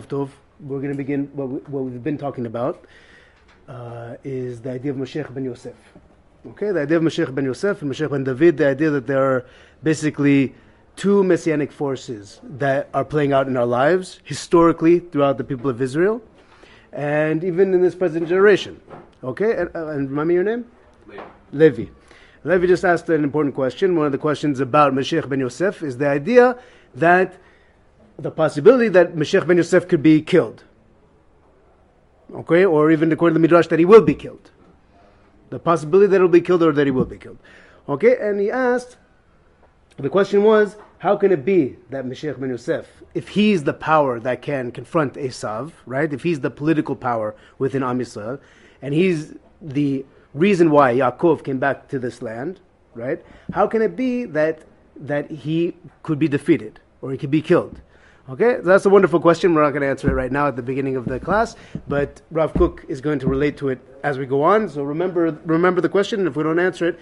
Tov 0.00 0.06
Tov. 0.06 0.30
We're 0.60 0.78
going 0.78 0.92
to 0.92 0.96
begin 0.96 1.30
what, 1.34 1.48
we, 1.48 1.58
what 1.60 1.84
we've 1.84 2.02
been 2.02 2.18
talking 2.18 2.46
about 2.46 2.84
uh, 3.68 4.16
is 4.24 4.60
the 4.60 4.72
idea 4.72 4.92
of 4.92 4.96
Mashiach 4.96 5.32
ben 5.32 5.44
Yosef. 5.44 5.74
Okay, 6.46 6.70
the 6.72 6.82
idea 6.82 6.96
of 6.96 7.02
Mashiach 7.02 7.34
ben 7.34 7.44
Yosef 7.44 7.82
and 7.82 7.90
Mashiach 7.90 8.10
ben 8.10 8.24
David, 8.24 8.56
the 8.56 8.68
idea 8.68 8.90
that 8.90 9.06
there 9.06 9.22
are 9.22 9.46
basically 9.82 10.54
two 10.96 11.22
messianic 11.24 11.72
forces 11.72 12.40
that 12.42 12.88
are 12.92 13.04
playing 13.04 13.32
out 13.32 13.46
in 13.46 13.56
our 13.56 13.66
lives 13.66 14.20
historically 14.24 14.98
throughout 15.00 15.38
the 15.38 15.44
people 15.44 15.70
of 15.70 15.80
Israel 15.80 16.20
and 16.92 17.44
even 17.44 17.72
in 17.72 17.80
this 17.80 17.94
present 17.94 18.28
generation. 18.28 18.80
Okay, 19.22 19.56
and, 19.56 19.70
uh, 19.74 19.88
and 19.88 20.10
remind 20.10 20.28
me 20.28 20.34
your 20.34 20.44
name? 20.44 20.64
Levi. 21.06 21.22
Levi. 21.52 21.86
Levi 22.44 22.66
just 22.66 22.84
asked 22.84 23.08
an 23.10 23.22
important 23.22 23.54
question. 23.54 23.96
One 23.96 24.06
of 24.06 24.12
the 24.12 24.18
questions 24.18 24.60
about 24.60 24.92
Mashiach 24.92 25.28
ben 25.28 25.40
Yosef 25.40 25.82
is 25.82 25.98
the 25.98 26.08
idea 26.08 26.58
that 26.94 27.36
the 28.20 28.30
possibility 28.30 28.88
that 28.88 29.14
Mashiach 29.14 29.46
ben 29.46 29.56
Yosef 29.56 29.88
could 29.88 30.02
be 30.02 30.20
killed. 30.20 30.64
Okay, 32.32 32.64
or 32.64 32.90
even 32.90 33.10
according 33.10 33.34
to 33.34 33.38
the 33.38 33.42
Midrash 33.42 33.66
that 33.68 33.78
he 33.78 33.84
will 33.84 34.02
be 34.02 34.14
killed. 34.14 34.50
The 35.48 35.58
possibility 35.58 36.06
that 36.08 36.20
he'll 36.20 36.28
be 36.28 36.40
killed 36.40 36.62
or 36.62 36.72
that 36.72 36.86
he 36.86 36.90
will 36.90 37.06
be 37.06 37.18
killed. 37.18 37.38
Okay, 37.88 38.16
and 38.20 38.38
he 38.38 38.50
asked, 38.50 38.98
the 39.96 40.08
question 40.08 40.44
was, 40.44 40.76
how 40.98 41.16
can 41.16 41.32
it 41.32 41.44
be 41.44 41.76
that 41.88 42.04
Mashiach 42.04 42.38
ben 42.38 42.50
Yosef, 42.50 42.86
if 43.14 43.28
he's 43.28 43.64
the 43.64 43.72
power 43.72 44.20
that 44.20 44.42
can 44.42 44.70
confront 44.70 45.14
Esav, 45.14 45.72
right? 45.86 46.12
If 46.12 46.22
he's 46.22 46.40
the 46.40 46.50
political 46.50 46.94
power 46.94 47.34
within 47.58 47.82
Am 47.82 47.98
Yisrael, 47.98 48.38
and 48.82 48.94
he's 48.94 49.34
the 49.62 50.04
reason 50.34 50.70
why 50.70 50.94
Yaakov 50.94 51.42
came 51.42 51.58
back 51.58 51.88
to 51.88 51.98
this 51.98 52.22
land, 52.22 52.60
right? 52.94 53.24
How 53.52 53.66
can 53.66 53.82
it 53.82 53.96
be 53.96 54.26
that 54.26 54.60
that 54.94 55.30
he 55.30 55.74
could 56.02 56.18
be 56.18 56.28
defeated 56.28 56.78
or 57.00 57.10
he 57.10 57.18
could 57.18 57.30
be 57.30 57.40
killed? 57.40 57.80
Okay, 58.30 58.60
that's 58.62 58.86
a 58.86 58.90
wonderful 58.90 59.18
question. 59.18 59.54
We're 59.54 59.64
not 59.64 59.70
going 59.70 59.82
to 59.82 59.88
answer 59.88 60.08
it 60.08 60.12
right 60.12 60.30
now 60.30 60.46
at 60.46 60.54
the 60.54 60.62
beginning 60.62 60.94
of 60.94 61.04
the 61.04 61.18
class, 61.18 61.56
but 61.88 62.22
Rav 62.30 62.52
Kook 62.54 62.84
is 62.86 63.00
going 63.00 63.18
to 63.18 63.26
relate 63.26 63.56
to 63.56 63.70
it 63.70 63.80
as 64.04 64.18
we 64.18 64.26
go 64.26 64.44
on. 64.44 64.68
So 64.68 64.84
remember, 64.84 65.36
remember 65.44 65.80
the 65.80 65.88
question. 65.88 66.28
If 66.28 66.36
we 66.36 66.44
don't 66.44 66.60
answer 66.60 66.86
it, 66.86 67.00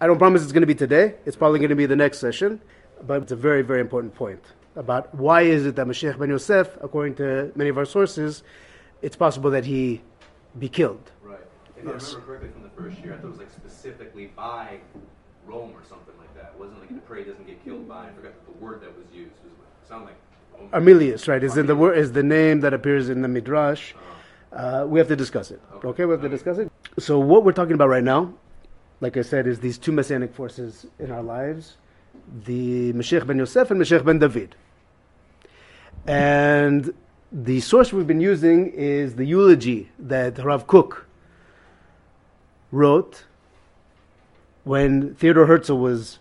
I 0.00 0.06
don't 0.06 0.16
promise 0.16 0.42
it's 0.42 0.50
going 0.50 0.62
to 0.62 0.66
be 0.66 0.74
today. 0.74 1.16
It's 1.26 1.36
probably 1.36 1.58
going 1.58 1.68
to 1.68 1.76
be 1.76 1.84
the 1.84 1.96
next 1.96 2.20
session, 2.20 2.58
but 3.06 3.20
it's 3.20 3.32
a 3.32 3.36
very, 3.36 3.60
very 3.60 3.82
important 3.82 4.14
point 4.14 4.40
about 4.74 5.14
why 5.14 5.42
is 5.42 5.66
it 5.66 5.76
that 5.76 5.86
Mashiach 5.86 6.18
ben 6.18 6.30
Yosef, 6.30 6.78
according 6.80 7.16
to 7.16 7.52
many 7.54 7.68
of 7.68 7.76
our 7.76 7.84
sources, 7.84 8.42
it's 9.02 9.14
possible 9.14 9.50
that 9.50 9.66
he 9.66 10.00
be 10.58 10.70
killed. 10.70 11.12
Right. 11.22 11.38
If 11.76 11.84
Yes. 11.84 12.14
I 12.14 12.14
remember 12.14 12.26
correctly 12.26 12.48
from 12.48 12.62
the 12.62 12.70
first 12.70 13.04
year, 13.04 13.12
I 13.12 13.16
thought 13.18 13.26
it 13.26 13.30
was 13.30 13.38
like 13.40 13.50
specifically 13.50 14.28
by 14.34 14.78
Rome 15.46 15.72
or 15.74 15.84
something 15.86 16.14
like 16.18 16.34
that. 16.34 16.54
It 16.54 16.58
wasn't 16.58 16.80
like 16.80 16.88
the 16.88 17.02
prey 17.02 17.24
doesn't 17.24 17.46
get 17.46 17.62
killed 17.62 17.86
by. 17.86 18.06
I 18.06 18.12
forgot 18.12 18.32
the 18.46 18.64
word 18.64 18.80
that 18.80 18.96
was 18.96 19.04
used. 19.12 19.36
It 19.44 19.52
was 19.58 19.68
it 19.82 19.86
sounded 19.86 20.06
like. 20.06 20.31
Armilus, 20.72 21.28
right? 21.28 21.42
Is 21.42 21.56
in 21.56 21.66
the 21.66 21.76
word 21.76 21.98
is 21.98 22.12
the 22.12 22.22
name 22.22 22.60
that 22.60 22.72
appears 22.72 23.08
in 23.08 23.22
the 23.22 23.28
midrash. 23.28 23.94
Uh, 24.52 24.84
we 24.86 24.98
have 24.98 25.08
to 25.08 25.16
discuss 25.16 25.50
it. 25.50 25.60
Okay, 25.84 26.04
we 26.04 26.12
have 26.12 26.22
to 26.22 26.28
discuss 26.28 26.58
it. 26.58 26.70
So 26.98 27.18
what 27.18 27.44
we're 27.44 27.52
talking 27.52 27.74
about 27.74 27.88
right 27.88 28.04
now, 28.04 28.34
like 29.00 29.16
I 29.16 29.22
said, 29.22 29.46
is 29.46 29.60
these 29.60 29.78
two 29.78 29.92
messianic 29.92 30.34
forces 30.34 30.86
in 30.98 31.10
our 31.10 31.22
lives: 31.22 31.76
the 32.44 32.92
Mashiach 32.92 33.26
ben 33.26 33.38
Yosef 33.38 33.70
and 33.70 33.80
Mashiach 33.80 34.04
ben 34.04 34.18
David. 34.18 34.56
And 36.06 36.92
the 37.30 37.60
source 37.60 37.92
we've 37.92 38.06
been 38.06 38.20
using 38.20 38.70
is 38.72 39.14
the 39.14 39.24
eulogy 39.24 39.90
that 39.98 40.38
Rav 40.38 40.66
Kook 40.66 41.06
wrote 42.70 43.24
when 44.64 45.14
Theodore 45.14 45.46
Herzl 45.46 45.78
was 45.78 46.18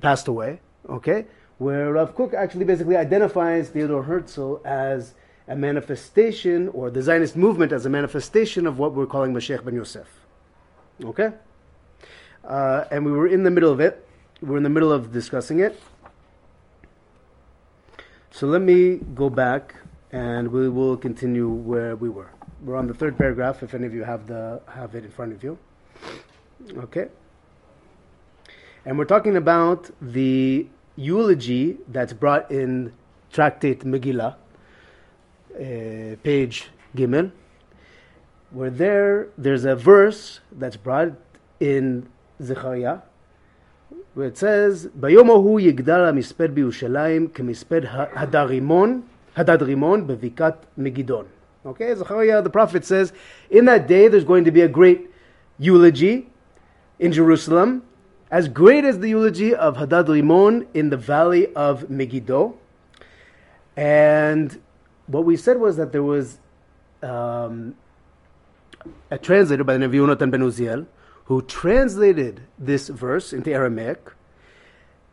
passed 0.00 0.28
away. 0.28 0.60
Okay, 0.88 1.26
where 1.58 1.92
Rav 1.92 2.14
Kook 2.14 2.34
actually 2.34 2.64
basically 2.64 2.96
identifies 2.96 3.68
Theodore 3.68 4.04
Herzl 4.04 4.56
as 4.64 5.14
a 5.48 5.56
manifestation, 5.56 6.68
or 6.68 6.90
the 6.90 7.02
Zionist 7.02 7.36
movement 7.36 7.72
as 7.72 7.86
a 7.86 7.90
manifestation 7.90 8.66
of 8.66 8.78
what 8.78 8.94
we're 8.94 9.06
calling 9.06 9.32
Mashiach 9.32 9.64
ben 9.64 9.74
Yosef. 9.74 10.06
Okay, 11.04 11.32
uh, 12.44 12.84
and 12.90 13.04
we 13.04 13.12
were 13.12 13.26
in 13.26 13.42
the 13.42 13.50
middle 13.50 13.72
of 13.72 13.80
it. 13.80 14.06
We're 14.40 14.56
in 14.56 14.62
the 14.62 14.70
middle 14.70 14.92
of 14.92 15.12
discussing 15.12 15.60
it. 15.60 15.80
So 18.30 18.46
let 18.46 18.62
me 18.62 18.96
go 19.14 19.30
back, 19.30 19.74
and 20.12 20.52
we 20.52 20.68
will 20.68 20.96
continue 20.96 21.48
where 21.48 21.96
we 21.96 22.08
were. 22.08 22.30
We're 22.62 22.76
on 22.76 22.86
the 22.86 22.94
third 22.94 23.16
paragraph. 23.16 23.62
If 23.62 23.74
any 23.74 23.86
of 23.86 23.94
you 23.94 24.04
have 24.04 24.26
the 24.26 24.60
have 24.68 24.94
it 24.94 25.04
in 25.04 25.10
front 25.10 25.32
of 25.32 25.42
you, 25.42 25.58
okay. 26.76 27.08
And 28.84 28.98
we're 28.98 29.06
talking 29.06 29.36
about 29.36 29.90
the 30.00 30.66
eulogy 30.98 31.78
that's 31.88 32.12
brought 32.12 32.50
in 32.50 32.92
Tractate 33.32 33.84
Megillah, 33.84 34.34
uh, 35.54 36.16
page 36.22 36.70
Gimel, 36.96 37.30
where 38.50 38.70
there 38.70 39.28
there's 39.38 39.64
a 39.64 39.76
verse 39.76 40.40
that's 40.52 40.76
brought 40.76 41.12
in 41.60 42.08
Zechariah, 42.42 42.98
where 44.14 44.26
it 44.26 44.36
says, 44.36 44.88
"Bayom 44.98 45.28
hu 45.28 45.60
yigdal 45.60 46.10
hamisped 46.10 46.54
biyushalayim 46.54 47.30
kemisped 47.32 47.84
ha- 47.84 48.08
hadar 48.14 48.48
rimon, 48.48 49.02
hadad 49.36 49.60
rimon 49.60 50.06
bevikat 50.06 50.56
Megidon." 50.78 51.26
Okay, 51.66 51.94
Zechariah 51.94 52.42
the 52.42 52.50
prophet 52.50 52.84
says, 52.84 53.12
in 53.50 53.66
that 53.66 53.86
day 53.86 54.08
there's 54.08 54.24
going 54.24 54.44
to 54.44 54.50
be 54.50 54.62
a 54.62 54.68
great 54.68 55.10
eulogy 55.58 56.30
in 56.98 57.12
Jerusalem, 57.12 57.82
as 58.30 58.48
great 58.48 58.84
as 58.84 58.98
the 58.98 59.08
eulogy 59.08 59.54
of 59.54 59.76
Hadad 59.76 60.06
Rimon 60.06 60.66
in 60.74 60.90
the 60.90 60.96
valley 60.96 61.52
of 61.54 61.88
Megiddo. 61.88 62.56
And 63.76 64.60
what 65.06 65.24
we 65.24 65.36
said 65.36 65.58
was 65.58 65.76
that 65.76 65.92
there 65.92 66.02
was 66.02 66.38
um, 67.02 67.74
a 69.10 69.18
translator 69.18 69.64
by 69.64 69.74
the 69.74 69.78
name 69.78 69.90
of 69.90 69.94
Yonatan 69.94 70.30
ben 70.30 70.40
Uziel 70.40 70.86
who 71.24 71.42
translated 71.42 72.40
this 72.58 72.88
verse 72.88 73.32
into 73.32 73.52
Aramaic. 73.52 74.12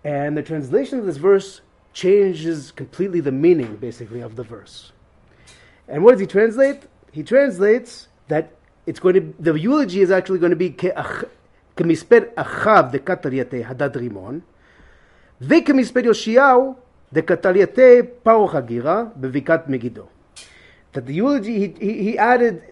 And 0.04 0.38
the 0.38 0.44
translation 0.44 1.00
of 1.00 1.06
this 1.06 1.18
verse 1.18 1.62
changes 1.94 2.72
completely 2.72 3.20
the 3.20 3.32
meaning, 3.32 3.76
basically, 3.76 4.22
of 4.22 4.36
the 4.36 4.44
verse. 4.44 4.94
And 5.88 6.04
what 6.04 6.12
does 6.12 6.22
he 6.22 6.28
translate? 6.28 6.84
He 7.12 7.22
translates 7.24 8.08
that 8.28 8.54
it's 8.86 9.00
going 9.00 9.16
to 9.16 9.34
the 9.40 9.54
eulogy 9.60 10.02
is 10.02 10.12
actually 10.12 10.40
going 10.40 10.52
to 10.52 10.56
be 10.56 10.70
"Ke'ach- 10.70 11.30
כמספר 11.77 12.19
אחיו 12.35 12.85
דקטל 12.91 13.33
יתה 13.33 13.57
הדד 13.67 13.97
רימון, 13.97 14.41
וכמספר 15.41 16.01
יאשיהו 16.01 16.75
דקטל 17.13 17.57
יתה 17.57 17.83
פרוך 18.23 18.55
הגירה 18.55 19.05
בבקעת 19.17 19.69
מגידו. 19.69 20.05
That 20.93 21.07
the 21.07 21.15
eulogy, 21.15 21.59
he, 21.59 21.75
he, 21.81 22.03
he 22.03 22.19
added 22.19 22.63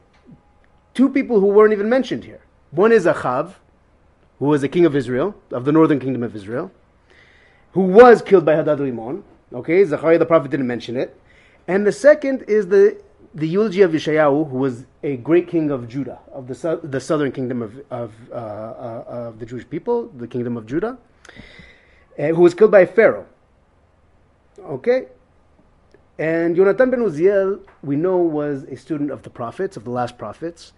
two 0.93 1.09
people 1.09 1.39
who 1.41 1.47
weren't 1.47 1.73
even 1.73 1.89
mentioned 1.89 2.25
here. 2.25 2.41
One 2.73 2.91
is 2.91 3.07
Achav, 3.07 3.55
who 4.39 4.47
was 4.47 4.61
the 4.61 4.69
king 4.69 4.85
of 4.85 4.97
Israel, 4.97 5.35
of 5.53 5.65
the 5.65 5.73
northern 5.73 6.01
kingdom 6.01 6.23
of 6.23 6.35
Israel, 6.35 6.71
who 7.73 7.83
was 7.83 8.23
killed 8.23 8.45
by 8.45 8.57
Hadad 8.57 8.79
Rimon. 8.79 9.23
Okay, 9.53 9.85
Zechariah 9.85 10.19
the 10.19 10.27
prophet 10.27 10.51
didn't 10.51 10.67
mention 10.67 10.97
it. 10.97 11.17
And 11.67 11.87
the 11.87 11.93
second 11.93 12.43
is 12.49 12.69
the, 12.69 13.01
the 13.34 13.48
eulogy 13.48 13.82
of 13.82 13.92
Yoshiyahu, 13.92 14.50
who 14.50 14.58
was 14.58 14.86
a 15.02 15.18
great 15.18 15.48
king 15.48 15.72
of 15.72 15.88
Judah, 15.88 16.20
of 16.32 16.48
the, 16.48 16.56
sou- 16.56 16.80
the 16.84 17.00
southern 17.00 17.32
kingdom 17.32 17.62
of, 17.62 17.80
of, 17.90 18.14
uh, 18.32 18.36
uh, 18.36 19.06
of 19.08 19.40
the 19.40 19.46
Jewish 19.46 19.68
people, 19.68 20.08
the 20.10 20.28
kingdom 20.28 20.56
of 20.56 20.68
Judah, 20.68 20.98
uh, 22.20 22.28
who 22.28 22.42
was 22.42 22.54
killed 22.54 22.72
by 22.72 22.86
Pharaoh. 22.86 23.26
Okay? 24.62 25.08
And 26.20 26.56
Yonatan 26.56 26.92
ben 26.92 27.00
Uziel, 27.00 27.60
we 27.82 27.96
know, 27.96 28.18
was 28.18 28.64
a 28.64 28.78
student 28.78 29.10
of 29.10 29.24
the 29.24 29.32
prophets, 29.32 29.78
of 29.78 29.84
the 29.84 29.90
last 29.90 30.18
prophets. 30.18 30.74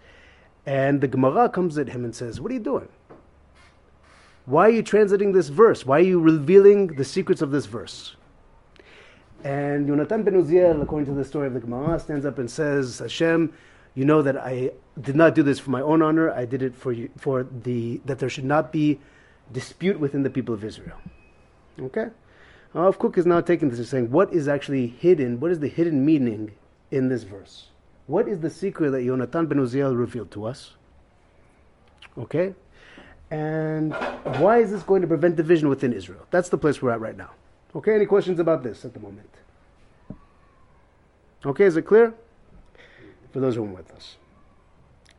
And 0.64 1.00
the 1.00 1.08
Gemara 1.08 1.50
comes 1.50 1.76
at 1.76 1.88
him 1.88 2.04
and 2.04 2.14
says, 2.14 2.40
What 2.40 2.50
are 2.50 2.54
you 2.54 2.60
doing? 2.60 2.88
Why 4.46 4.66
are 4.66 4.70
you 4.70 4.82
translating 4.82 5.32
this 5.32 5.48
verse? 5.48 5.84
Why 5.84 5.98
are 5.98 6.02
you 6.02 6.20
revealing 6.20 6.86
the 6.86 7.04
secrets 7.04 7.42
of 7.42 7.50
this 7.50 7.66
verse? 7.66 8.16
And 9.46 9.88
Yonatan 9.88 10.24
ben 10.24 10.34
Uziel, 10.34 10.82
according 10.82 11.06
to 11.06 11.12
the 11.12 11.24
story 11.24 11.46
of 11.46 11.54
the 11.54 11.60
Gemara, 11.60 12.00
stands 12.00 12.26
up 12.26 12.40
and 12.40 12.50
says, 12.50 12.98
Hashem, 12.98 13.52
you 13.94 14.04
know 14.04 14.20
that 14.20 14.36
I 14.36 14.72
did 15.00 15.14
not 15.14 15.36
do 15.36 15.44
this 15.44 15.60
for 15.60 15.70
my 15.70 15.80
own 15.82 16.02
honor. 16.02 16.32
I 16.32 16.44
did 16.44 16.62
it 16.62 16.74
for 16.74 16.90
you, 16.90 17.10
for 17.16 17.44
the 17.44 18.00
that 18.06 18.18
there 18.18 18.28
should 18.28 18.44
not 18.44 18.72
be 18.72 18.98
dispute 19.52 20.00
within 20.00 20.24
the 20.24 20.30
people 20.30 20.52
of 20.52 20.64
Israel. 20.64 20.98
Okay? 21.80 22.08
Rav 22.72 22.98
Kook 22.98 23.16
is 23.18 23.24
now 23.24 23.40
taking 23.40 23.70
this 23.70 23.78
and 23.78 23.86
saying, 23.86 24.10
what 24.10 24.32
is 24.32 24.48
actually 24.48 24.88
hidden? 24.88 25.38
What 25.38 25.52
is 25.52 25.60
the 25.60 25.68
hidden 25.68 26.04
meaning 26.04 26.50
in 26.90 27.08
this 27.08 27.22
verse? 27.22 27.68
What 28.08 28.26
is 28.26 28.40
the 28.40 28.50
secret 28.50 28.90
that 28.90 29.02
Yonatan 29.02 29.48
ben 29.48 29.58
Uziel 29.58 29.96
revealed 29.96 30.32
to 30.32 30.44
us? 30.44 30.72
Okay? 32.18 32.52
And 33.30 33.94
why 34.42 34.58
is 34.58 34.72
this 34.72 34.82
going 34.82 35.02
to 35.02 35.08
prevent 35.08 35.36
division 35.36 35.68
within 35.68 35.92
Israel? 35.92 36.26
That's 36.32 36.48
the 36.48 36.58
place 36.58 36.82
we're 36.82 36.90
at 36.90 37.00
right 37.00 37.16
now. 37.16 37.30
Okay, 37.76 37.94
any 37.94 38.06
questions 38.06 38.40
about 38.40 38.62
this 38.62 38.86
at 38.86 38.94
the 38.94 39.00
moment? 39.00 39.28
Okay, 41.44 41.64
is 41.64 41.76
it 41.76 41.82
clear? 41.82 42.14
For 43.32 43.40
those 43.40 43.56
who 43.56 43.64
are 43.64 43.66
with 43.66 43.92
us. 43.92 44.16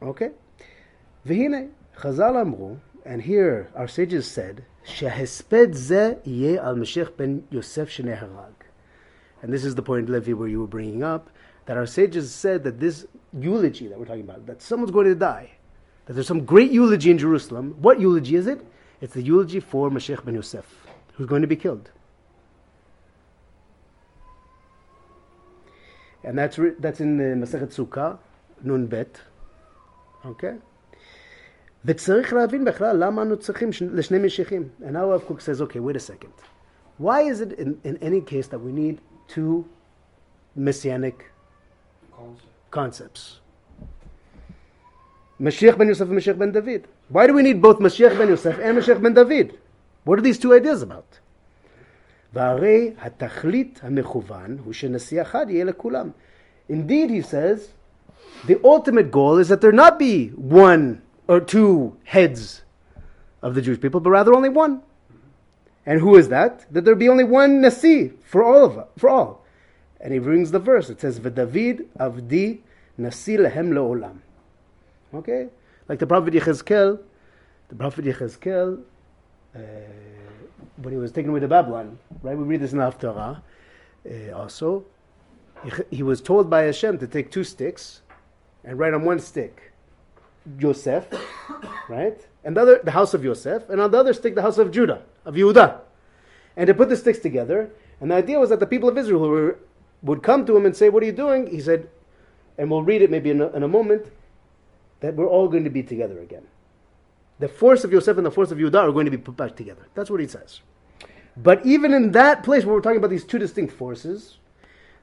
Okay? 0.02 0.32
Vihine, 1.24 1.70
Chazal 2.00 2.42
Amru, 2.42 2.80
and 3.06 3.22
here 3.22 3.70
our 3.76 3.88
sages 3.88 4.26
said, 4.26 4.66
Shehesped 4.88 5.76
ze 5.76 6.16
ye 6.24 6.58
al 6.58 6.76
Mashiach 6.76 7.16
ben 7.16 7.48
Yosef 7.52 7.92
sheneharag. 7.92 8.54
And 9.44 9.54
this 9.54 9.64
is 9.64 9.76
the 9.76 9.84
point, 9.84 10.10
Levi, 10.10 10.34
where 10.34 10.48
you 10.48 10.60
were 10.60 10.68
bringing 10.68 11.04
up 11.04 11.30
that 11.68 11.78
our 11.78 11.86
sages 11.86 12.34
said 12.34 12.64
that 12.64 12.80
this 12.80 13.06
eulogy 13.38 13.88
that 13.88 14.00
we're 14.00 14.06
talking 14.06 14.22
about, 14.22 14.48
that 14.48 14.64
someone's 14.64 14.90
going 14.90 15.06
to 15.06 15.14
die, 15.14 15.52
that 16.08 16.14
there's 16.14 16.26
some 16.26 16.44
great 16.44 16.72
eulogy 16.72 17.12
in 17.12 17.20
Jerusalem. 17.20 17.76
What 17.80 18.00
eulogy 18.00 18.36
is 18.36 18.48
it? 18.48 18.66
It's 19.00 19.14
the 19.14 19.22
eulogy 19.22 19.60
for 19.60 19.92
Mashiach 19.92 20.26
ben 20.26 20.34
Yosef, 20.34 20.66
who's 21.14 21.28
going 21.28 21.44
to 21.44 21.48
be 21.48 21.56
killed. 21.56 21.92
And 26.28 26.38
that's, 26.38 26.60
re- 26.60 26.76
that's 26.78 27.00
in 27.00 27.20
uh, 27.22 27.36
מסכת 27.36 27.72
סוכה, 27.72 28.14
נ"ב, 28.64 29.04
אוקיי? 30.26 30.58
וצריך 31.86 32.34
להבין 32.34 32.66
בכלל 32.66 32.98
למה 33.06 33.22
אנו 33.22 33.38
צריכים 33.38 33.70
לשני 33.92 34.18
משיחים. 34.18 34.70
And 34.82 34.92
now 34.92 35.06
Rav 35.10 35.26
Kook 35.26 35.40
says, 35.40 35.62
okay, 35.62 35.80
wait 35.80 35.96
a 35.96 36.00
second. 36.00 36.34
Why 36.98 37.22
is 37.22 37.40
it 37.40 37.54
in, 37.54 37.80
in 37.86 37.98
any 38.02 38.20
case 38.20 38.48
that 38.48 38.60
we 38.60 38.74
need 38.74 39.00
two 39.30 39.66
messianic 40.58 41.32
concepts? 42.72 43.40
Mashiach 45.40 45.78
ben 45.78 45.88
Yosef 45.88 46.10
and 46.10 46.18
Mashiach 46.20 46.38
ben 46.38 46.52
David. 46.52 46.90
Why 47.08 47.26
do 47.28 47.34
we 47.34 47.44
need 47.44 47.62
both 47.62 47.80
Mashiach 47.80 48.18
ben 48.18 48.28
Yosef 48.28 48.60
and 48.60 48.78
Mashiach 48.78 49.02
ben 49.02 49.14
David? 49.14 49.58
What 50.04 50.20
are 50.20 50.24
these 50.24 50.40
two 50.40 50.54
ideas 50.54 50.82
about? 50.82 51.20
והרי 52.33 52.93
התכלית 52.99 53.81
המכוון 53.83 54.57
הוא 54.65 54.73
שנשיא 54.73 55.23
אחד 55.23 55.47
יהיה 55.49 55.65
לכולם. 55.65 56.11
Indeed, 56.71 57.11
he 57.11 57.23
says, 57.23 57.69
the 58.47 58.59
ultimate 58.65 59.11
goal 59.11 59.39
is 59.39 59.49
that 59.49 59.61
there 59.61 59.73
not 59.73 59.99
be 59.99 60.29
one 60.29 61.03
or 61.29 61.41
two 61.41 61.97
heads 62.05 62.63
of 63.43 63.55
the 63.55 63.63
Jewish 63.63 63.81
people, 63.81 64.01
but 64.01 64.11
rather 64.11 64.35
only 64.35 64.49
one. 64.49 64.83
And 65.85 66.01
who 66.01 66.17
is 66.17 66.29
that? 66.29 66.73
That 66.73 66.85
there 66.85 66.95
be 66.95 67.09
only 67.09 67.25
one 67.25 67.61
Nasi 67.61 68.13
for 68.25 68.43
all 68.43 68.65
of 68.65 68.89
for 68.97 69.09
all. 69.11 69.45
And 70.01 70.13
he 70.13 70.19
brings 70.19 70.51
the 70.51 70.59
verse. 70.59 70.91
It 70.91 71.01
says, 71.01 71.19
"V'David 71.21 71.87
avdi 71.99 72.61
Nasi 72.97 73.37
lehem 73.37 73.71
leolam." 73.71 74.19
Okay, 75.15 75.49
like 75.89 75.99
the 75.99 76.07
prophet 76.07 76.35
Yechezkel, 76.35 77.01
the 77.69 77.75
prophet 77.75 78.05
Yechezkel, 78.05 78.81
uh, 79.55 79.59
when 80.78 80.94
he 80.94 80.98
was 80.98 81.12
taken 81.12 81.32
away 81.32 81.40
to 81.40 81.48
Babylon, 81.48 81.98
right? 82.22 82.38
We 82.38 82.44
read 82.44 82.62
this 82.62 82.74
in 82.74 82.80
Haftarah. 82.80 83.42
Uh, 84.10 84.32
also, 84.32 84.86
he 85.90 86.04
was 86.04 86.22
told 86.22 86.50
by 86.50 86.64
Hashem 86.64 86.98
to 87.00 87.08
take 87.08 87.32
two 87.32 87.44
sticks 87.44 88.02
and 88.64 88.78
write 88.78 88.94
on 88.94 89.04
one 89.04 89.20
stick 89.20 89.72
Yosef, 90.60 91.06
right? 91.90 92.26
And 92.44 92.56
the 92.56 92.62
other, 92.62 92.82
the 92.84 92.92
house 92.92 93.14
of 93.14 93.24
Yosef, 93.24 93.70
and 93.70 93.82
on 93.82 93.92
the 93.92 93.98
other 93.98 94.14
stick, 94.14 94.36
the 94.36 94.42
house 94.42 94.58
of 94.58 94.72
Judah, 94.72 95.02
of 95.26 95.36
Yehuda. 95.36 95.80
And 96.56 96.68
to 96.68 96.74
put 96.74 96.90
the 96.90 96.96
sticks 96.96 97.20
together. 97.20 97.70
And 98.00 98.12
the 98.12 98.16
idea 98.16 98.40
was 98.40 98.50
that 98.50 98.60
the 98.60 98.68
people 98.68 98.90
of 98.90 98.98
Israel 98.98 99.22
were, 99.22 99.60
would 100.02 100.24
come 100.24 100.46
to 100.46 100.56
him 100.56 100.66
and 100.66 100.76
say, 100.76 100.90
What 100.90 101.04
are 101.04 101.06
you 101.06 101.12
doing? 101.12 101.48
He 101.48 101.60
said, 101.60 101.90
and 102.58 102.72
we'll 102.72 102.84
read 102.84 103.02
it 103.02 103.12
maybe 103.12 103.30
in 103.30 103.42
a, 103.42 103.48
in 103.50 103.64
a 103.64 103.68
moment, 103.68 104.08
that 105.00 105.16
we're 105.16 105.28
all 105.28 105.48
going 105.48 105.64
to 105.64 105.70
be 105.70 105.84
together 105.84 106.20
again. 106.20 106.44
The 107.40 107.48
force 107.48 107.84
of 107.84 107.92
Yosef 107.92 108.18
and 108.18 108.26
the 108.26 108.32
force 108.32 108.50
of 108.50 108.58
Yehuda 108.58 108.76
are 108.76 108.92
going 108.92 109.06
to 109.06 109.12
be 109.12 109.18
put 109.18 109.38
back 109.38 109.56
together. 109.56 109.88
That's 109.94 110.10
what 110.10 110.20
he 110.20 110.28
says. 110.28 110.62
But 111.42 111.66
even 111.66 111.94
in 111.94 112.12
that 112.14 112.44
place 112.44 112.66
where 112.66 112.74
we're 112.74 112.82
talking 112.82 112.98
about 112.98 113.12
these 113.12 113.24
two 113.24 113.38
distinct 113.38 113.74
forces, 113.74 114.38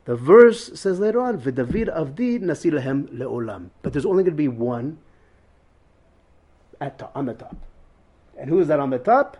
the 0.05 0.17
verse 0.17 0.79
says 0.79 0.99
later 0.99 1.21
on, 1.21 1.41
"V'David 1.41 1.95
avdi 1.95 2.41
nasi 2.41 2.71
leolam." 2.71 3.71
But 3.83 3.93
there's 3.93 4.05
only 4.05 4.25
going 4.25 4.33
to 4.33 4.37
be 4.37 4.49
one 4.49 4.99
at 6.81 6.99
to- 6.99 7.11
on 7.15 7.27
the 7.27 7.35
top, 7.35 7.57
and 8.37 8.51
who 8.51 8.59
is 8.59 8.69
that 8.69 8.81
on 8.81 8.91
the 8.91 8.99
top? 8.99 9.37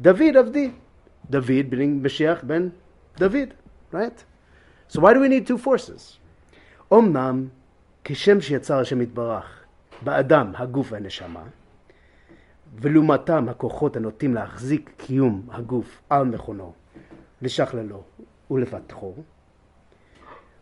David 0.00 0.34
avdi, 0.34 0.74
David 1.30 1.70
being 1.70 2.02
Mashiach 2.02 2.46
ben 2.46 2.74
David, 3.16 3.54
right? 3.92 4.24
So 4.88 5.00
why 5.00 5.14
do 5.14 5.20
we 5.20 5.28
need 5.28 5.46
two 5.46 5.56
forces? 5.56 6.18
Omnam 6.90 7.50
kishem 8.04 8.38
sheyatzar 8.38 8.78
Hashem 8.78 9.06
itbarach 9.06 9.46
ba'adam 10.04 10.56
haguf 10.56 10.88
ha'neshama. 10.90 11.52
ולעומתם 12.80 13.48
הכוחות 13.48 13.96
הנוטים 13.96 14.34
להחזיק 14.34 14.90
קיום 14.96 15.46
הגוף 15.50 16.02
על 16.10 16.24
מכונו, 16.24 16.72
לשכללו 17.42 18.02
ולפתחו. 18.50 19.14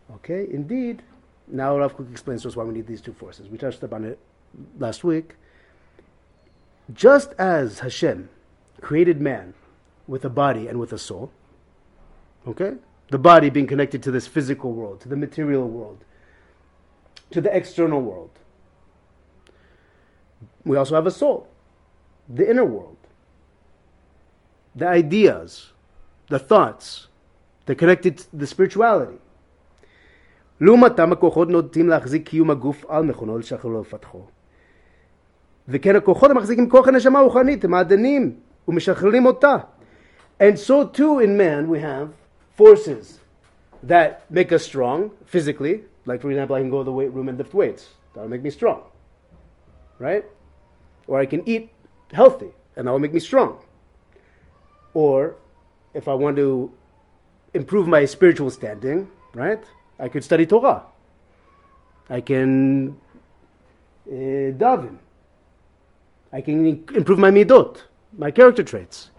Okay, 0.09 0.47
indeed, 0.51 1.01
now 1.47 1.77
Rav 1.77 1.95
Kook 1.95 2.11
explains 2.11 2.43
to 2.43 2.49
us 2.49 2.55
why 2.55 2.63
we 2.63 2.73
need 2.73 2.87
these 2.87 3.01
two 3.01 3.13
forces. 3.13 3.49
We 3.49 3.57
touched 3.57 3.81
upon 3.83 4.03
it 4.05 4.19
last 4.77 5.03
week. 5.03 5.35
Just 6.93 7.33
as 7.39 7.79
Hashem 7.79 8.29
created 8.81 9.21
man 9.21 9.53
with 10.05 10.23
a 10.25 10.29
body 10.29 10.67
and 10.67 10.79
with 10.79 10.91
a 10.93 10.97
soul, 10.97 11.31
okay, 12.45 12.73
the 13.09 13.17
body 13.17 13.49
being 13.49 13.65
connected 13.65 14.03
to 14.03 14.11
this 14.11 14.27
physical 14.27 14.73
world, 14.73 14.99
to 15.01 15.09
the 15.09 15.15
material 15.15 15.67
world, 15.67 16.03
to 17.31 17.41
the 17.41 17.55
external 17.55 18.01
world, 18.01 18.31
we 20.65 20.77
also 20.77 20.95
have 20.95 21.07
a 21.07 21.11
soul 21.11 21.47
the 22.28 22.48
inner 22.48 22.64
world, 22.64 22.96
the 24.74 24.86
ideas, 24.86 25.72
the 26.28 26.38
thoughts, 26.38 27.08
they're 27.66 27.74
connected 27.74 28.18
to 28.18 28.36
the 28.36 28.46
spirituality. 28.46 29.18
לעומתם 30.60 31.12
הכוחות 31.12 31.48
נוטים 31.48 31.88
להחזיק 31.88 32.28
קיום 32.28 32.50
הגוף 32.50 32.84
על 32.88 33.04
מכונו 33.04 33.38
לשחררו 33.38 33.78
ולפתחו. 33.78 34.26
וכן 35.68 35.96
הכוחות 35.96 36.30
המחזיקים 36.30 36.70
כוח 36.70 36.88
הנשמה 36.88 37.18
הרוחנית, 37.18 37.64
הם 37.64 37.70
מעדנים 37.70 38.36
ומשחררים 38.68 39.26
אותה. 39.26 39.56
And 40.40 40.58
so 40.58 40.84
too 40.84 41.18
in 41.18 41.36
man 41.36 41.68
we 41.68 41.78
have 41.80 42.08
forces 42.56 43.20
that 43.82 44.22
make 44.30 44.52
us 44.52 44.62
strong 44.62 45.10
physically. 45.26 45.84
Like 46.06 46.20
for 46.22 46.30
example, 46.30 46.56
I 46.56 46.60
can 46.60 46.70
go 46.70 46.78
to 46.78 46.84
the 46.84 46.92
weight 46.92 47.12
room 47.12 47.28
and 47.28 47.36
lift 47.38 47.54
weights. 47.54 47.84
That'll 48.14 48.30
make 48.30 48.42
me 48.42 48.50
strong. 48.50 48.82
Right? 49.98 50.24
Or 51.06 51.20
I 51.20 51.26
can 51.26 51.42
eat 51.48 51.70
healthy 52.12 52.50
and 52.76 52.86
that'll 52.86 52.98
make 52.98 53.12
me 53.12 53.20
strong. 53.20 53.58
Or 54.94 55.36
if 55.94 56.08
I 56.08 56.14
want 56.14 56.36
to 56.36 56.70
improve 57.54 57.86
my 57.88 58.04
spiritual 58.04 58.50
standing, 58.50 59.08
right? 59.34 59.62
I 59.98 60.08
could 60.08 60.24
study 60.24 60.46
Torah. 60.46 60.82
I 62.08 62.20
can 62.20 62.96
uh, 64.06 64.12
daven. 64.62 64.96
I 66.32 66.40
can 66.40 66.84
improve 66.94 67.18
my 67.18 67.30
midot, 67.30 67.82
my 68.16 68.30
character 68.30 68.62
traits. 68.62 69.10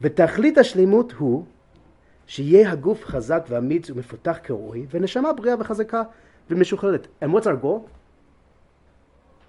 ותכלית 0.00 0.58
השלימות 0.58 1.12
הוא 1.12 1.44
שיהיה 2.26 2.72
הגוף 2.72 3.04
חזק 3.04 3.44
ואמיץ 3.48 3.90
ומפותח 3.90 4.38
כראוי, 4.44 4.86
ונשמה 4.90 5.32
בריאה 5.32 5.54
וחזקה 5.58 6.02
ומשוחררת. 6.50 7.06
And 7.22 7.26
what's 7.26 7.46
our 7.46 7.56
goal? 7.62 7.88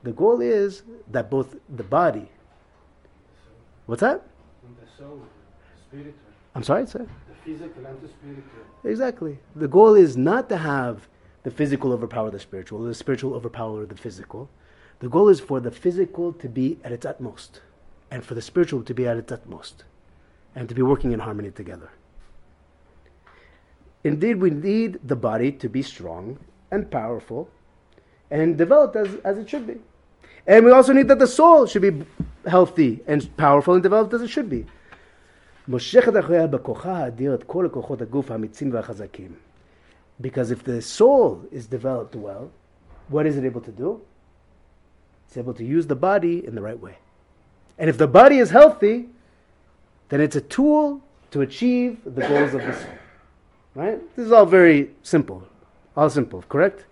The 0.06 0.12
goal 0.12 0.40
is 0.40 0.84
that 1.10 1.28
both 1.30 1.56
the 1.68 1.82
body, 1.82 2.28
what's 3.86 4.02
that? 4.02 4.22
And 4.64 4.76
the 4.76 4.86
soul, 4.96 5.20
spiritual, 5.88 6.14
I'm 6.54 6.62
sorry, 6.62 6.86
sir. 6.86 7.00
the 7.00 7.34
physical 7.44 7.84
and 7.84 8.00
the 8.00 8.06
spiritual. 8.06 8.62
Exactly. 8.84 9.40
The 9.56 9.66
goal 9.66 9.96
is 9.96 10.16
not 10.16 10.48
to 10.50 10.58
have 10.58 11.08
the 11.42 11.50
physical 11.50 11.92
overpower 11.92 12.30
the 12.30 12.38
spiritual, 12.38 12.84
or 12.84 12.86
the 12.86 12.94
spiritual 12.94 13.34
overpower 13.34 13.84
the 13.84 13.96
physical. 13.96 14.48
The 15.00 15.08
goal 15.08 15.28
is 15.28 15.40
for 15.40 15.58
the 15.58 15.72
physical 15.72 16.32
to 16.34 16.48
be 16.48 16.78
at 16.84 16.92
its 16.92 17.04
utmost, 17.04 17.60
and 18.12 18.24
for 18.24 18.36
the 18.36 18.42
spiritual 18.42 18.84
to 18.84 18.94
be 18.94 19.08
at 19.08 19.16
its 19.16 19.32
utmost, 19.32 19.82
and 20.54 20.68
to 20.68 20.74
be 20.76 20.82
working 20.82 21.10
in 21.10 21.18
harmony 21.18 21.50
together. 21.50 21.90
Indeed, 24.04 24.36
we 24.36 24.50
need 24.50 25.00
the 25.02 25.16
body 25.16 25.50
to 25.50 25.68
be 25.68 25.82
strong 25.82 26.38
and 26.70 26.88
powerful 26.88 27.50
and 28.30 28.56
developed 28.56 28.94
as, 28.94 29.16
as 29.24 29.38
it 29.38 29.50
should 29.50 29.66
be. 29.66 29.78
And 30.47 30.65
we 30.65 30.71
also 30.71 30.93
need 30.93 31.07
that 31.07 31.19
the 31.19 31.27
soul 31.27 31.65
should 31.65 31.81
be 31.81 32.05
healthy 32.47 33.01
and 33.07 33.35
powerful 33.37 33.73
and 33.75 33.83
developed 33.83 34.13
as 34.13 34.21
it 34.21 34.29
should 34.29 34.49
be. 34.49 34.65
מושכת 35.67 36.19
אחריה 36.19 36.47
בכוחה 36.47 36.97
האדיר 36.97 37.35
את 37.35 37.43
כל 37.43 37.65
הכוחות 37.65 38.01
הגוף 38.01 38.31
האמיצים 38.31 38.73
והחזקים. 38.73 39.31
Because 40.21 40.51
if 40.51 40.63
the 40.63 40.81
soul 40.81 41.41
is 41.51 41.65
developed 41.67 42.15
well, 42.15 42.51
what 43.09 43.25
is 43.25 43.37
it 43.37 43.43
able 43.43 43.61
to 43.61 43.71
do? 43.71 44.01
It's 45.27 45.37
able 45.37 45.53
to 45.53 45.63
use 45.63 45.87
the 45.87 45.95
body 45.95 46.45
in 46.45 46.55
the 46.55 46.61
right 46.61 46.79
way. 46.79 46.97
And 47.79 47.89
if 47.89 47.97
the 47.97 48.07
body 48.07 48.37
is 48.39 48.49
healthy, 48.49 49.09
then 50.09 50.19
it's 50.21 50.35
a 50.35 50.41
tool 50.41 51.01
to 51.31 51.41
achieve 51.41 51.99
the 52.03 52.27
goals 52.27 52.53
of 52.53 52.61
the 52.61 52.73
soul. 52.73 52.97
Right? 53.73 54.15
This 54.15 54.25
is 54.25 54.31
all 54.31 54.45
very 54.45 54.91
simple. 55.01 55.43
All 55.95 56.09
simple, 56.09 56.43
correct? 56.49 56.85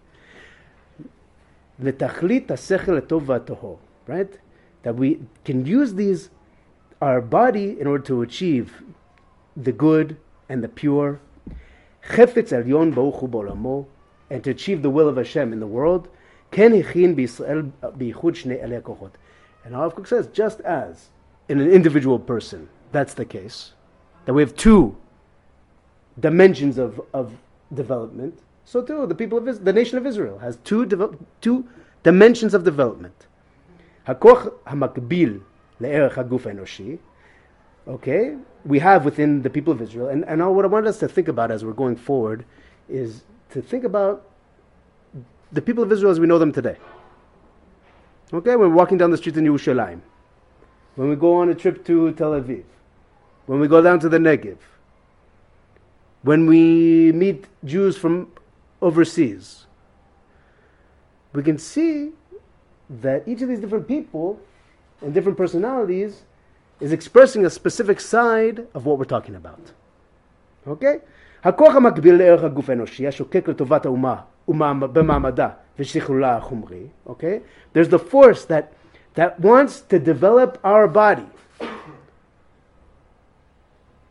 לתכלית 1.80 2.52
השכל 2.52 2.98
הטוב 2.98 3.30
והטהור, 3.30 3.80
right? 4.08 4.38
That 4.84 4.96
we 4.96 5.18
can 5.46 5.66
use 5.66 5.94
these, 5.94 6.30
our 7.02 7.22
body 7.22 7.80
in 7.80 7.88
order 7.88 8.04
to 8.04 8.22
achieve 8.22 8.84
the 9.56 9.72
good 9.72 10.16
and 10.50 10.64
the 10.64 10.68
pure. 10.68 11.20
חפץ 12.08 12.54
עליון 12.54 12.92
ברוך 12.92 13.16
הוא 13.16 13.30
בעולמו, 13.30 13.86
and 14.32 14.44
to 14.44 14.50
achieve 14.50 14.82
the 14.82 14.90
will 14.90 15.10
of 15.10 15.18
Hashem 15.18 15.54
in 15.54 15.60
the 15.60 15.68
world, 15.68 16.08
כן 16.52 16.72
הכין 16.74 17.16
בישראל 17.16 17.62
בייחוד 17.98 18.36
שני 18.36 18.62
אלי 18.62 18.76
הכוחות. 18.76 19.18
And 19.66 19.74
Harv 19.74 19.96
Kook 19.96 20.08
says, 20.08 20.28
just 20.28 20.62
as 20.62 21.10
in 21.50 21.60
an 21.60 21.70
individual 21.70 22.18
person, 22.18 22.70
that's 22.92 23.14
the 23.14 23.26
case, 23.26 23.74
that 24.26 24.34
we 24.34 24.42
have 24.42 24.56
two 24.56 24.96
dimensions 26.20 26.78
of, 26.78 27.02
of 27.14 27.34
development, 27.74 28.40
so 28.65 28.83
too 28.83 29.07
the 29.07 29.15
people 29.15 29.39
of 29.39 29.65
the 29.65 29.73
nation 29.73 29.99
of 29.99 30.07
Israel 30.07 30.39
has 30.39 30.59
two, 30.65 30.87
devel- 30.87 31.19
two 31.41 31.67
dimensions 32.03 32.55
of 32.55 32.65
development. 32.65 33.27
Hakoch 34.07 34.53
hamakbil. 34.65 35.41
Okay, 37.87 38.37
we 38.65 38.79
have 38.79 39.05
within 39.05 39.43
the 39.43 39.51
people 39.51 39.73
of 39.73 39.83
Israel, 39.83 40.09
and, 40.09 40.25
and 40.25 40.55
what 40.55 40.65
I 40.65 40.69
want 40.69 40.87
us 40.87 40.99
to 41.01 41.09
think 41.09 41.29
about 41.29 41.51
as 41.51 41.65
we're 41.65 41.73
going 41.73 41.97
forward 41.97 42.45
is 42.89 43.25
to 43.51 43.61
think 43.61 43.85
about 43.85 44.25
the 45.53 45.61
people 45.61 45.83
of 45.83 45.93
Israel 45.93 46.11
as 46.11 46.21
we 46.21 46.27
know 46.27 46.39
them 46.39 46.53
today. 46.53 46.77
Okay, 48.33 48.57
when 48.57 48.71
we're 48.71 48.77
walking 48.77 48.99
down 48.99 49.11
the 49.11 49.17
street 49.17 49.37
in 49.37 49.45
Yerushalayim, 49.45 50.01
when 50.97 51.09
we 51.09 51.17
go 51.17 51.35
on 51.35 51.49
a 51.51 51.55
trip 51.55 51.85
to 51.87 52.13
Tel 52.13 52.33
Aviv, 52.33 52.65
when 53.47 53.61
we 53.61 53.69
go 53.69 53.83
down 53.83 54.01
to 54.01 54.09
the 54.09 54.19
Negev, 54.19 54.57
when 56.23 56.47
we 56.47 57.13
meet 57.13 57.47
Jews 57.65 57.99
from 57.99 58.33
overseas, 58.84 59.66
we 61.34 61.44
can 61.44 61.58
see 61.58 62.12
that 62.90 63.28
each 63.28 63.42
of 63.42 63.48
these 63.50 63.60
different 63.60 63.88
people 63.88 64.40
and 65.02 65.14
different 65.14 65.38
personalities 65.38 66.24
is 66.80 66.92
expressing 66.92 67.46
a 67.46 67.50
specific 67.50 68.00
side 68.00 68.66
of 68.74 68.86
what 68.86 68.98
we're 68.98 69.06
talking 69.06 69.36
about. 69.36 69.72
אוקיי? 70.68 71.00
הכוח 71.44 71.76
המקביל 71.76 72.16
לערך 72.16 72.44
הגוף 72.44 72.70
האנושי, 72.70 73.08
השוקק 73.08 73.48
לטובת 73.48 73.86
האומה 73.86 74.16
ומה- 74.48 74.88
במעמדה 74.88 75.50
ושכלולה 75.80 76.38
החומרי, 76.38 76.88
אוקיי? 77.06 77.40
There's 77.74 77.88
the 77.90 78.00
force 78.00 78.46
that, 78.46 78.64
that 79.16 79.40
wants 79.40 79.82
to 79.82 80.00
develop 80.00 80.58
our 80.64 80.88
body. 80.88 81.28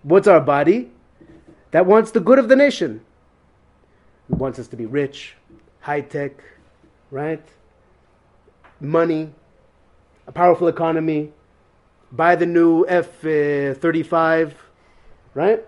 What's 0.05 0.27
our 0.27 0.41
body? 0.41 0.91
That 1.73 1.87
wants 1.87 2.11
the 2.13 2.21
good 2.21 2.39
of 2.39 2.49
the 2.49 2.57
nation. 2.57 3.01
It 4.30 4.38
wants 4.38 4.60
us 4.60 4.68
to 4.70 4.76
be 4.76 4.86
rich, 4.86 5.36
high 5.82 6.02
tech, 6.02 6.44
right? 7.12 7.44
Money, 8.80 9.34
a 10.28 10.32
powerful 10.32 10.68
economy, 10.68 11.32
buy 12.12 12.36
the 12.36 12.46
new 12.46 12.86
F 12.88 13.08
uh, 13.26 13.74
35, 13.74 14.56
right? 15.34 15.64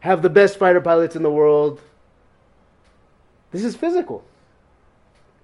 Have 0.00 0.22
the 0.22 0.30
best 0.30 0.58
fighter 0.58 0.80
pilots 0.80 1.16
in 1.16 1.22
the 1.22 1.30
world. 1.30 1.80
This 3.50 3.64
is 3.64 3.74
physical. 3.74 4.24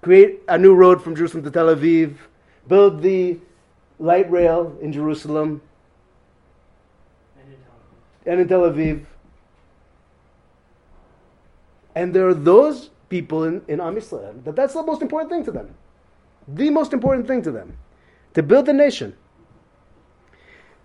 Create 0.01 0.41
a 0.47 0.57
new 0.57 0.75
road 0.75 1.01
from 1.01 1.15
Jerusalem 1.15 1.43
to 1.45 1.51
Tel 1.51 1.73
Aviv, 1.73 2.15
build 2.67 3.01
the 3.01 3.39
light 3.99 4.29
rail 4.29 4.77
in 4.81 4.91
Jerusalem 4.91 5.61
and 8.25 8.39
in 8.39 8.47
Tel 8.47 8.61
Aviv. 8.61 9.05
And 11.94 12.12
there 12.14 12.26
are 12.28 12.34
those 12.34 12.90
people 13.08 13.44
in, 13.44 13.54
in 13.72 13.80
Am 13.80 13.94
Yisrael 13.96 14.34
that 14.44 14.54
that's 14.56 14.74
the 14.74 14.82
most 14.90 15.02
important 15.02 15.30
thing 15.32 15.44
to 15.44 15.52
them. 15.58 15.68
The 16.60 16.70
most 16.70 16.92
important 16.92 17.26
thing 17.26 17.42
to 17.42 17.50
them. 17.58 17.68
To 18.34 18.42
build 18.42 18.66
the 18.66 18.72
nation. 18.72 19.10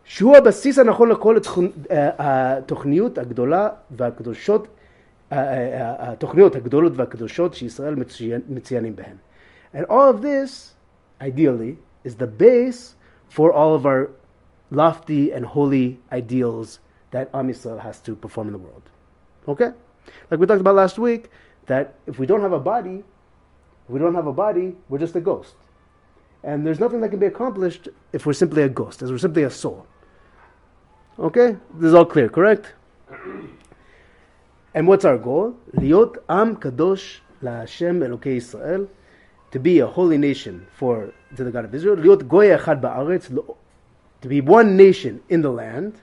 שהוא 0.05 0.35
הבסיס 0.37 0.79
הנכון 0.79 1.09
לכל 1.09 1.37
התכונ- 1.37 1.91
אה, 1.91 2.09
התוכניות 2.57 3.17
הגדולה 3.17 3.69
והקדושות, 3.91 4.67
אה, 5.31 5.37
אה, 5.37 6.11
התוכניות 6.11 6.55
הגדולות 6.55 6.93
והקדושות 6.95 7.53
שישראל 7.53 7.95
מצוין- 7.95 8.41
מצוינים 8.49 8.95
בהן. 8.95 9.15
And 9.75 9.85
all 9.89 10.13
of 10.13 10.21
this, 10.23 10.73
ideally, 11.21 11.75
is 12.07 12.11
the 12.19 12.41
base 12.41 12.95
for 13.35 13.51
all 13.51 13.75
of 13.79 13.85
our 13.85 14.09
lofty 14.71 15.31
and 15.35 15.45
holy 15.45 15.97
ideals 16.11 16.79
that 17.11 17.27
Am 17.33 17.47
Yisrael 17.49 17.79
has 17.79 17.97
to 18.07 18.15
perform 18.25 18.47
in 18.47 18.53
the 18.53 18.63
world. 18.67 18.89
Okay? 19.47 19.71
Like 20.30 20.40
we 20.40 20.46
talked 20.46 20.60
about 20.60 20.74
last 20.74 20.98
week, 20.98 21.30
that 21.66 21.94
if 22.06 22.18
we 22.18 22.26
don't 22.26 22.40
have 22.40 22.52
a 22.52 22.60
body, 22.60 23.04
if 23.84 23.90
we 23.90 23.98
don't 23.98 24.14
have 24.14 24.26
a 24.26 24.32
body, 24.32 24.76
we're 24.88 24.98
just 24.98 25.14
a 25.16 25.20
ghost. 25.20 25.54
And 26.42 26.66
there's 26.66 26.80
nothing 26.80 27.00
that 27.00 27.08
can 27.08 27.18
be 27.18 27.26
accomplished 27.26 27.88
if 28.12 28.26
we're 28.26 28.32
simply 28.32 28.62
a 28.62 28.68
ghost, 28.68 29.02
as 29.02 29.10
we're 29.10 29.18
simply 29.18 29.42
a 29.42 29.50
soul. 29.50 29.86
Okay? 31.18 31.56
This 31.74 31.88
is 31.88 31.94
all 31.94 32.06
clear, 32.06 32.28
correct? 32.28 32.74
And 34.74 34.86
what's 34.86 35.04
our 35.04 35.18
goal? 35.18 35.56
Liot 35.74 36.18
Am 36.28 36.56
Kadosh 36.56 37.18
LaHashem 37.42 38.06
Elokei 38.06 38.36
Israel, 38.36 38.88
to 39.50 39.58
be 39.58 39.80
a 39.80 39.86
holy 39.86 40.18
nation 40.18 40.66
for 40.76 41.12
to 41.36 41.44
the 41.44 41.50
God 41.50 41.64
of 41.64 41.74
Israel. 41.74 41.96
Liot 41.96 42.28
Goya 42.28 42.58
Echad 42.58 42.80
Ba'aretz, 42.80 43.56
to 44.20 44.28
be 44.28 44.40
one 44.40 44.76
nation 44.76 45.20
in 45.28 45.42
the 45.42 45.50
land. 45.50 46.00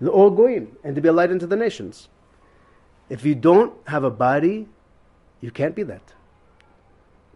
L'or 0.00 0.34
Goyim, 0.34 0.76
and 0.82 0.96
to 0.96 1.00
be 1.00 1.08
a 1.08 1.12
light 1.12 1.30
unto 1.30 1.46
the 1.46 1.54
nations. 1.54 2.08
If 3.08 3.24
you 3.24 3.34
don't 3.34 3.74
have 3.86 4.04
a 4.04 4.10
body, 4.10 4.68
you 5.40 5.50
can't 5.50 5.74
be 5.74 5.82
that. 5.84 6.12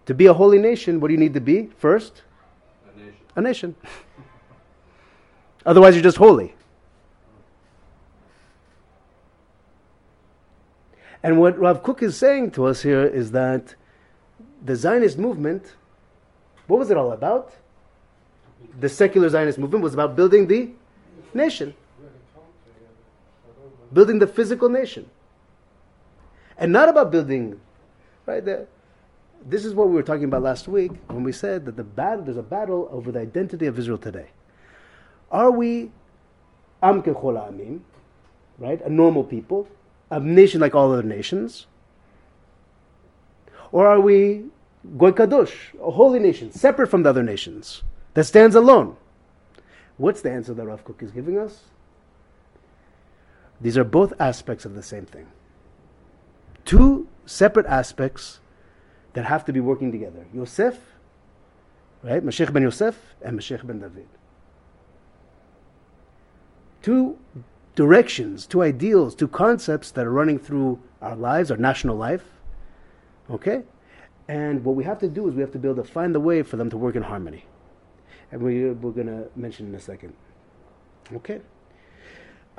To 0.07 0.15
be 0.15 0.27
a 0.27 0.33
holy 0.33 0.59
nation, 0.59 1.01
what 1.01 1.09
do 1.09 1.15
you 1.15 1.21
need 1.21 1.35
to 1.35 1.41
be? 1.41 1.67
First, 1.79 2.23
A 2.95 2.99
nation. 2.99 3.15
a 3.37 3.41
nation. 3.43 3.75
Otherwise, 5.67 5.95
you're 5.95 6.03
just 6.03 6.17
holy. 6.17 6.55
And 11.23 11.41
what 11.41 11.59
Rav 11.59 11.83
Kook 11.83 12.03
is 12.03 12.17
saying 12.17 12.53
to 12.53 12.67
us 12.67 12.83
here 12.83 13.03
is 13.05 13.33
that 13.33 13.75
the 14.65 14.77
Zionist 14.77 15.19
movement, 15.19 15.75
what 16.69 16.79
was 16.79 16.91
it 16.91 16.97
all 16.97 17.11
about? 17.11 17.53
The 18.79 18.89
secular 18.89 19.29
Zionist 19.29 19.59
movement 19.59 19.83
was 19.83 19.95
about 19.95 20.15
building 20.15 20.47
the 20.47 20.71
nation, 21.35 21.75
building 23.93 24.21
the 24.21 24.27
physical 24.29 24.69
nation, 24.69 25.11
and 26.59 26.73
not 26.73 26.89
about 26.89 27.11
building, 27.11 27.61
right? 28.25 28.45
The, 28.45 28.67
this 29.45 29.65
is 29.65 29.75
what 29.75 29.89
we 29.89 29.95
were 29.95 30.03
talking 30.03 30.25
about 30.25 30.43
last 30.43 30.69
week 30.69 30.93
when 31.09 31.23
we 31.23 31.33
said 31.33 31.65
that 31.67 31.77
the 31.77 31.85
battle, 31.85 32.25
there's 32.25 32.37
a 32.37 32.43
battle 32.43 32.89
over 32.91 33.13
the 33.13 33.21
identity 33.21 33.67
of 33.67 33.79
Israel 33.79 33.99
today. 33.99 34.29
Are 35.31 35.51
we 35.51 35.91
Am 36.83 37.03
right? 38.59 38.81
A 38.83 38.89
normal 38.89 39.25
people, 39.25 39.69
a 40.11 40.21
nation 40.21 40.61
like 40.61 40.75
all 40.75 40.93
other 40.93 41.03
nations? 41.03 41.67
Or 43.73 43.87
are 43.87 44.01
we 44.01 44.47
Goy 44.97 45.11
Kadosh, 45.11 45.53
a 45.81 45.91
holy 45.91 46.19
nation, 46.21 46.53
separate 46.53 46.89
from 46.89 47.03
the 47.03 47.11
other 47.11 47.23
nations, 47.23 47.83
that 48.15 48.25
stands 48.25 48.55
alone? 48.55 48.97
What's 49.97 50.21
the 50.21 50.31
answer 50.31 50.55
that 50.55 50.65
Rav 50.65 50.85
Kook 50.85 51.03
is 51.03 51.11
giving 51.11 51.39
us? 51.39 51.65
These 53.61 53.79
are 53.79 53.85
both 53.85 54.13
aspects 54.21 54.65
of 54.65 54.75
the 54.75 54.83
same 54.83 55.07
thing. 55.07 55.27
Two 56.67 57.09
separate 57.25 57.65
aspects 57.67 58.41
that 59.15 59.25
have 59.25 59.47
to 59.47 59.53
be 59.53 59.61
working 59.61 59.91
together. 59.91 60.27
Yosef, 60.35 60.79
right? 62.03 62.23
Mashiach 62.23 62.53
ben 62.53 62.63
Yosef 62.63 63.15
and 63.23 63.39
Mashiach 63.39 63.67
ben 63.67 63.81
David. 63.81 64.09
Two 66.83 67.19
directions, 67.75 68.47
two 68.47 68.63
ideals, 68.63 69.15
two 69.15 69.29
concepts 69.29 69.91
that 69.93 70.07
are 70.07 70.11
running 70.11 70.39
through 70.39 70.81
our 71.01 71.17
lives, 71.17 71.51
our 71.51 71.57
national 71.57 71.97
life. 71.97 72.25
Okay? 73.31 73.63
And 74.29 74.65
what 74.65 74.75
we 74.75 74.85
have 74.85 74.99
to 75.01 75.09
do 75.09 75.29
is 75.29 75.35
we 75.35 75.41
have 75.41 75.53
to 75.53 75.59
be 75.59 75.69
able 75.69 75.83
to 75.83 75.89
find 75.89 76.15
the 76.15 76.21
way 76.21 76.43
for 76.43 76.57
them 76.57 76.69
to 76.71 76.77
work 76.77 76.97
in 76.97 77.03
harmony. 77.03 77.45
And 78.33 78.43
we, 78.43 78.71
we're 78.71 78.91
going 78.91 79.07
to 79.07 79.29
mention 79.37 79.67
in 79.67 79.75
a 79.75 79.81
second. 79.81 80.15
Okay? 81.15 81.41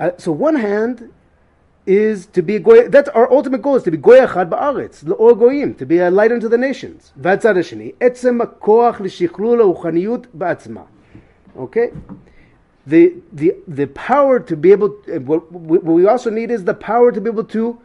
Uh, 0.00 0.12
so 0.16 0.32
one 0.32 0.54
hand 0.54 1.12
is 1.87 2.27
to 2.27 2.41
be 2.41 2.59
goy. 2.59 2.87
That's 2.87 3.09
our 3.09 3.31
ultimate 3.31 3.61
goal: 3.61 3.75
is 3.75 3.83
to 3.83 3.91
be 3.91 3.97
goy 3.97 4.19
echad 4.19 4.49
ba'aretz, 4.49 5.05
l'or 5.05 5.35
goyim, 5.35 5.73
to 5.75 5.85
be 5.85 5.99
a 5.99 6.09
light 6.09 6.31
unto 6.31 6.47
the 6.47 6.57
nations. 6.57 7.11
והצד 7.17 7.57
השני, 7.57 7.91
עצם 7.99 8.41
הכוח 8.41 9.01
לשכלול 9.01 9.61
הרוחניות 9.61 10.27
בעצמה. 10.33 10.83
Okay, 11.55 11.91
the 12.87 13.13
the 13.31 13.55
the 13.67 13.87
power 13.87 14.39
to 14.39 14.55
be 14.55 14.71
able. 14.71 14.95
uh, 15.07 15.19
What, 15.19 15.51
what 15.51 15.83
we 15.83 16.07
also 16.07 16.29
need 16.29 16.49
is 16.51 16.63
the 16.63 16.73
power 16.73 17.11
to 17.11 17.21
be 17.21 17.29
able 17.29 17.43
to 17.45 17.79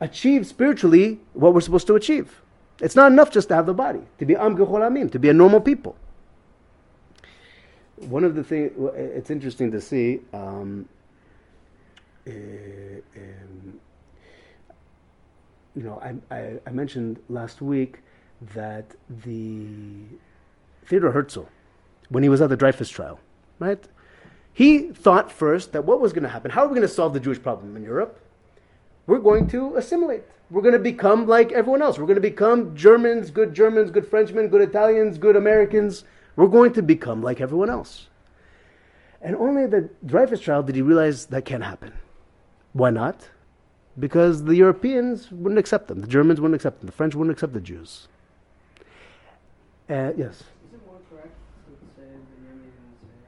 achieve 0.00 0.46
spiritually 0.46 1.20
what 1.34 1.52
we're 1.54 1.60
supposed 1.60 1.86
to 1.86 1.94
achieve. 1.94 2.40
It's 2.80 2.96
not 2.96 3.12
enough 3.12 3.30
just 3.30 3.48
to 3.48 3.54
have 3.54 3.66
the 3.66 3.74
body, 3.74 4.00
to 4.18 4.24
be 4.24 4.34
am 4.34 4.56
gechol 4.56 4.80
amim, 4.80 5.12
to 5.12 5.18
be 5.18 5.28
a 5.28 5.34
normal 5.34 5.60
people. 5.60 5.96
One 7.96 8.24
of 8.24 8.34
the 8.34 8.42
things 8.42 8.72
it's 8.96 9.30
interesting 9.30 9.70
to 9.72 9.80
see. 9.80 10.20
Um, 10.32 10.88
uh, 10.88 10.93
um, 12.27 13.79
you 15.75 15.83
know, 15.83 16.01
I, 16.01 16.35
I, 16.35 16.53
I 16.65 16.69
mentioned 16.71 17.19
last 17.29 17.61
week 17.61 17.99
that 18.53 18.95
the 19.09 20.03
Theodore 20.85 21.11
Herzl, 21.11 21.43
when 22.09 22.23
he 22.23 22.29
was 22.29 22.41
at 22.41 22.49
the 22.49 22.57
Dreyfus 22.57 22.89
trial, 22.89 23.19
right, 23.59 23.83
he 24.53 24.91
thought 24.91 25.31
first 25.31 25.73
that 25.73 25.83
what 25.85 25.99
was 25.99 26.13
going 26.13 26.23
to 26.23 26.29
happen? 26.29 26.51
How 26.51 26.63
are 26.63 26.67
we 26.67 26.75
going 26.75 26.87
to 26.87 26.93
solve 26.93 27.13
the 27.13 27.19
Jewish 27.19 27.41
problem 27.41 27.75
in 27.75 27.83
Europe? 27.83 28.19
We're 29.05 29.19
going 29.19 29.47
to 29.49 29.75
assimilate. 29.75 30.23
We're 30.49 30.61
going 30.61 30.73
to 30.73 30.79
become 30.79 31.27
like 31.27 31.51
everyone 31.51 31.81
else. 31.81 31.97
We're 31.97 32.05
going 32.05 32.15
to 32.15 32.21
become 32.21 32.75
Germans, 32.75 33.31
good 33.31 33.53
Germans, 33.53 33.91
good 33.91 34.07
Frenchmen, 34.07 34.47
good 34.47 34.61
Italians, 34.61 35.17
good 35.17 35.35
Americans. 35.35 36.03
We're 36.35 36.47
going 36.47 36.73
to 36.73 36.81
become 36.81 37.21
like 37.21 37.41
everyone 37.41 37.69
else. 37.69 38.07
And 39.21 39.35
only 39.35 39.63
at 39.63 39.71
the 39.71 39.89
Dreyfus 40.05 40.39
trial 40.39 40.63
did 40.63 40.75
he 40.75 40.81
realize 40.81 41.25
that 41.27 41.45
can't 41.45 41.63
happen. 41.63 41.93
Why 42.75 42.89
not? 42.89 43.29
Because 43.97 44.43
the 44.43 44.53
Europeans 44.55 45.31
wouldn't 45.31 45.57
accept 45.57 45.87
them. 45.87 46.01
The 46.01 46.07
Germans 46.07 46.41
wouldn't 46.41 46.55
accept 46.55 46.81
them. 46.81 46.87
The 46.87 46.91
French 46.91 47.15
wouldn't 47.15 47.31
accept 47.31 47.53
the 47.53 47.61
Jews. 47.61 48.09
Uh, 49.89 50.11
yes. 50.17 50.41
Is 50.41 50.73
it 50.73 50.85
more 50.85 50.99
correct 51.09 51.33
to 51.67 51.71
say 51.95 52.03
Benjamin 52.03 52.71
instead 52.99 53.21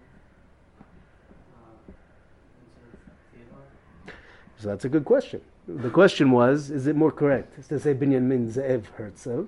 Theodore? 3.32 4.14
So 4.58 4.68
that's 4.68 4.84
a 4.84 4.90
good 4.90 5.06
question. 5.06 5.40
The 5.66 5.90
question 5.92 6.32
was, 6.32 6.70
is 6.70 6.88
it 6.88 6.98
more 6.98 7.12
correct 7.12 7.70
to 7.70 7.80
say 7.80 7.94
Binyamin 7.94 8.52
Ze'ev 8.52 8.84
Herzl, 8.98 9.46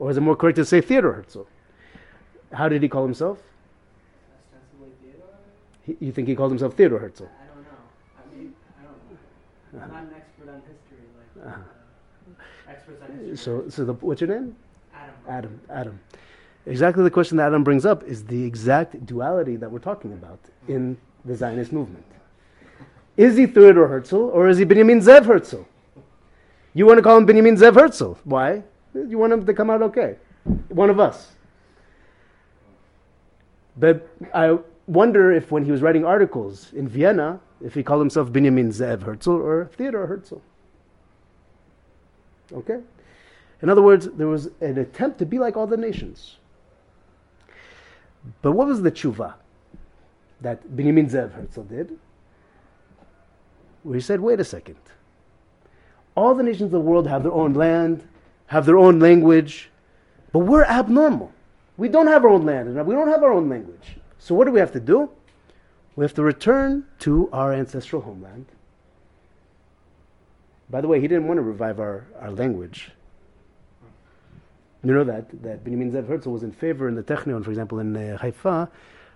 or 0.00 0.10
is 0.10 0.16
it 0.16 0.22
more 0.22 0.34
correct 0.34 0.56
to 0.56 0.64
say 0.64 0.80
Theodor 0.80 1.12
Herzl? 1.12 1.42
How 2.52 2.68
did 2.68 2.82
he 2.82 2.88
call 2.88 3.04
himself? 3.04 3.38
Theodore? 5.02 5.28
He, 5.84 5.96
you 6.06 6.10
think 6.12 6.26
he 6.26 6.34
called 6.34 6.50
himself 6.50 6.74
Theodor 6.74 6.98
Herzl? 6.98 7.24
I 7.24 7.46
don't 7.46 7.62
know. 7.62 7.70
I 8.16 8.36
mean, 8.36 8.54
I 8.80 8.82
don't 8.84 8.92
know. 9.10 9.18
I'm 9.82 9.92
not 9.92 10.02
an 10.02 10.10
expert 10.16 10.48
on 10.48 10.62
history 10.62 11.04
like 11.16 11.46
Uh-huh. 11.46 11.60
uh, 12.38 12.70
experts 12.70 13.02
on 13.02 13.18
history. 13.18 13.36
So, 13.36 13.68
so 13.68 13.84
the, 13.84 13.92
what's 13.94 14.20
your 14.20 14.28
name? 14.30 14.56
Adam. 14.94 15.14
Adam. 15.28 15.60
Adam. 15.70 16.00
Exactly 16.66 17.04
the 17.04 17.10
question 17.10 17.36
that 17.36 17.46
Adam 17.46 17.62
brings 17.62 17.86
up 17.86 18.02
is 18.04 18.24
the 18.24 18.42
exact 18.44 19.06
duality 19.06 19.56
that 19.56 19.70
we're 19.70 19.78
talking 19.78 20.12
about 20.12 20.40
in 20.66 20.96
the 21.24 21.34
Zionist 21.36 21.72
movement. 21.72 22.04
Is 23.16 23.36
he 23.36 23.46
Theodor 23.46 23.86
Herzl 23.86 24.16
or 24.16 24.48
is 24.48 24.58
he 24.58 24.64
Benjamin 24.64 25.00
Zev 25.00 25.24
Herzl? 25.26 25.62
You 26.74 26.86
want 26.86 26.98
to 26.98 27.02
call 27.02 27.16
him 27.16 27.24
Benjamin 27.24 27.56
Zev 27.56 27.74
Herzl. 27.74 28.14
Why? 28.24 28.62
You 28.94 29.16
want 29.18 29.32
him 29.32 29.46
to 29.46 29.54
come 29.54 29.70
out 29.70 29.80
okay. 29.82 30.16
One 30.68 30.90
of 30.90 30.98
us. 31.00 31.32
But 33.76 34.08
I 34.34 34.58
wonder 34.86 35.32
if 35.32 35.50
when 35.50 35.64
he 35.64 35.70
was 35.70 35.82
writing 35.82 36.04
articles 36.04 36.72
in 36.72 36.88
Vienna, 36.88 37.40
if 37.64 37.74
he 37.74 37.82
called 37.82 38.00
himself 38.00 38.32
Benjamin 38.32 38.70
Zev 38.70 39.02
Herzl 39.02 39.32
or 39.32 39.70
Theodore 39.76 40.06
Herzl. 40.06 40.38
Okay? 42.52 42.80
In 43.62 43.70
other 43.70 43.82
words, 43.82 44.08
there 44.12 44.26
was 44.26 44.50
an 44.60 44.78
attempt 44.78 45.18
to 45.18 45.26
be 45.26 45.38
like 45.38 45.56
all 45.56 45.66
the 45.66 45.76
nations. 45.76 46.36
But 48.42 48.52
what 48.52 48.66
was 48.66 48.82
the 48.82 48.90
tshuva 48.90 49.34
that 50.40 50.76
Benjamin 50.76 51.08
Zev 51.08 51.32
Herzl 51.32 51.62
did? 51.62 51.98
Where 53.82 53.94
he 53.94 54.00
said, 54.00 54.20
wait 54.20 54.40
a 54.40 54.44
second. 54.44 54.76
All 56.14 56.34
the 56.34 56.42
nations 56.42 56.64
of 56.64 56.70
the 56.72 56.80
world 56.80 57.06
have 57.06 57.22
their 57.22 57.32
own 57.32 57.54
land, 57.54 58.06
have 58.46 58.66
their 58.66 58.78
own 58.78 58.98
language, 58.98 59.70
but 60.32 60.40
we're 60.40 60.64
abnormal. 60.64 61.32
We 61.76 61.88
don't 61.88 62.06
have 62.06 62.24
our 62.24 62.30
own 62.30 62.44
land, 62.44 62.68
and 62.68 62.86
we 62.86 62.94
don't 62.94 63.08
have 63.08 63.22
our 63.22 63.32
own 63.32 63.48
language. 63.48 63.96
So 64.18 64.34
what 64.34 64.46
do 64.46 64.50
we 64.50 64.60
have 64.60 64.72
to 64.72 64.80
do? 64.80 65.10
We 65.96 66.04
have 66.04 66.14
to 66.14 66.22
return 66.22 66.84
to 67.00 67.30
our 67.32 67.54
ancestral 67.54 68.02
homeland. 68.02 68.46
By 70.68 70.82
the 70.82 70.88
way, 70.88 71.00
he 71.00 71.08
didn't 71.08 71.26
want 71.26 71.38
to 71.38 71.42
revive 71.42 71.80
our, 71.80 72.06
our 72.20 72.30
language. 72.30 72.90
You 74.84 74.92
know 74.92 75.04
that 75.04 75.42
that 75.42 75.64
Benjamin 75.64 75.90
Zev 75.90 76.06
Herzl 76.06 76.30
was 76.30 76.42
in 76.42 76.52
favor 76.52 76.86
in 76.86 76.94
the 76.94 77.02
Technion, 77.02 77.42
for 77.42 77.50
example, 77.50 77.80
in 77.80 77.96
uh, 77.96 78.18
Haifa, 78.18 78.68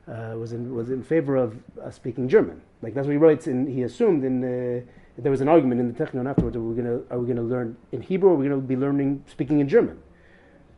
uh, 0.09 0.37
was 0.37 0.53
in 0.53 0.75
was 0.75 0.91
in 0.91 1.03
favor 1.03 1.37
of 1.37 1.57
uh, 1.81 1.91
speaking 1.91 2.29
German. 2.29 2.61
Like 2.83 2.95
that's 2.95 3.07
what 3.07 3.13
he 3.13 3.19
writes. 3.19 3.47
and 3.47 3.69
he 3.69 3.83
assumed 3.83 4.25
in 4.25 4.43
uh, 4.43 4.81
there 5.19 5.31
was 5.31 5.43
an 5.43 5.49
argument 5.49 5.81
in 5.81 5.93
the 5.93 6.05
Technion 6.05 6.29
afterwards. 6.29 6.57
Are 6.57 6.61
we 6.61 6.75
gonna 6.75 7.01
are 7.11 7.19
we 7.19 7.29
gonna 7.29 7.47
learn 7.47 7.77
in 7.93 8.01
Hebrew? 8.01 8.31
or 8.31 8.33
Are 8.33 8.37
we 8.37 8.49
gonna 8.49 8.61
be 8.61 8.75
learning 8.75 9.23
speaking 9.29 9.61
in 9.61 9.69
German? 9.69 10.01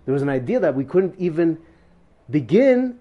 There 0.04 0.12
was 0.12 0.22
an 0.22 0.28
idea 0.28 0.58
that 0.60 0.74
we 0.74 0.84
couldn't 0.84 1.14
even 1.16 1.58
begin 2.28 2.98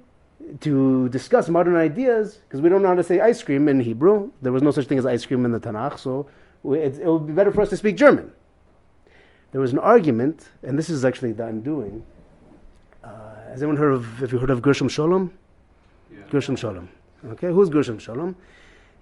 to 0.61 1.09
discuss 1.09 1.49
modern 1.49 1.75
ideas 1.75 2.39
because 2.47 2.61
we 2.61 2.69
don't 2.69 2.81
know 2.81 2.89
how 2.89 2.95
to 2.95 3.03
say 3.03 3.19
ice 3.19 3.41
cream 3.41 3.67
in 3.67 3.79
Hebrew. 3.79 4.31
There 4.41 4.51
was 4.51 4.61
no 4.61 4.71
such 4.71 4.87
thing 4.87 4.97
as 4.97 5.05
ice 5.05 5.25
cream 5.25 5.45
in 5.45 5.51
the 5.51 5.59
Tanakh, 5.59 5.99
so 5.99 6.27
we, 6.63 6.79
it, 6.79 6.99
it 6.99 7.07
would 7.07 7.27
be 7.27 7.33
better 7.33 7.51
for 7.51 7.61
us 7.61 7.69
to 7.69 7.77
speak 7.77 7.97
German. 7.97 8.31
There 9.51 9.61
was 9.61 9.73
an 9.73 9.79
argument, 9.79 10.49
and 10.63 10.77
this 10.77 10.89
is 10.89 11.03
actually 11.03 11.33
the 11.33 11.45
undoing. 11.45 12.03
Uh, 13.03 13.09
has 13.49 13.61
anyone 13.61 13.77
heard 13.77 13.93
of, 13.93 14.05
have 14.19 14.31
you 14.31 14.39
heard 14.39 14.49
of 14.49 14.61
Gershom 14.61 14.87
Scholem? 14.87 15.31
Yeah. 16.11 16.19
Gershom 16.29 16.55
Scholem. 16.55 16.87
Okay, 17.25 17.47
who's 17.47 17.69
Gershom 17.69 17.97
Scholem? 17.97 18.35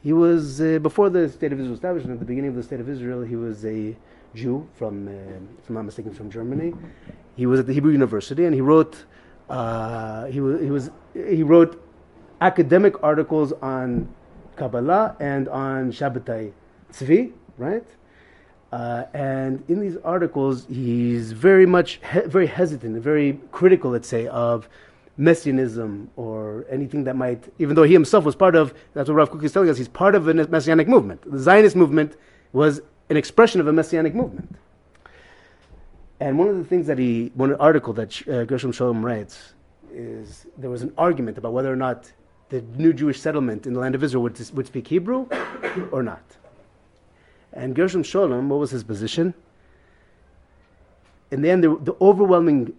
He 0.02 0.13
was, 0.13 0.62
uh, 0.62 0.80
before 0.80 1.10
the 1.10 1.30
State 1.30 1.52
of 1.52 1.60
Israel 1.60 1.72
was 1.72 1.78
established, 1.78 2.08
at 2.08 2.20
the 2.20 2.26
beginning 2.26 2.50
of 2.50 2.56
the 2.56 2.63
State 2.63 2.80
of 2.80 2.90
Israel, 2.90 3.22
he 3.22 3.36
was 3.36 3.66
a 3.66 3.96
Jew 4.34 4.68
from, 4.76 5.08
uh, 5.08 5.12
if 5.12 5.70
I'm 5.70 5.76
not 5.76 5.86
mistaken, 5.86 6.13
from 6.13 6.32
Germany. 6.32 6.74
He 7.36 7.46
was 7.46 7.60
at 7.60 7.68
the 7.68 7.74
Hebrew 7.74 7.92
University, 7.92 8.46
and 8.46 8.56
he 8.56 8.62
wrote, 8.62 9.06
uh, 9.50 10.26
he, 10.26 10.40
was, 10.40 10.62
he, 10.62 10.70
was, 10.70 10.92
he 11.14 11.44
wrote 11.44 11.82
academic 12.42 13.02
articles 13.04 13.52
on 13.62 14.08
Kabbalah 14.56 15.16
and 15.20 15.48
on 15.50 15.92
Shabbatai 15.92 16.52
Tzvi, 16.92 17.32
right? 17.58 17.86
Uh, 18.72 19.06
and 19.14 19.64
in 19.68 19.80
these 19.80 19.98
articles, 20.04 20.68
he's 20.70 21.32
very 21.32 21.66
much, 21.66 22.00
he- 22.14 22.22
very 22.22 22.46
hesitant 22.46 23.02
very 23.02 23.40
critical, 23.52 23.92
let's 23.92 24.08
say, 24.08 24.28
of 24.28 24.70
messianism 25.18 26.10
or 26.16 26.66
anything 26.70 27.04
that 27.04 27.16
might, 27.16 27.52
even 27.58 27.76
though 27.76 27.84
he 27.84 27.94
himself 27.94 28.24
was 28.24 28.36
part 28.36 28.56
of, 28.56 28.74
that's 28.94 29.10
what 29.10 29.16
Rav 29.16 29.32
Kook 29.32 29.44
is 29.44 29.52
telling 29.52 29.70
us, 29.70 29.78
he's 29.78 29.88
part 29.88 30.16
of 30.16 30.28
a 30.28 30.34
messianic 30.34 30.88
movement. 30.88 31.30
The 31.30 31.40
Zionist 31.40 31.76
movement 31.76 32.16
was 32.54 32.82
an 33.10 33.18
expression 33.18 33.60
of 33.60 33.68
a 33.68 33.74
messianic 33.74 34.14
movement. 34.14 34.56
And 36.20 36.38
one 36.38 36.50
of 36.50 36.58
the 36.58 36.66
things 36.66 36.88
that 36.88 36.98
he, 36.98 37.32
one 37.36 37.54
article 37.56 37.94
that 37.94 38.28
uh, 38.28 38.44
Gershom 38.44 38.72
Scholem 38.72 39.04
writes 39.04 39.54
is 39.92 40.46
there 40.58 40.70
was 40.70 40.82
an 40.82 40.94
argument 40.98 41.38
about 41.38 41.54
whether 41.54 41.72
or 41.72 41.76
not 41.76 42.12
the 42.50 42.62
new 42.62 42.94
Jewish 42.94 43.20
settlement 43.20 43.66
in 43.66 43.74
the 43.74 43.80
land 43.80 43.96
of 43.96 44.04
Israel 44.04 44.24
would, 44.24 44.38
would 44.54 44.68
speak 44.68 44.88
Hebrew 44.88 45.28
or 45.92 46.04
not. 46.04 46.24
And 47.54 47.76
Gershom 47.76 48.04
Scholem, 48.04 48.48
what 48.48 48.60
was 48.60 48.72
his 48.72 48.84
position? 48.84 49.34
In 51.32 51.42
the 51.42 51.50
end, 51.50 51.64
the, 51.64 51.78
the 51.78 51.96
overwhelming 52.02 52.74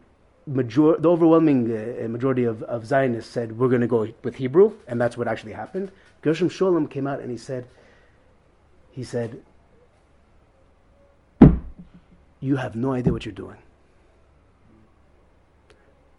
major, 0.46 0.96
the 0.96 1.08
overwhelming 1.08 1.70
uh, 1.70 2.08
majority 2.08 2.44
of, 2.44 2.62
of 2.64 2.86
Zionists 2.86 3.30
said 3.30 3.58
we're 3.58 3.68
going 3.68 3.80
to 3.80 3.86
go 3.86 4.08
with 4.22 4.36
Hebrew, 4.36 4.72
and 4.86 5.00
that's 5.00 5.16
what 5.16 5.28
actually 5.28 5.52
happened. 5.52 5.90
Gershom 6.22 6.48
Scholem 6.50 6.90
came 6.90 7.06
out 7.06 7.20
and 7.20 7.30
he 7.30 7.36
said, 7.36 7.66
he 8.90 9.04
said, 9.04 9.42
you 12.40 12.56
have 12.56 12.74
no 12.74 12.92
idea 12.92 13.12
what 13.12 13.24
you're 13.24 13.32
doing. 13.32 13.58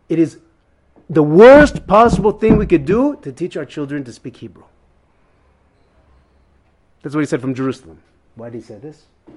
It 0.09 0.19
is 0.19 0.39
the 1.09 1.23
worst 1.23 1.87
possible 1.87 2.31
thing 2.31 2.57
we 2.57 2.65
could 2.65 2.85
do 2.85 3.17
to 3.21 3.31
teach 3.31 3.57
our 3.57 3.65
children 3.65 4.03
to 4.03 4.13
speak 4.13 4.37
Hebrew. 4.37 4.63
That's 7.01 7.15
what 7.15 7.21
he 7.21 7.27
said 7.27 7.41
from 7.41 7.55
Jerusalem. 7.55 7.99
Why 8.35 8.49
did 8.49 8.59
he 8.59 8.63
say 8.63 8.77
this? 8.77 9.05
He 9.27 9.33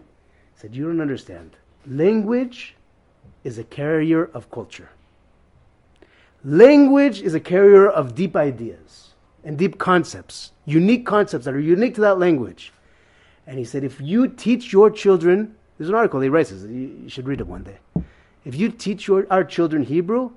said, 0.56 0.74
You 0.74 0.86
don't 0.86 1.00
understand. 1.00 1.56
Language 1.86 2.74
is 3.42 3.58
a 3.58 3.64
carrier 3.64 4.24
of 4.34 4.50
culture. 4.50 4.90
Language 6.44 7.22
is 7.22 7.34
a 7.34 7.40
carrier 7.40 7.88
of 7.88 8.14
deep 8.14 8.36
ideas 8.36 9.14
and 9.44 9.58
deep 9.58 9.78
concepts, 9.78 10.52
unique 10.66 11.06
concepts 11.06 11.44
that 11.44 11.54
are 11.54 11.60
unique 11.60 11.94
to 11.94 12.00
that 12.02 12.18
language. 12.18 12.72
And 13.46 13.58
he 13.58 13.64
said, 13.64 13.84
if 13.84 14.00
you 14.00 14.28
teach 14.28 14.72
your 14.72 14.90
children, 14.90 15.54
there's 15.78 15.88
an 15.88 15.94
article 15.94 16.20
he 16.20 16.28
writes, 16.28 16.52
you 16.52 17.08
should 17.08 17.26
read 17.26 17.40
it 17.40 17.46
one 17.46 17.64
day. 17.64 17.78
If 18.44 18.54
you 18.54 18.70
teach 18.70 19.08
your, 19.08 19.26
our 19.30 19.44
children 19.44 19.84
Hebrew, 19.84 20.30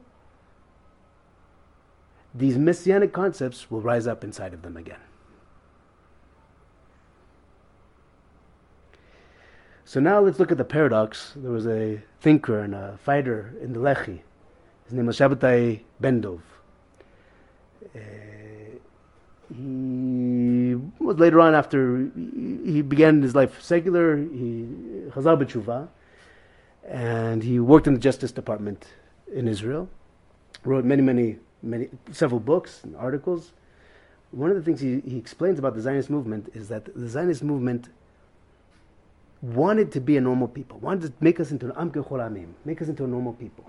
these 2.34 2.58
messianic 2.58 3.14
concepts 3.14 3.70
will 3.70 3.82
rise 3.82 4.08
up 4.08 4.24
inside 4.24 4.54
of 4.54 4.62
them 4.62 4.78
again. 4.78 5.00
So 9.86 10.00
now 10.00 10.20
let's 10.20 10.38
look 10.38 10.52
at 10.52 10.58
the 10.58 10.66
paradox. 10.66 11.34
There 11.36 11.52
was 11.52 11.66
a 11.66 12.02
thinker 12.20 12.60
and 12.60 12.76
a 12.76 13.00
fighter 13.04 13.54
in 13.62 13.74
the 13.74 13.80
Lehi. 13.80 14.20
His 14.84 14.94
name 14.94 15.06
was 15.06 15.18
Shabbatai 15.18 15.82
Bendov. 16.02 16.42
Uh, 17.96 18.00
he 19.50 20.76
was 21.00 21.18
later 21.18 21.40
on 21.40 21.56
after 21.56 22.10
he 22.16 22.82
began 22.82 23.22
his 23.22 23.34
life 23.34 23.62
secular. 23.62 24.18
He 24.18 24.68
chazal 25.12 25.42
b'tshuva, 25.42 25.88
and 26.88 27.44
he 27.44 27.60
worked 27.60 27.88
in 27.88 27.94
the 27.94 28.00
Justice 28.00 28.32
Department 28.32 28.88
in 29.34 29.48
Israel. 29.48 29.90
Wrote 30.64 30.84
many, 30.84 31.02
many, 31.02 31.38
many, 31.64 31.90
several 32.12 32.40
books 32.40 32.84
and 32.84 32.96
articles. 32.98 33.54
One 34.32 34.50
of 34.50 34.58
the 34.58 34.64
things 34.64 34.82
he, 34.82 35.00
he 35.00 35.18
explains 35.18 35.60
about 35.60 35.76
the 35.76 35.82
Zionist 35.82 36.10
movement 36.10 36.52
is 36.54 36.68
that 36.68 36.94
the 36.94 37.08
Zionist 37.08 37.44
movement 37.44 37.88
wanted 39.42 39.92
to 39.94 40.02
be 40.02 40.18
a 40.18 40.22
normal 40.22 40.48
people, 40.48 40.80
wanted 40.80 41.04
to 41.04 41.14
make 41.22 41.40
us 41.40 41.52
into 41.52 41.68
an 41.68 41.72
Amke 41.74 42.06
Cholamim, 42.06 42.50
make 42.66 42.82
us 42.82 42.90
into 42.90 43.06
a 43.06 43.08
normal 43.08 43.34
people. 43.34 43.66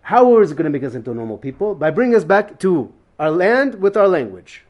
How 0.00 0.38
is 0.40 0.52
it 0.52 0.54
going 0.54 0.64
to 0.64 0.70
make 0.70 0.84
us 0.84 0.94
into 0.94 1.10
a 1.10 1.14
normal 1.14 1.36
people? 1.36 1.74
By 1.74 1.90
bringing 1.90 2.14
us 2.14 2.24
back 2.24 2.58
to 2.60 2.92
our 3.18 3.30
land 3.30 3.76
with 3.76 3.96
our 3.96 4.08
language. 4.08 4.62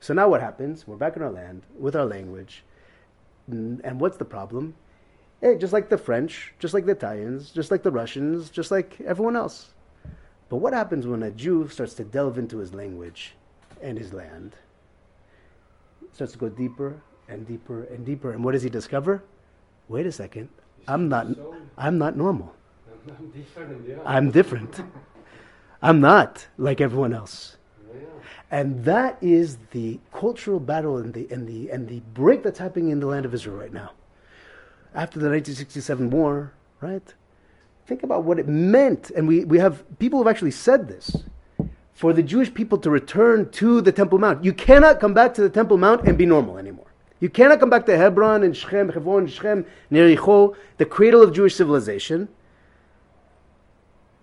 So 0.00 0.14
now 0.14 0.28
what 0.28 0.40
happens? 0.40 0.86
We're 0.86 0.96
back 0.96 1.16
in 1.16 1.22
our 1.22 1.30
land 1.30 1.62
with 1.78 1.96
our 1.96 2.06
language. 2.06 2.64
And 3.48 4.00
what's 4.00 4.16
the 4.16 4.24
problem? 4.24 4.74
Eh, 5.42 5.54
just 5.54 5.72
like 5.72 5.88
the 5.88 5.98
French, 5.98 6.54
just 6.58 6.74
like 6.74 6.86
the 6.86 6.92
Italians, 6.92 7.50
just 7.50 7.70
like 7.70 7.82
the 7.82 7.90
Russians, 7.90 8.50
just 8.50 8.70
like 8.70 9.00
everyone 9.04 9.36
else. 9.36 9.74
But 10.48 10.56
what 10.56 10.72
happens 10.72 11.06
when 11.06 11.22
a 11.22 11.30
Jew 11.30 11.68
starts 11.68 11.94
to 11.94 12.04
delve 12.04 12.38
into 12.38 12.58
his 12.58 12.74
language 12.74 13.34
and 13.80 13.98
his 13.98 14.12
land? 14.12 14.54
starts 16.12 16.32
to 16.32 16.38
go 16.38 16.48
deeper 16.48 17.00
and 17.28 17.46
deeper 17.46 17.84
and 17.84 18.04
deeper. 18.04 18.32
And 18.32 18.44
what 18.44 18.52
does 18.52 18.62
he 18.62 18.70
discover? 18.70 19.22
Wait 19.88 20.06
a 20.06 20.12
second. 20.12 20.48
I'm 20.86 21.08
not 21.08 21.26
I'm 21.78 21.98
not 21.98 22.16
normal. 22.16 22.54
I'm, 24.04 24.30
different. 24.30 24.80
I'm 25.82 26.00
not 26.00 26.46
like 26.56 26.80
everyone 26.80 27.12
else. 27.12 27.56
And 28.52 28.84
that 28.84 29.16
is 29.22 29.56
the 29.70 29.98
cultural 30.12 30.60
battle 30.60 30.98
and 30.98 31.14
the, 31.14 31.26
and, 31.30 31.48
the, 31.48 31.70
and 31.70 31.88
the 31.88 32.00
break 32.12 32.42
that's 32.42 32.58
happening 32.58 32.90
in 32.90 33.00
the 33.00 33.06
land 33.06 33.24
of 33.24 33.32
Israel 33.32 33.56
right 33.56 33.72
now. 33.72 33.92
After 34.94 35.18
the 35.18 35.30
1967 35.30 36.10
war, 36.10 36.52
right? 36.82 37.14
Think 37.86 38.02
about 38.02 38.24
what 38.24 38.38
it 38.38 38.46
meant. 38.46 39.10
And 39.10 39.26
we, 39.26 39.46
we 39.46 39.58
have 39.58 39.82
people 39.98 40.20
have 40.20 40.28
actually 40.28 40.50
said 40.50 40.86
this 40.86 41.16
for 41.94 42.12
the 42.12 42.22
Jewish 42.22 42.52
people 42.52 42.76
to 42.78 42.90
return 42.90 43.50
to 43.52 43.80
the 43.80 43.90
Temple 43.90 44.18
Mount. 44.18 44.44
You 44.44 44.52
cannot 44.52 45.00
come 45.00 45.14
back 45.14 45.32
to 45.34 45.40
the 45.40 45.50
Temple 45.50 45.78
Mount 45.78 46.06
and 46.06 46.18
be 46.18 46.26
normal 46.26 46.58
anymore. 46.58 46.92
You 47.20 47.30
cannot 47.30 47.58
come 47.58 47.70
back 47.70 47.86
to 47.86 47.96
Hebron 47.96 48.42
and 48.42 48.54
Shechem, 48.54 48.90
Hebron, 48.90 49.28
Shechem, 49.28 49.64
Jericho, 49.90 50.56
the 50.76 50.84
cradle 50.84 51.22
of 51.22 51.32
Jewish 51.32 51.54
civilization, 51.54 52.28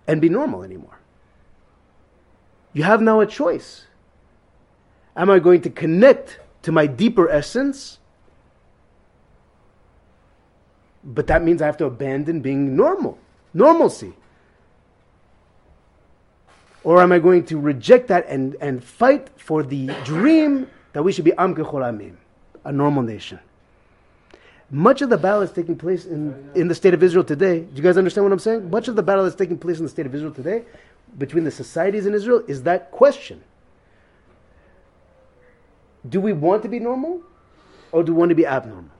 and 0.06 0.20
be 0.20 0.28
normal 0.28 0.62
anymore. 0.62 0.99
You 2.72 2.84
have 2.84 3.02
now 3.02 3.20
a 3.20 3.26
choice. 3.26 3.86
Am 5.16 5.30
I 5.30 5.38
going 5.38 5.62
to 5.62 5.70
connect 5.70 6.38
to 6.62 6.72
my 6.72 6.86
deeper 6.86 7.28
essence? 7.28 7.98
But 11.02 11.26
that 11.28 11.42
means 11.42 11.62
I 11.62 11.66
have 11.66 11.78
to 11.78 11.86
abandon 11.86 12.40
being 12.40 12.76
normal, 12.76 13.18
normalcy. 13.54 14.12
Or 16.84 17.02
am 17.02 17.12
I 17.12 17.18
going 17.18 17.44
to 17.46 17.58
reject 17.58 18.08
that 18.08 18.26
and, 18.28 18.56
and 18.60 18.82
fight 18.82 19.28
for 19.36 19.62
the 19.62 19.88
dream 20.04 20.68
that 20.92 21.02
we 21.02 21.12
should 21.12 21.24
be 21.24 21.32
Am 21.34 21.54
Amim, 21.54 22.16
a 22.64 22.72
normal 22.72 23.02
nation? 23.02 23.38
Much 24.70 25.02
of 25.02 25.10
the 25.10 25.18
battle 25.18 25.42
is 25.42 25.50
taking 25.50 25.76
place 25.76 26.06
in, 26.06 26.52
in 26.54 26.68
the 26.68 26.74
state 26.74 26.94
of 26.94 27.02
Israel 27.02 27.24
today. 27.24 27.60
Do 27.60 27.74
you 27.74 27.82
guys 27.82 27.98
understand 27.98 28.24
what 28.24 28.32
I'm 28.32 28.38
saying? 28.38 28.70
Much 28.70 28.86
of 28.86 28.94
the 28.94 29.02
battle 29.02 29.24
that's 29.24 29.34
taking 29.34 29.58
place 29.58 29.78
in 29.78 29.84
the 29.84 29.90
state 29.90 30.06
of 30.06 30.14
Israel 30.14 30.32
today 30.32 30.64
between 31.18 31.44
the 31.44 31.50
societies 31.50 32.06
in 32.06 32.14
Israel 32.14 32.42
is 32.46 32.62
that 32.62 32.90
question. 32.90 33.42
Do 36.08 36.20
we 36.20 36.32
want 36.32 36.62
to 36.62 36.68
be 36.68 36.78
normal 36.78 37.22
or 37.92 38.02
do 38.02 38.12
we 38.12 38.18
want 38.18 38.30
to 38.30 38.34
be 38.34 38.46
abnormal? 38.46 38.96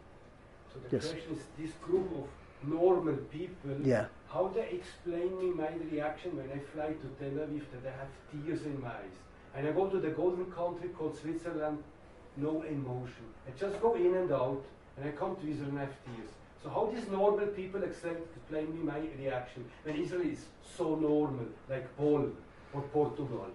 So 0.73 0.79
the 0.81 0.97
Yes. 0.97 1.09
question 1.09 1.33
is, 1.33 1.43
this 1.59 1.73
group 1.87 2.09
of 2.13 2.29
normal 2.69 3.17
people, 3.31 3.77
Yeah. 3.83 4.07
how 4.29 4.49
they 4.49 4.69
explain 4.71 5.39
me 5.39 5.51
my 5.51 5.71
reaction 5.91 6.37
when 6.37 6.51
I 6.51 6.59
fly 6.73 6.93
to 7.03 7.07
Tel 7.19 7.37
Aviv 7.45 7.65
that 7.73 7.85
I 7.87 7.95
have 8.01 8.13
tears 8.31 8.67
in 8.67 8.81
my 8.81 8.89
eyes. 8.89 9.17
And 9.55 9.67
I 9.67 9.73
go 9.73 9.89
to 9.89 9.99
the 9.99 10.11
golden 10.11 10.47
country 10.53 10.91
called 10.91 11.17
Switzerland, 11.17 11.83
no 12.37 12.63
emotion. 12.63 13.27
I 13.49 13.51
just 13.59 13.81
go 13.81 13.95
in 13.95 14.15
and 14.15 14.31
out, 14.31 14.63
and 14.97 15.09
I 15.09 15.13
come 15.13 15.37
to 15.37 15.51
Israel 15.51 15.71
and 15.71 15.79
I 15.79 15.83
have 15.83 15.97
tears. 16.05 16.31
So 16.63 16.69
how 16.69 16.91
these 16.95 17.09
normal 17.09 17.47
people 17.49 17.83
accept 17.83 18.37
explain 18.37 18.75
me 18.75 18.83
my 18.83 19.01
reaction 19.19 19.65
when 19.85 19.97
Israel 19.97 20.23
is 20.23 20.45
so 20.77 20.95
normal, 20.95 21.47
like 21.69 21.97
Paul 21.97 22.29
or 22.75 22.83
Portugal? 22.83 23.47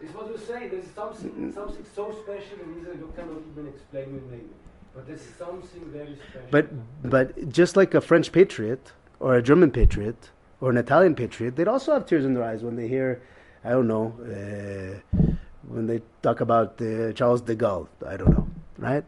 It's 0.00 0.14
what 0.14 0.28
you 0.28 0.38
say. 0.38 0.68
There's 0.68 0.90
something, 0.94 1.52
something 1.52 1.84
so 1.94 2.12
special 2.22 2.58
in 2.62 2.78
Israel 2.78 2.96
you 2.96 3.12
cannot 3.16 3.42
even 3.52 3.68
explain 3.68 4.04
in 4.04 4.30
language. 4.30 4.50
But 4.94 5.06
there's 5.08 5.22
something 5.38 5.84
very 5.86 6.16
special. 6.16 6.48
But, 6.52 6.66
but 7.02 7.48
just 7.48 7.76
like 7.76 7.94
a 7.94 8.00
French 8.00 8.30
patriot 8.30 8.92
or 9.18 9.34
a 9.34 9.42
German 9.42 9.72
patriot 9.72 10.30
or 10.60 10.70
an 10.70 10.76
Italian 10.76 11.16
patriot, 11.16 11.56
they'd 11.56 11.66
also 11.66 11.92
have 11.94 12.06
tears 12.06 12.24
in 12.24 12.34
their 12.34 12.44
eyes 12.44 12.62
when 12.62 12.76
they 12.76 12.86
hear, 12.86 13.20
I 13.64 13.70
don't 13.70 13.88
know, 13.88 14.14
uh, 14.22 15.33
when 15.74 15.86
they 15.86 16.00
talk 16.22 16.40
about 16.40 16.80
uh, 16.80 17.12
Charles 17.12 17.40
de 17.42 17.56
Gaulle. 17.56 17.88
I 18.06 18.16
don't 18.16 18.30
know, 18.30 18.48
right? 18.78 19.04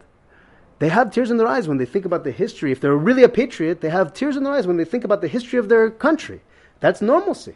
They 0.79 0.88
have 0.88 1.11
tears 1.11 1.31
in 1.31 1.37
their 1.37 1.46
eyes 1.46 1.68
when 1.68 1.79
they 1.79 1.87
think 1.87 2.05
about 2.05 2.24
the 2.24 2.33
history. 2.33 2.72
If 2.72 2.81
they're 2.81 2.96
really 2.96 3.22
a 3.22 3.29
patriot, 3.29 3.81
they 3.81 3.88
have 3.88 4.12
tears 4.12 4.37
in 4.37 4.42
their 4.42 4.52
eyes 4.52 4.66
when 4.66 4.76
they 4.76 4.85
think 4.85 5.05
about 5.05 5.20
the 5.20 5.29
history 5.29 5.59
of 5.59 5.68
their 5.68 5.90
country. 5.90 6.42
That's 6.81 7.00
normalcy. 7.00 7.55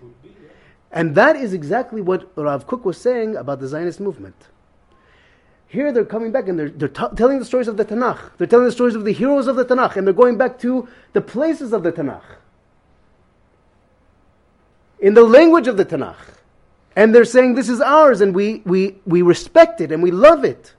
And 0.90 1.14
that 1.14 1.37
is 1.37 1.53
exactly 1.53 2.01
what 2.01 2.31
Rav 2.37 2.66
Kook 2.66 2.85
was 2.85 2.99
saying 2.99 3.37
about 3.37 3.61
the 3.61 3.68
Zionist 3.68 4.01
movement. 4.01 4.49
Here 5.68 5.92
they're 5.92 6.05
coming 6.05 6.33
back 6.33 6.49
and 6.49 6.59
they're, 6.59 6.70
they're 6.70 6.88
t- 6.88 7.14
telling 7.16 7.38
the 7.38 7.44
stories 7.44 7.68
of 7.68 7.77
the 7.77 7.85
Tanakh. 7.85 8.37
They're 8.38 8.46
telling 8.46 8.66
the 8.66 8.73
stories 8.73 8.94
of 8.94 9.05
the 9.05 9.12
heroes 9.12 9.46
of 9.46 9.57
the 9.57 9.64
Tanakh 9.64 9.96
and 9.96 10.07
they're 10.07 10.14
going 10.14 10.37
back 10.37 10.59
to 10.61 10.88
the 11.12 11.20
places 11.20 11.73
of 11.73 11.83
the 11.83 11.92
Tanakh. 11.92 12.23
In 14.99 15.14
the 15.14 15.23
language 15.23 15.68
of 15.68 15.77
the 15.77 15.85
Tanakh. 15.85 16.39
And 16.96 17.14
they're 17.14 17.24
saying 17.24 17.55
this 17.55 17.68
is 17.68 17.81
ours 17.81 18.20
and 18.20 18.35
we, 18.35 18.62
we, 18.64 18.96
we 19.07 19.22
respect 19.22 19.81
it 19.81 19.92
and 19.92 20.03
we 20.03 20.11
love 20.11 20.44
it. 20.44 20.74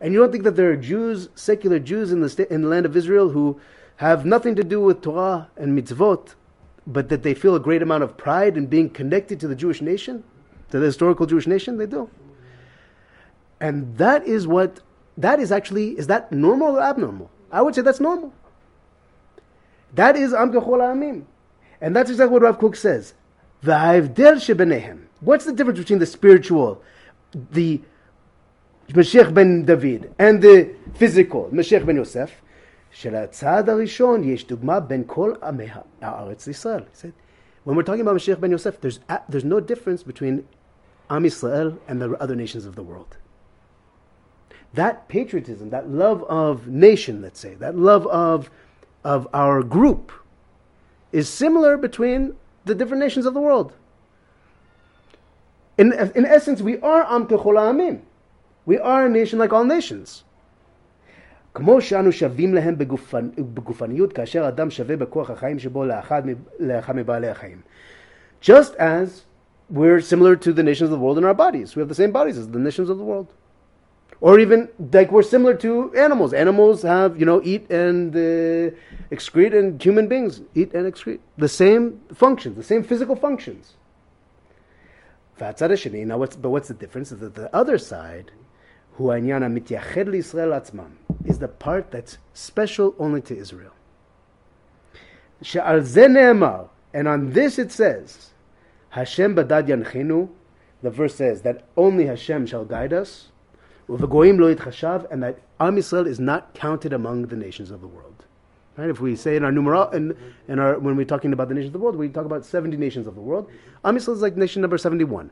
And 0.00 0.14
you 0.14 0.20
don't 0.20 0.32
think 0.32 0.44
that 0.44 0.56
there 0.56 0.70
are 0.70 0.76
Jews, 0.76 1.28
secular 1.34 1.78
Jews 1.78 2.12
in 2.12 2.20
the, 2.20 2.28
sta- 2.28 2.46
in 2.50 2.62
the 2.62 2.68
land 2.68 2.86
of 2.86 2.96
Israel 2.96 3.30
who 3.30 3.60
have 3.96 4.24
nothing 4.24 4.54
to 4.54 4.64
do 4.64 4.80
with 4.80 5.02
Torah 5.02 5.50
and 5.56 5.78
mitzvot, 5.78 6.34
but 6.86 7.10
that 7.10 7.22
they 7.22 7.34
feel 7.34 7.54
a 7.54 7.60
great 7.60 7.82
amount 7.82 8.02
of 8.02 8.16
pride 8.16 8.56
in 8.56 8.66
being 8.66 8.88
connected 8.88 9.38
to 9.40 9.48
the 9.48 9.54
Jewish 9.54 9.82
nation, 9.82 10.24
to 10.70 10.78
the 10.78 10.86
historical 10.86 11.26
Jewish 11.26 11.46
nation? 11.46 11.76
They 11.76 11.86
do. 11.86 12.08
And 13.60 13.98
that 13.98 14.26
is 14.26 14.46
what, 14.46 14.80
that 15.18 15.38
is 15.38 15.52
actually, 15.52 15.98
is 15.98 16.06
that 16.06 16.32
normal 16.32 16.78
or 16.78 16.82
abnormal? 16.82 17.30
I 17.52 17.60
would 17.60 17.74
say 17.74 17.82
that's 17.82 18.00
normal. 18.00 18.32
That 19.94 20.16
is 20.16 20.32
Am 20.32 20.50
Amim. 20.50 21.24
And 21.80 21.94
that's 21.94 22.10
exactly 22.10 22.32
what 22.32 22.42
Rav 22.42 22.58
Kook 22.58 22.76
says. 22.76 23.14
V'ha'evdel 23.63 24.35
shebenehem. 24.35 24.99
What's 25.21 25.45
the 25.45 25.53
difference 25.53 25.79
between 25.79 25.99
the 25.99 26.05
spiritual, 26.05 26.81
the 27.51 27.81
Mashiach 28.89 29.33
ben 29.33 29.65
David, 29.65 30.13
and 30.19 30.41
the 30.41 30.69
physical, 30.95 31.49
Mashiach 31.51 31.85
ben 31.85 31.95
Yosef? 31.97 32.31
שלצעד 32.91 33.69
הראשון 33.69 34.23
יש 34.23 34.47
דוגמה 34.47 34.79
בין 34.79 35.03
כל 35.05 35.33
עמי 35.43 35.67
הארץ 36.01 36.47
לישראל. 36.47 36.83
He 36.93 36.97
said, 36.97 37.13
when 37.65 37.75
we're 37.75 37.83
talking 37.83 38.01
about 38.01 38.15
Mashiach 38.15 38.39
ben 38.39 38.51
Yosef, 38.51 38.79
there's, 38.79 38.99
a- 39.09 39.21
there's 39.27 39.43
no 39.43 39.59
difference 39.59 40.01
between 40.01 40.47
Am 41.09 41.23
Yisrael 41.23 41.77
and 41.89 42.01
the 42.01 42.11
other 42.21 42.35
nations 42.35 42.65
of 42.65 42.75
the 42.75 42.83
world. 42.83 43.17
That 44.73 45.07
patriotism, 45.09 45.71
that 45.71 45.89
love 45.89 46.23
of 46.23 46.67
nation, 46.67 47.21
let's 47.21 47.39
say, 47.39 47.55
that 47.55 47.77
love 47.77 48.07
of, 48.07 48.49
of 49.03 49.27
our 49.33 49.61
group, 49.61 50.11
is 51.11 51.27
similar 51.29 51.77
between 51.77 52.35
the 52.65 52.75
different 52.75 53.01
nations 53.01 53.25
of 53.25 53.33
the 53.33 53.39
world. 53.39 53.73
In, 55.77 55.93
in 56.15 56.25
essence, 56.25 56.61
we 56.61 56.79
are 56.79 57.03
Am 57.03 57.27
Kechol 57.27 57.57
Ha'amim. 57.57 58.01
We 58.65 58.77
are 58.79 59.05
a 59.05 59.09
nation 59.09 59.39
like 59.39 59.53
all 59.53 59.65
nations. 59.65 60.23
כמו 61.53 61.81
שאנו 61.81 62.11
שווים 62.11 62.53
להם 62.53 62.77
בגופנ... 62.77 63.29
בגופניות, 63.37 64.13
כאשר 64.13 64.47
אדם 64.47 64.69
שווה 64.69 64.97
בכוח 64.97 65.29
החיים 65.29 65.59
שבו 65.59 65.85
לאחד, 65.85 66.27
מ- 66.27 66.33
לאחד 66.59 66.95
מבעלי 66.95 67.27
החיים. 67.29 67.61
Just 68.41 68.75
as 68.77 69.23
we're 69.71 70.01
similar 70.01 70.35
to 70.35 70.53
the 70.53 70.63
nations 70.63 70.91
of 70.91 70.91
the 70.91 70.99
world 70.99 71.17
in 71.17 71.23
our 71.23 71.33
bodies. 71.33 71.75
We 71.75 71.79
have 71.79 71.89
the 71.89 71.95
same 71.95 72.11
bodies 72.11 72.37
as 72.37 72.47
the 72.49 72.59
nations 72.59 72.89
of 72.89 72.97
the 72.97 73.03
world. 73.03 73.27
or 74.20 74.38
even 74.38 74.68
like 74.92 75.10
we're 75.10 75.22
similar 75.22 75.54
to 75.54 75.94
animals. 75.96 76.32
Animals 76.32 76.82
have 76.82 77.18
you 77.18 77.26
know 77.26 77.40
eat 77.42 77.70
and 77.70 78.14
uh, 78.14 78.74
excrete, 79.10 79.58
and 79.58 79.82
human 79.82 80.08
beings 80.08 80.42
eat 80.54 80.74
and 80.74 80.92
excrete 80.92 81.20
the 81.38 81.48
same 81.48 82.00
functions, 82.14 82.56
the 82.56 82.62
same 82.62 82.82
physical 82.82 83.16
functions. 83.16 83.74
Now, 85.40 86.18
what's, 86.18 86.36
but 86.36 86.50
what's 86.50 86.68
the 86.68 86.74
difference? 86.74 87.12
Is 87.12 87.20
that 87.20 87.34
the 87.34 87.54
other 87.56 87.78
side, 87.78 88.30
is 91.24 91.38
the 91.38 91.48
part 91.48 91.90
that's 91.90 92.18
special 92.34 92.94
only 92.98 93.22
to 93.22 93.34
Israel. 93.36 93.72
And 96.92 97.08
on 97.08 97.32
this 97.32 97.58
it 97.58 97.72
says, 97.72 98.30
Hashem 98.90 99.34
badad 99.34 99.68
yanchinu. 99.68 100.28
The 100.82 100.90
verse 100.90 101.14
says 101.14 101.42
that 101.42 101.64
only 101.76 102.06
Hashem 102.06 102.46
shall 102.46 102.64
guide 102.64 102.92
us 102.92 103.28
and 105.10 105.22
that 105.22 105.38
Am 105.58 105.76
Yisrael 105.76 106.06
is 106.06 106.20
not 106.20 106.54
counted 106.54 106.92
among 106.92 107.26
the 107.26 107.36
nations 107.36 107.70
of 107.70 107.80
the 107.80 107.86
world. 107.86 108.24
Right? 108.76 108.88
If 108.88 109.00
we 109.00 109.16
say 109.16 109.36
in 109.36 109.44
our 109.44 109.52
numeral, 109.52 109.90
in, 109.90 110.16
in 110.48 110.58
our, 110.58 110.78
when 110.78 110.96
we're 110.96 111.04
talking 111.04 111.32
about 111.32 111.48
the 111.48 111.54
nations 111.54 111.68
of 111.68 111.72
the 111.74 111.78
world, 111.80 111.96
we 111.96 112.08
talk 112.08 112.24
about 112.24 112.46
70 112.46 112.76
nations 112.76 113.06
of 113.06 113.14
the 113.14 113.20
world. 113.20 113.50
Am 113.84 113.96
Yisrael 113.96 114.14
is 114.14 114.22
like 114.22 114.36
nation 114.36 114.62
number 114.62 114.78
71. 114.78 115.30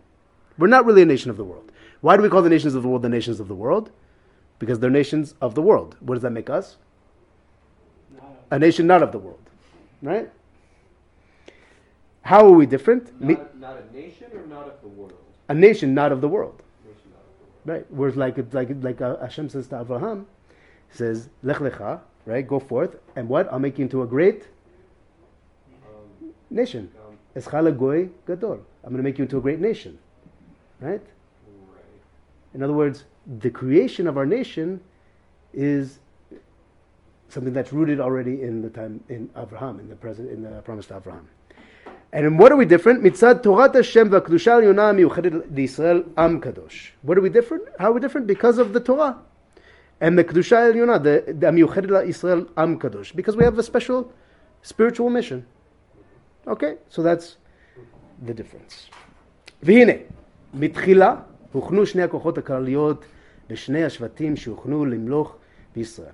We're 0.59 0.67
not 0.67 0.85
really 0.85 1.03
a 1.03 1.07
nation 1.07 1.31
of 1.31 1.37
the 1.37 1.45
world. 1.45 1.71
Why 2.01 2.17
do 2.17 2.23
we 2.23 2.29
call 2.29 2.43
the 2.43 2.51
nations 2.51 2.75
of 2.75 2.83
the 2.83 2.89
world 2.89 3.03
the 3.03 3.09
nations 3.09 3.41
of 3.41 3.49
the 3.49 3.55
world? 3.55 3.91
Because 4.59 4.81
they're 4.81 4.91
nations 4.91 5.35
of 5.41 5.55
the 5.55 5.63
world. 5.63 5.97
What 6.01 6.17
does 6.17 6.23
that 6.23 6.33
make 6.33 6.51
us? 6.51 6.77
A 8.51 8.59
nation 8.59 8.87
not 8.87 9.03
of 9.03 9.13
the 9.13 9.19
world. 9.19 9.41
Right? 10.03 10.31
How 12.23 12.45
are 12.45 12.51
we 12.51 12.67
different? 12.67 13.21
Not, 13.21 13.57
not 13.59 13.77
a 13.79 13.97
nation 13.97 14.27
or 14.35 14.47
not 14.47 14.67
of 14.67 14.81
the 14.83 14.89
world? 14.89 15.15
a 15.49 15.55
nation 15.55 15.95
not 15.95 16.13
of 16.13 16.21
the 16.21 16.29
world. 16.29 16.63
Nation 16.85 17.11
not 17.11 17.21
of 17.21 17.39
the 17.41 17.47
world. 17.47 17.58
Right? 17.69 17.85
Whereas 17.91 18.17
like 18.17 18.39
it's 18.39 18.55
like 18.55 18.71
like 18.81 19.03
uh, 19.03 19.19
Hashem 19.19 19.51
says 19.51 19.69
to 19.69 19.81
Abraham, 19.81 20.27
he 20.91 20.97
says, 20.97 21.29
Lech 21.43 21.59
lecha, 21.59 22.01
right? 22.25 22.47
Go 22.47 22.59
forth, 22.59 22.97
and 23.15 23.29
what? 23.29 23.53
I'll 23.53 23.59
make 23.59 23.79
you 23.79 23.85
into 23.85 24.03
a 24.03 24.07
great 24.07 24.49
Um, 25.85 26.33
nation. 26.49 26.91
Eschala 27.37 27.77
goy 27.77 28.09
gadol. 28.27 28.61
I'm 28.83 28.91
going 28.91 29.03
to 29.05 29.09
make 29.09 29.19
you 29.19 29.25
into 29.25 29.37
a 29.37 29.41
great 29.43 29.61
nation. 29.61 29.99
Right? 30.81 30.93
Right. 30.93 31.03
In 32.55 32.63
other 32.63 32.73
words, 32.73 33.05
the 33.41 33.51
creation 33.51 34.07
of 34.07 34.17
our 34.17 34.25
nation 34.25 34.81
is 35.53 35.99
something 37.29 37.53
that's 37.53 37.73
rooted 37.73 38.01
already 38.01 38.41
in 38.41 38.63
the 38.63 38.71
time 38.71 39.05
in 39.11 39.29
Abraham, 39.37 39.79
in 39.79 39.89
the 39.91 39.97
present, 39.97 40.31
in 40.31 40.41
the 40.43 40.63
promise 40.63 40.87
to 40.87 40.97
Abraham. 40.97 41.29
And 42.14 42.28
in 42.28 42.38
what 42.38 42.52
are 42.52 42.56
we 42.56 42.66
different? 42.66 43.04
Mitzad 43.04 43.42
Torah 43.42 43.72
Hashem 43.74 44.10
v'Kedusha 44.12 44.64
Yonah 44.64 44.94
miyuchedet 44.94 45.52
Yisrael 45.52 46.08
Am 46.16 46.40
Kadosh. 46.40 46.92
What 47.02 47.18
are 47.18 47.22
we 47.22 47.30
different? 47.30 47.64
How 47.80 47.90
are 47.90 47.94
we 47.94 48.02
different? 48.02 48.28
Because 48.28 48.60
of 48.60 48.72
the 48.72 48.80
Torah 48.80 49.18
and 50.00 50.18
the 50.18 50.24
Kedusha 50.24 50.76
Yonah, 50.76 51.00
the, 51.00 51.24
the 51.28 51.48
miyuchedet 51.48 52.08
Yisrael 52.08 52.48
Am 52.56 52.78
Kadosh. 52.78 53.16
Because 53.16 53.36
we 53.36 53.44
have 53.44 53.58
a 53.58 53.64
special 53.64 54.14
spiritual 54.62 55.10
mission. 55.10 55.46
Okay, 56.48 56.76
so 56.88 57.02
that's 57.02 57.38
the 58.22 58.34
difference. 58.34 58.90
והנה, 59.64 59.94
מתחילה 60.54 61.16
הוכנו 61.52 61.86
שני 61.86 62.04
הכוחות 62.04 62.38
הכלליות 62.38 63.06
בשני 63.50 63.84
השבטים 63.84 64.36
שהוכנו 64.36 64.86
למלוך 64.86 65.36
בישראל. 65.76 66.14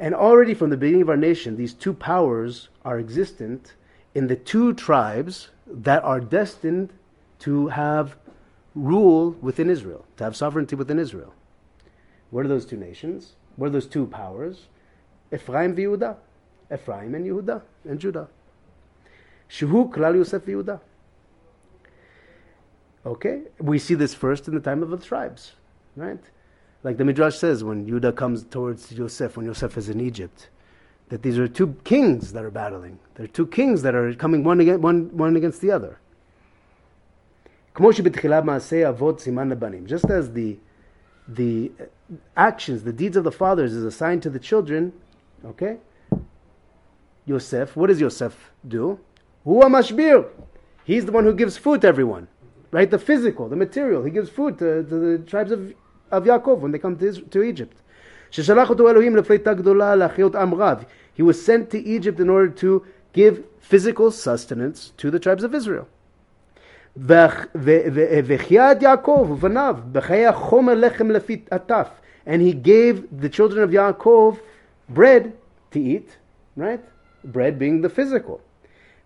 And 0.00 0.14
already 0.14 0.54
from 0.54 0.70
the 0.70 0.76
beginning 0.76 1.02
of 1.02 1.10
our 1.10 1.16
nation, 1.16 1.56
these 1.56 1.74
two 1.74 1.92
powers 1.92 2.68
are 2.84 2.98
existent 2.98 3.74
in 4.13 4.27
the 4.27 4.35
two 4.35 4.73
tribes 4.73 5.49
that 5.67 6.03
are 6.03 6.19
destined 6.19 6.91
to 7.39 7.67
have 7.67 8.17
rule 8.75 9.31
within 9.41 9.69
Israel, 9.69 10.05
to 10.17 10.23
have 10.23 10.35
sovereignty 10.35 10.75
within 10.75 10.99
Israel. 10.99 11.33
What 12.29 12.45
are 12.45 12.49
those 12.49 12.65
two 12.65 12.77
nations? 12.77 13.35
What 13.55 13.67
are 13.67 13.71
those 13.71 13.87
two 13.87 14.05
powers? 14.07 14.67
Ephraim 15.33 15.75
Yehuda. 15.75 16.15
Ephraim 16.73 17.15
and 17.15 17.25
Yehuda 17.25 17.61
and 17.85 17.99
Judah. 17.99 18.27
Shehu 19.49 19.91
Klal 19.91 20.15
Yosef 20.15 20.45
Yehuda. 20.45 20.79
Okay, 23.05 23.41
we 23.59 23.79
see 23.79 23.95
this 23.95 24.13
first 24.13 24.47
in 24.47 24.53
the 24.53 24.59
time 24.59 24.83
of 24.83 24.89
the 24.89 24.97
tribes, 24.97 25.53
right? 25.95 26.19
Like 26.83 26.97
the 26.97 27.05
Midrash 27.05 27.37
says, 27.37 27.63
when 27.63 27.87
Judah 27.87 28.11
comes 28.11 28.43
towards 28.43 28.91
Yosef, 28.91 29.35
when 29.35 29.45
Yosef 29.45 29.77
is 29.77 29.89
in 29.89 29.99
Egypt, 29.99 30.49
that 31.10 31.22
these 31.22 31.38
are 31.38 31.48
two 31.48 31.76
kings 31.84 32.32
that 32.32 32.44
are 32.44 32.50
battling. 32.50 32.98
There 33.14 33.24
are 33.24 33.28
two 33.28 33.46
kings 33.46 33.82
that 33.82 33.94
are 33.94 34.12
coming 34.14 34.42
one 34.44 34.60
against, 34.60 34.80
one, 34.80 35.16
one 35.16 35.36
against 35.36 35.60
the 35.60 35.70
other. 35.70 35.98
כמו 37.74 37.92
שבתחילה 37.92 38.40
מעשי 38.40 38.88
אבות 38.88 39.20
סימן 39.20 39.48
לבנים. 39.48 39.84
Just 39.86 40.04
as 40.10 40.32
the, 40.32 40.56
the 41.28 41.70
actions, 42.36 42.82
the 42.84 42.92
deeds 42.92 43.16
of 43.16 43.24
the 43.24 43.30
fathers 43.32 43.72
is 43.74 43.84
assigned 43.84 44.22
to 44.22 44.30
the 44.30 44.38
children, 44.38 44.92
okay? 45.44 45.76
Yosef, 47.26 47.76
what 47.76 47.88
does 47.88 48.00
Yosef 48.00 48.52
do? 48.66 48.98
Huwa 49.44 49.64
mashbir. 49.64 50.26
He's 50.84 51.04
the 51.04 51.12
one 51.12 51.24
who 51.24 51.34
gives 51.34 51.56
food 51.56 51.80
to 51.82 51.88
everyone, 51.88 52.28
right? 52.70 52.90
The 52.90 52.98
physical, 52.98 53.48
the 53.48 53.56
material. 53.56 54.04
He 54.04 54.10
gives 54.10 54.30
food 54.30 54.58
to, 54.58 54.82
to 54.84 54.96
the 55.06 55.18
tribes 55.18 55.50
of, 55.50 55.74
of 56.10 56.24
Yaakov 56.24 56.58
when 56.58 56.70
they 56.72 56.78
come 56.78 56.96
to, 56.96 57.06
Is- 57.06 57.22
to 57.30 57.42
Egypt. 57.42 57.76
ששלח 58.30 58.70
אותו 58.70 58.90
אלוהים 58.90 59.16
לפליטה 59.16 59.54
גדולה 59.54 59.96
להחיות 59.96 60.34
עם 60.36 60.54
רב. 60.54 60.84
He 61.13 61.21
was 61.21 61.43
sent 61.43 61.69
to 61.71 61.79
Egypt 61.79 62.19
in 62.19 62.29
order 62.29 62.49
to 62.49 62.85
give 63.13 63.43
physical 63.59 64.11
sustenance 64.11 64.91
to 64.97 65.11
the 65.11 65.19
tribes 65.19 65.43
of 65.43 65.53
Israel. 65.53 65.87
And 72.25 72.41
he 72.41 72.53
gave 72.53 73.19
the 73.21 73.29
children 73.29 73.63
of 73.63 73.69
Yaakov 73.71 74.39
bread 74.89 75.33
to 75.71 75.79
eat, 75.79 76.17
right? 76.55 76.83
Bread 77.23 77.57
being 77.57 77.81
the 77.81 77.89
physical. 77.89 78.41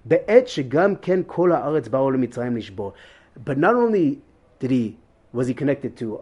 But 0.08 0.28
not 3.58 3.76
only 3.76 4.22
did 4.60 4.72
he 4.72 4.98
was 5.34 5.48
he 5.48 5.54
connected 5.54 5.98
to 5.98 6.22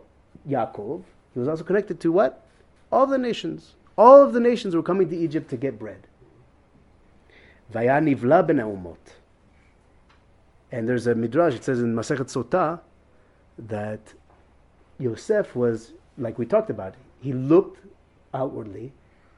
Yaakov, 0.49 1.03
he 1.33 1.39
was 1.39 1.47
also 1.47 1.63
connected 1.63 1.99
to 2.01 2.11
what? 2.11 2.45
All 2.91 3.05
the 3.05 3.17
nations. 3.17 3.75
All 3.97 4.21
of 4.21 4.34
the 4.34 4.39
nations 4.39 4.75
were 4.75 4.84
coming 4.84 5.10
to 5.10 5.17
Egypt 5.17 5.49
to 5.51 5.58
get 5.58 5.77
bread. 5.77 6.08
Ben 7.71 7.86
Aumot. 7.86 8.97
And 10.71 10.89
there's 10.89 11.06
a 11.06 11.13
midrash, 11.13 11.53
it 11.53 11.63
says 11.63 11.82
in 11.82 11.95
Masechet 11.95 12.32
Sotah 12.32 12.79
that 13.58 14.13
Yosef 14.99 15.56
was, 15.56 15.93
like 16.17 16.39
we 16.39 16.45
talked 16.45 16.69
about, 16.69 16.95
he 17.21 17.32
looked 17.32 17.86
outwardly 18.34 18.91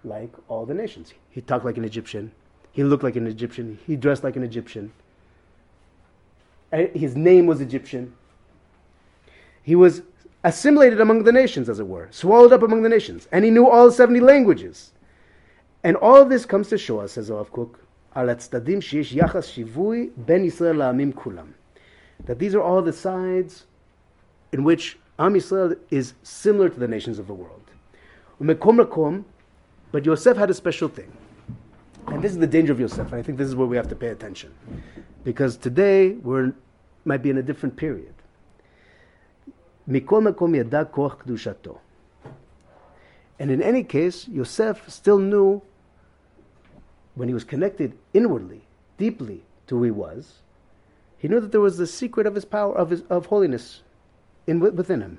like 0.06 0.32
all 0.48 0.66
the 0.66 0.74
nations. 0.74 1.14
He 1.30 1.42
talked 1.42 1.66
like 1.66 1.78
an 1.78 1.84
Egyptian. 1.84 2.32
He 2.72 2.84
looked 2.84 3.04
like 3.04 3.16
an 3.16 3.28
Egyptian. 3.28 3.80
He 3.86 3.96
dressed 3.96 4.24
like 4.24 4.36
an 4.36 4.44
Egyptian. 4.44 4.94
Eh, 6.72 6.88
his 6.94 7.16
name 7.16 7.48
was 7.48 7.62
Egyptian. 7.62 8.14
He 9.62 9.76
was 9.76 10.02
assimilated 10.46 11.02
among 11.02 11.24
the 11.24 11.32
nations, 11.32 11.68
as 11.68 11.80
it 11.80 11.88
were, 11.88 12.08
swallowed 12.12 12.54
up 12.54 12.62
among 12.62 12.84
the 12.84 12.90
nations. 12.90 13.28
And 13.32 13.44
he 13.44 13.52
knew 13.52 13.68
all 13.68 13.92
70 13.92 14.20
languages. 14.22 14.94
And 15.84 15.98
all 15.98 16.22
of 16.22 16.30
this 16.30 16.46
comes 16.46 16.70
to 16.70 16.78
show 16.78 17.00
us, 17.00 17.14
says 17.14 17.30
Rav 17.30 17.52
Kook, 17.52 17.80
that 18.14 18.66
these 22.40 22.56
are 22.56 22.62
all 22.62 22.82
the 22.82 22.94
sides 22.94 23.66
in 24.54 24.64
which 24.64 24.98
Am 25.20 25.34
Yisrael 25.34 25.78
is 25.90 26.14
similar 26.24 26.70
to 26.70 26.80
the 26.80 26.88
nations 26.88 27.20
of 27.20 27.28
the 27.28 27.34
world. 27.34 27.64
But 29.92 30.06
Yosef 30.06 30.38
had 30.38 30.50
a 30.50 30.54
special 30.54 30.88
thing. 30.88 31.12
And 32.08 32.22
this 32.22 32.32
is 32.32 32.38
the 32.38 32.48
danger 32.48 32.72
of 32.72 32.80
Yosef. 32.80 33.08
And 33.08 33.16
I 33.16 33.22
think 33.22 33.38
this 33.38 33.48
is 33.48 33.56
where 33.56 33.68
we 33.68 33.78
have 33.78 33.88
to 33.90 33.96
pay 33.96 34.08
attention. 34.08 34.54
Because 35.24 35.58
today 35.58 36.12
we 36.12 36.52
might 37.04 37.24
be 37.24 37.30
in 37.32 37.38
a 37.38 37.44
different 37.44 37.76
period. 37.76 38.15
מכל 39.89 40.21
מקום 40.21 40.55
ידע 40.55 40.85
כוח 40.85 41.15
קדושתו. 41.15 41.79
And 43.39 43.51
in 43.51 43.63
any 43.63 43.83
case, 43.83 44.29
Yosef 44.29 44.89
still 44.89 45.19
knew 45.19 45.63
when 47.15 47.29
he 47.29 47.35
was 47.35 47.45
connected 47.45 47.93
inwardly, 48.13 48.63
deeply 48.99 49.43
to 49.67 49.79
who 49.79 49.83
he 49.85 49.91
was, 49.91 50.43
he 51.17 51.27
knew 51.29 51.41
that 51.41 51.51
there 51.51 51.61
was 51.61 51.79
the 51.79 51.87
secret 51.87 52.27
of 52.27 52.35
his 52.35 52.45
power, 52.45 52.75
of, 52.77 52.91
his, 52.91 53.03
of 53.09 53.27
holiness 53.27 53.83
in, 54.47 54.61
within 54.61 55.01
him. 55.01 55.19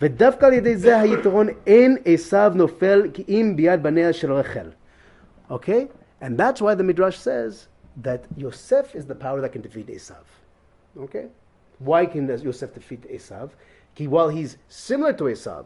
ודווקא 0.00 0.46
על 0.46 0.52
ידי 0.52 0.76
זה 0.76 1.00
היתרון 1.00 1.48
אין 1.66 1.96
עשיו 2.04 2.52
נופל 2.54 3.10
כי 3.14 3.24
אם 3.28 3.52
ביד 3.56 3.82
בניה 3.82 4.12
של 4.12 4.32
רחל. 4.32 4.70
Okay? 5.50 5.88
And 6.20 6.36
that's 6.36 6.60
why 6.60 6.74
the 6.74 6.82
Midrash 6.82 7.18
says 7.18 7.68
that 8.02 8.24
Yosef 8.36 8.94
is 8.94 9.06
the 9.06 9.14
power 9.14 9.40
that 9.40 9.52
can 9.52 9.62
defeat 9.62 9.88
Esav. 9.88 10.24
Okay? 10.98 11.26
Why 11.83 12.05
can 12.05 12.27
Yosef 12.27 12.73
defeat 12.73 13.09
Esav? 13.11 13.51
Ki 13.95 14.07
while 14.07 14.29
he's 14.29 14.57
similar 14.67 15.13
to 15.13 15.25
Esav, 15.25 15.65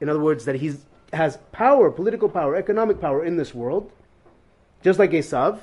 in 0.00 0.08
other 0.08 0.20
words, 0.20 0.44
that 0.44 0.56
he 0.56 0.74
has 1.12 1.38
power, 1.52 1.90
political 1.90 2.28
power, 2.28 2.56
economic 2.56 3.00
power 3.00 3.24
in 3.24 3.36
this 3.36 3.54
world, 3.54 3.92
just 4.82 4.98
like 4.98 5.12
Esav, 5.12 5.60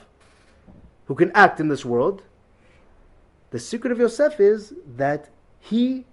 who 1.06 1.15
can 1.15 1.32
act 1.34 1.60
in 1.60 1.67
this 1.67 1.84
world, 1.84 2.24
the 3.52 3.60
secret 3.60 3.91
of 3.91 4.00
Yosef 4.00 4.39
is 4.39 4.74
that 4.95 5.30
he 5.60 6.06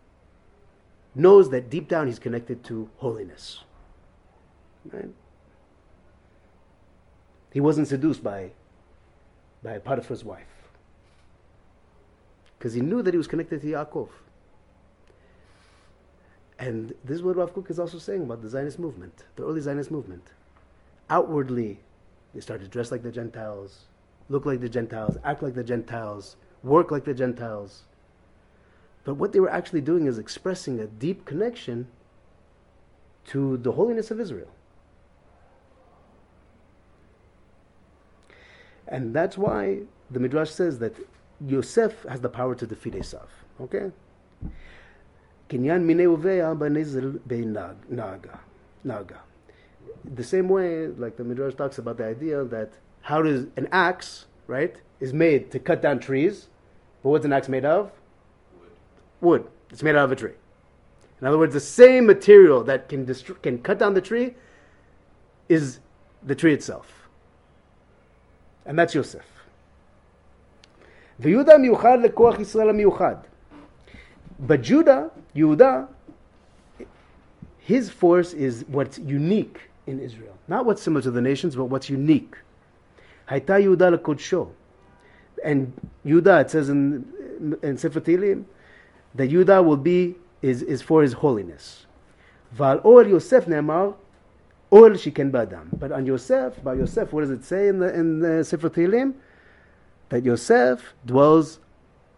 knows 1.14 1.50
that 1.50 1.70
deep 1.70 1.88
down 1.88 2.06
he's 2.06 2.18
connected 2.18 2.64
to 2.64 2.90
holiness. 2.96 3.60
Right? 4.92 5.10
He 7.52 7.60
wasn't 7.60 7.88
seduced 7.88 8.24
by, 8.24 8.50
by 9.62 9.78
Potiphar's 9.78 10.24
wife. 10.24 10.55
Because 12.58 12.74
he 12.74 12.80
knew 12.80 13.02
that 13.02 13.12
he 13.14 13.18
was 13.18 13.26
connected 13.26 13.60
to 13.60 13.66
Yaakov. 13.66 14.08
And 16.58 16.94
this 17.04 17.16
is 17.16 17.22
what 17.22 17.36
Rav 17.36 17.52
Kook 17.52 17.70
is 17.70 17.78
also 17.78 17.98
saying 17.98 18.22
about 18.22 18.42
the 18.42 18.48
Zionist 18.48 18.78
movement, 18.78 19.24
the 19.36 19.44
early 19.44 19.60
Zionist 19.60 19.90
movement. 19.90 20.24
Outwardly, 21.10 21.80
they 22.34 22.40
started 22.40 22.64
to 22.64 22.70
dress 22.70 22.90
like 22.90 23.02
the 23.02 23.12
Gentiles, 23.12 23.84
look 24.28 24.46
like 24.46 24.60
the 24.60 24.68
Gentiles, 24.68 25.18
act 25.22 25.42
like 25.42 25.54
the 25.54 25.64
Gentiles, 25.64 26.36
work 26.62 26.90
like 26.90 27.04
the 27.04 27.14
Gentiles. 27.14 27.82
But 29.04 29.14
what 29.14 29.32
they 29.32 29.40
were 29.40 29.50
actually 29.50 29.82
doing 29.82 30.06
is 30.06 30.18
expressing 30.18 30.80
a 30.80 30.86
deep 30.86 31.24
connection 31.24 31.88
to 33.26 33.56
the 33.58 33.72
holiness 33.72 34.10
of 34.10 34.18
Israel. 34.18 34.50
And 38.88 39.14
that's 39.14 39.36
why 39.36 39.80
the 40.10 40.20
Midrash 40.20 40.50
says 40.50 40.78
that 40.78 40.94
Yosef 41.44 42.04
has 42.04 42.20
the 42.20 42.28
power 42.28 42.54
to 42.54 42.66
defeat 42.66 42.94
Esav. 42.94 43.26
Okay? 43.60 43.90
Kinyan 45.48 45.84
mine 45.84 46.06
uveya 46.06 46.56
b'nezel 46.56 47.20
be'naga. 47.26 48.38
Naga. 48.84 49.20
The 50.04 50.24
same 50.24 50.48
way, 50.48 50.86
like 50.86 51.16
the 51.16 51.24
Midrash 51.24 51.54
talks 51.54 51.78
about 51.78 51.98
the 51.98 52.04
idea 52.04 52.44
that 52.44 52.72
how 53.02 53.22
does 53.22 53.46
an 53.56 53.68
axe, 53.72 54.26
right, 54.46 54.76
is 55.00 55.12
made 55.12 55.50
to 55.50 55.58
cut 55.58 55.82
down 55.82 55.98
trees, 55.98 56.48
but 57.02 57.10
what's 57.10 57.24
an 57.24 57.32
axe 57.32 57.48
made 57.48 57.64
of? 57.64 57.90
Wood. 58.58 58.70
Wood. 59.20 59.50
It's 59.70 59.82
made 59.82 59.96
out 59.96 60.04
of 60.04 60.12
a 60.12 60.16
tree. 60.16 60.34
In 61.20 61.26
other 61.26 61.38
words, 61.38 61.54
the 61.54 61.60
same 61.60 62.06
material 62.06 62.62
that 62.64 62.88
can 62.88 63.06
destr- 63.06 63.40
can 63.42 63.58
cut 63.58 63.78
down 63.78 63.94
the 63.94 64.00
tree 64.00 64.34
is 65.48 65.80
the 66.22 66.34
tree 66.34 66.52
itself. 66.52 67.08
And 68.64 68.78
that's 68.78 68.94
Yosef. 68.94 69.35
ויהודה 71.19 71.57
מיוחד 71.57 71.97
לכוח 72.03 72.39
ישראל 72.39 72.69
המיוחד. 72.69 73.15
But 74.47 74.61
Judah, 74.63 75.11
Yehuda, 75.35 75.87
his 77.59 77.89
force 77.89 78.33
is 78.33 78.65
what's 78.67 78.97
unique 78.97 79.59
in 79.85 79.99
Israel. 79.99 80.35
Not 80.47 80.65
what's 80.65 80.81
similar 80.81 81.01
to 81.03 81.11
the 81.11 81.21
nations, 81.21 81.55
but 81.55 81.65
what's 81.65 81.89
unique. 81.89 82.35
הייתה 83.27 83.59
יהודה 83.59 83.89
לקודשו. 83.89 84.47
And 85.43 85.71
Yehuda, 86.05 86.41
it 86.41 86.49
says 86.49 86.69
in, 86.69 87.05
in 87.63 87.77
Sefer 87.77 87.99
Tehillim, 87.99 88.43
that 89.15 89.29
Yehuda 89.29 89.63
will 89.63 89.77
be, 89.77 90.15
is, 90.41 90.61
is 90.63 90.81
for 90.81 91.01
his 91.01 91.13
holiness. 91.13 91.85
ועל 92.53 92.79
אוהל 92.83 93.07
יוסף 93.07 93.47
נאמר, 93.47 93.91
אוהל 94.71 94.97
שיכן 94.97 95.31
באדם. 95.31 95.65
But 95.79 95.91
on 95.91 96.05
Yosef, 96.05 96.57
about 96.57 96.77
Yosef, 96.77 97.13
what 97.13 97.21
does 97.21 97.29
it 97.29 97.43
say 97.45 97.67
in 97.67 97.79
the, 97.79 97.93
in 97.93 98.19
the 98.19 98.43
Sefer 98.43 98.69
Tehillim? 98.69 99.13
That 100.08 100.24
Yosef 100.24 100.94
dwells, 101.04 101.58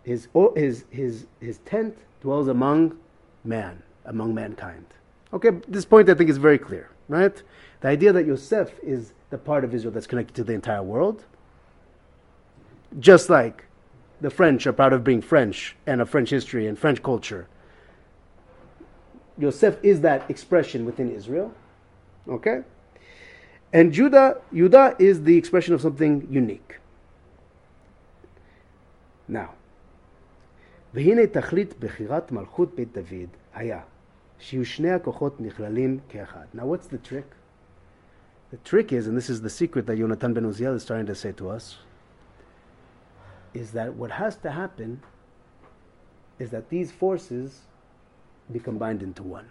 his, 0.03 0.29
his, 0.55 0.85
his, 0.90 1.27
his 1.40 1.59
tent 1.59 1.96
dwells 2.20 2.48
among 2.48 2.98
man, 3.44 3.83
among 4.05 4.35
mankind. 4.35 4.85
Okay, 5.33 5.51
this 5.68 5.85
point 5.85 6.09
I 6.09 6.14
think 6.14 6.31
is 6.31 6.38
very 6.38 6.59
clear, 6.59 6.90
right? 7.09 7.42
The 7.81 7.88
idea 7.88 8.12
that 8.12 8.27
Yosef 8.27 8.72
is 8.83 9.12
the 9.31 9.38
part 9.38 9.64
of 9.64 9.74
Israel 9.74 9.92
that's 9.92 10.07
connected 10.07 10.35
to 10.37 10.44
the 10.44 10.53
entire 10.53 10.83
world, 10.83 11.24
just 12.98 13.29
like 13.29 13.64
the 14.20 14.31
French 14.31 14.66
are 14.66 14.72
proud 14.72 14.92
of 14.92 15.05
being 15.05 15.20
French 15.20 15.77
and 15.87 16.01
of 16.01 16.11
French 16.11 16.31
history 16.31 16.66
and 16.66 16.79
French 16.79 17.03
culture. 17.03 17.46
Yosef 19.38 19.79
is 19.83 20.01
that 20.01 20.29
expression 20.29 20.85
within 20.85 21.11
Israel, 21.14 21.55
okay? 22.29 22.62
And 23.72 23.92
Judah, 23.92 24.40
Judah 24.53 24.96
is 24.98 25.22
the 25.22 25.37
expression 25.37 25.74
of 25.74 25.81
something 25.81 26.27
unique. 26.31 26.78
Now, 29.30 29.54
והנה 30.94 31.28
תכלית 31.28 31.80
בחירת 31.80 32.32
מלכות 32.32 32.76
בית 32.76 32.94
דוד 32.94 33.30
היה 33.54 33.82
שיהיו 34.39 34.66
שני 34.66 34.92
הכוחות 34.92 35.42
נכללים 35.42 36.00
כאחד. 36.10 36.46
Now 36.56 36.62
what's 36.62 36.88
the 36.88 37.08
trick? 37.10 37.36
The 38.52 38.70
trick 38.70 38.92
is, 38.92 39.08
and 39.08 39.18
this 39.18 39.30
is 39.30 39.42
the 39.42 39.50
secret 39.50 39.88
that 39.88 39.98
Yonatan 39.98 40.34
ben 40.34 40.46
Uziel 40.46 40.76
is 40.76 40.86
trying 40.86 41.08
to 41.08 41.16
say 41.16 41.32
to 41.32 41.50
us, 41.50 41.78
is 43.54 43.72
that 43.72 43.94
what 43.96 44.12
has 44.12 44.36
to 44.38 44.52
happen 44.52 45.02
is 46.39 46.52
that 46.52 46.70
these 46.70 46.92
forces 46.92 47.62
be 48.52 48.60
combined 48.60 49.02
into 49.02 49.24
one. 49.24 49.50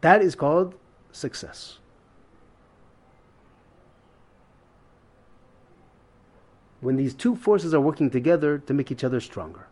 That 0.00 0.20
is 0.22 0.34
called 0.34 0.74
success. 1.12 1.78
When 6.81 6.97
these 6.97 7.13
two 7.13 7.35
forces 7.35 7.73
are 7.73 7.79
working 7.79 8.09
together 8.09 8.57
to 8.57 8.73
make 8.73 8.91
each 8.91 9.03
other 9.03 9.19
stronger 9.19 9.67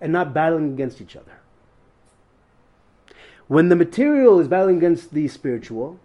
and 0.00 0.12
not 0.12 0.34
battling 0.34 0.72
against 0.72 1.00
each 1.00 1.16
other. 1.16 1.40
When 3.46 3.68
the 3.68 3.76
material 3.76 4.38
is 4.40 4.48
battling 4.48 4.76
against 4.76 5.12
the 5.12 5.28
spiritual, 5.28 5.98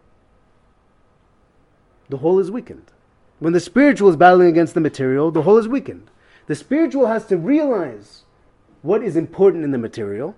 the 2.09 2.17
whole 2.17 2.39
is 2.39 2.51
weakened. 2.51 2.91
When 3.39 3.53
the 3.53 3.59
spiritual 3.59 4.09
is 4.09 4.15
battling 4.15 4.47
against 4.47 4.73
the 4.73 4.81
material, 4.81 5.31
the 5.31 5.43
whole 5.43 5.57
is 5.57 5.67
weakened. 5.67 6.09
The 6.47 6.55
spiritual 6.55 7.07
has 7.07 7.25
to 7.27 7.37
realize 7.37 8.23
what 8.81 9.03
is 9.03 9.15
important 9.15 9.63
in 9.63 9.71
the 9.71 9.77
material, 9.77 10.35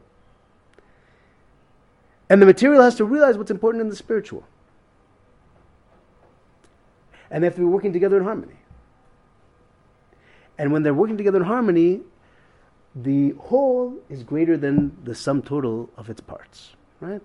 and 2.30 2.41
the 2.41 2.45
material 2.45 2.82
has 2.82 2.95
to 2.95 3.06
realize 3.06 3.38
what's 3.38 3.52
important 3.52 3.82
in 3.82 3.89
the 3.89 3.95
spiritual. 3.95 4.45
And 7.30 7.43
they 7.43 7.47
have 7.47 7.56
to 7.56 7.62
be 7.62 7.65
working 7.65 7.93
together 7.93 8.17
in 8.17 8.23
harmony. 8.23 8.57
And 10.58 10.72
when 10.72 10.84
they're 10.84 10.93
working 10.93 11.17
together 11.17 11.38
in 11.39 11.46
harmony, 11.46 12.02
the 12.96 13.32
whole 13.39 13.96
is 14.10 14.24
greater 14.24 14.58
than 14.58 14.98
the 15.04 15.13
sum 15.13 15.41
total 15.41 15.89
of 15.98 16.10
its 16.10 16.22
parts, 16.22 16.76
right? 17.00 17.22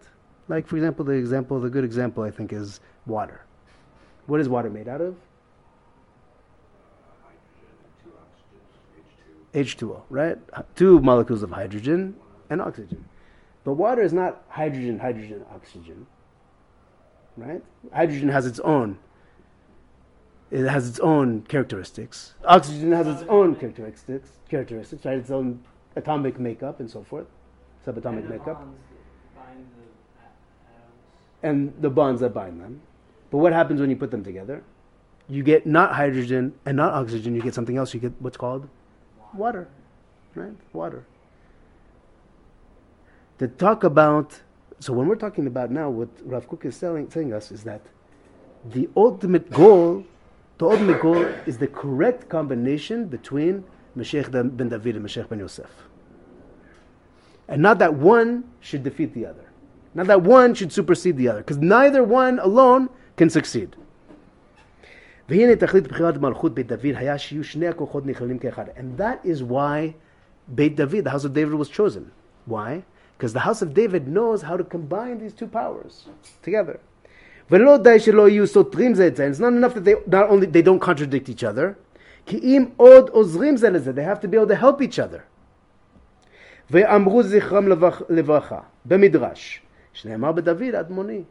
Like, 0.48 0.66
for 0.66 0.76
example, 0.76 1.04
the 1.04 1.12
example, 1.12 1.60
the 1.60 1.70
good 1.70 1.84
example 1.84 2.24
I 2.24 2.30
think 2.30 2.52
is 2.52 2.80
water. 3.06 3.42
What 4.26 4.40
is 4.40 4.48
water 4.48 4.68
made 4.68 4.88
out 4.88 5.00
of? 5.00 5.16
H2O, 9.54 10.02
right? 10.08 10.38
Two 10.76 11.00
molecules 11.00 11.42
of 11.42 11.50
hydrogen 11.50 12.16
and 12.48 12.60
oxygen. 12.60 13.04
But 13.64 13.74
water 13.74 14.02
is 14.02 14.12
not 14.12 14.42
hydrogen, 14.48 14.98
hydrogen, 14.98 15.44
oxygen, 15.54 16.06
right? 17.36 17.62
Hydrogen 17.92 18.28
has 18.28 18.46
its 18.46 18.60
own. 18.60 18.98
It 20.52 20.68
has 20.68 20.86
its 20.86 21.00
own 21.00 21.42
characteristics. 21.48 22.34
Oxygen 22.44 22.92
has 22.92 23.06
its 23.08 23.22
own 23.26 23.56
characteristics, 23.56 24.28
characteristics, 24.50 25.02
right? 25.06 25.16
Its 25.16 25.30
own 25.30 25.64
atomic 25.96 26.38
makeup 26.38 26.78
and 26.78 26.90
so 26.90 27.02
forth, 27.02 27.26
subatomic 27.86 28.18
And 28.18 28.28
makeup, 28.28 28.62
the 31.42 31.48
and 31.48 31.72
the 31.80 31.88
bonds 31.88 32.20
that 32.20 32.34
bind 32.34 32.60
them. 32.60 32.82
But 33.30 33.38
what 33.38 33.54
happens 33.54 33.80
when 33.80 33.88
you 33.88 33.96
put 33.96 34.10
them 34.10 34.22
together? 34.22 34.62
You 35.26 35.42
get 35.42 35.66
not 35.66 35.94
hydrogen 35.94 36.52
and 36.66 36.76
not 36.76 36.92
oxygen. 36.92 37.34
You 37.34 37.40
get 37.40 37.54
something 37.54 37.78
else. 37.78 37.94
You 37.94 38.00
get 38.00 38.12
what's 38.18 38.36
called 38.36 38.68
water, 39.32 39.68
right? 40.34 40.52
Water. 40.74 41.06
To 43.38 43.48
talk 43.48 43.84
about, 43.84 44.38
so 44.80 44.92
when 44.92 45.08
we're 45.08 45.16
talking 45.16 45.46
about 45.46 45.70
now, 45.70 45.88
what 45.88 46.10
Rav 46.26 46.46
Kook 46.46 46.66
is 46.66 46.78
telling, 46.78 47.06
telling 47.06 47.32
us 47.32 47.50
is 47.50 47.64
that 47.64 47.80
the 48.66 48.90
ultimate 48.94 49.50
goal, 49.50 50.04
Ta'od 50.62 50.78
Mikol 50.78 51.26
is 51.48 51.58
the 51.58 51.66
correct 51.66 52.28
combination 52.28 53.06
between 53.06 53.64
Mashiach 53.96 54.30
ben 54.30 54.68
David 54.68 54.94
and 54.94 55.04
Mashiach 55.04 55.28
ben 55.28 55.40
Yosef. 55.40 55.68
And 57.48 57.60
not 57.60 57.80
that 57.80 57.94
one 57.94 58.44
should 58.60 58.84
defeat 58.84 59.12
the 59.12 59.26
other. 59.26 59.50
Not 59.92 60.06
that 60.06 60.22
one 60.22 60.54
should 60.54 60.72
supersede 60.72 61.16
the 61.16 61.26
other. 61.26 61.40
Because 61.40 61.58
neither 61.58 62.04
one 62.04 62.38
alone 62.38 62.90
can 63.16 63.28
succeed. 63.28 63.74
And 65.28 65.50
that 68.98 69.20
is 69.24 69.42
why 69.42 69.94
Beit 70.54 70.76
David, 70.76 71.04
the 71.04 71.10
house 71.10 71.24
of 71.24 71.34
David, 71.34 71.54
was 71.54 71.68
chosen. 71.68 72.12
Why? 72.46 72.84
Because 73.18 73.32
the 73.32 73.40
house 73.40 73.62
of 73.62 73.74
David 73.74 74.06
knows 74.06 74.42
how 74.42 74.56
to 74.56 74.62
combine 74.62 75.18
these 75.18 75.34
two 75.34 75.48
powers 75.48 76.06
together. 76.40 76.78
ולא 77.51 77.77
די 77.77 77.99
שלא 77.99 78.29
יהיו 78.29 78.47
סותרים 78.47 78.93
זה 78.93 79.07
את 79.07 79.15
זה. 79.15 79.27
And 79.27 79.33
it's 79.35 79.39
not 79.39 79.53
enough 79.53 79.73
that 79.75 79.85
they 79.85 80.11
not 80.11 80.29
only 80.29 80.45
they 80.45 80.61
don't 80.61 80.81
contradict 80.81 81.29
each 81.29 81.43
other, 81.43 81.73
כי 82.25 82.37
אם 82.37 82.65
עוד 82.77 83.09
עוזרים 83.09 83.57
זה 83.57 83.69
לזה, 83.69 83.91
they 83.91 84.15
have 84.15 84.21
to 84.21 84.27
be 84.27 84.35
able 84.35 84.51
to 84.51 84.61
help 84.61 84.81
each 84.81 84.99
other. 84.99 85.21
ואמרו 86.71 87.23
זכרם 87.23 87.67
לבח- 87.67 88.01
לברכה, 88.09 88.59
במדרש, 88.85 89.61
שנאמר 89.93 90.31
בדוד 90.31 90.75
אדמוני. 90.75 91.23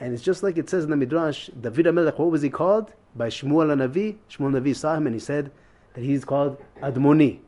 And 0.00 0.14
it's 0.14 0.22
just 0.22 0.42
like 0.42 0.56
it 0.56 0.70
says 0.70 0.84
in 0.84 0.90
the 0.90 0.96
Midrash, 0.96 1.50
David 1.60 1.86
HaMelech, 1.86 2.18
what 2.18 2.30
was 2.30 2.40
he 2.40 2.48
called? 2.48 2.92
By 3.14 3.28
Shmuel 3.28 3.68
HaNavi. 3.68 4.16
Shmuel 4.30 4.52
HaNavi 4.52 4.74
saw 4.74 4.94
him 4.94 5.06
and 5.06 5.14
he 5.14 5.20
said 5.20 5.50
that 5.94 6.02
he's 6.02 6.24
called 6.24 6.56
Admoni. 6.82 7.40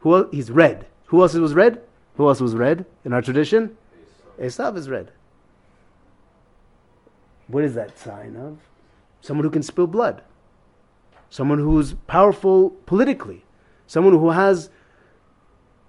Who 0.00 0.14
else? 0.14 0.28
He's 0.30 0.50
red. 0.50 0.86
Who 1.06 1.22
else 1.22 1.34
was 1.34 1.54
red? 1.54 1.80
Who 2.16 2.28
else 2.28 2.40
was 2.40 2.54
red 2.54 2.84
in 3.04 3.12
our 3.12 3.20
tradition? 3.20 3.76
Esav 4.40 4.76
is 4.76 4.88
red. 4.88 5.10
What 7.47 7.63
is 7.63 7.75
that 7.75 7.97
sign 7.97 8.35
of? 8.35 8.57
Someone 9.21 9.43
who 9.43 9.49
can 9.49 9.63
spill 9.63 9.87
blood. 9.87 10.21
Someone 11.29 11.59
who's 11.59 11.93
powerful 12.07 12.71
politically. 12.85 13.43
Someone 13.87 14.13
who 14.13 14.31
has 14.31 14.69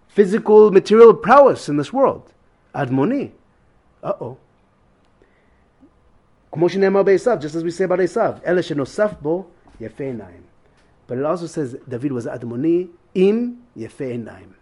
physical, 0.09 0.71
material 0.71 1.15
prowess 1.15 1.69
in 1.69 1.77
this 1.77 1.93
world. 1.93 2.33
Admoni. 2.75 3.33
Uh 4.03 4.13
oh. 4.21 4.39
Just 6.57 7.55
as 7.55 7.63
we 7.63 7.71
say 7.71 7.85
about 7.85 7.99
Esav, 7.99 8.41
but 11.07 11.19
it 11.19 11.25
also 11.25 11.47
says 11.47 11.77
David 11.89 12.13
was 12.13 12.27
Admoni 12.27 12.89
im 13.15 13.63
Yefeinaim. 13.77 14.55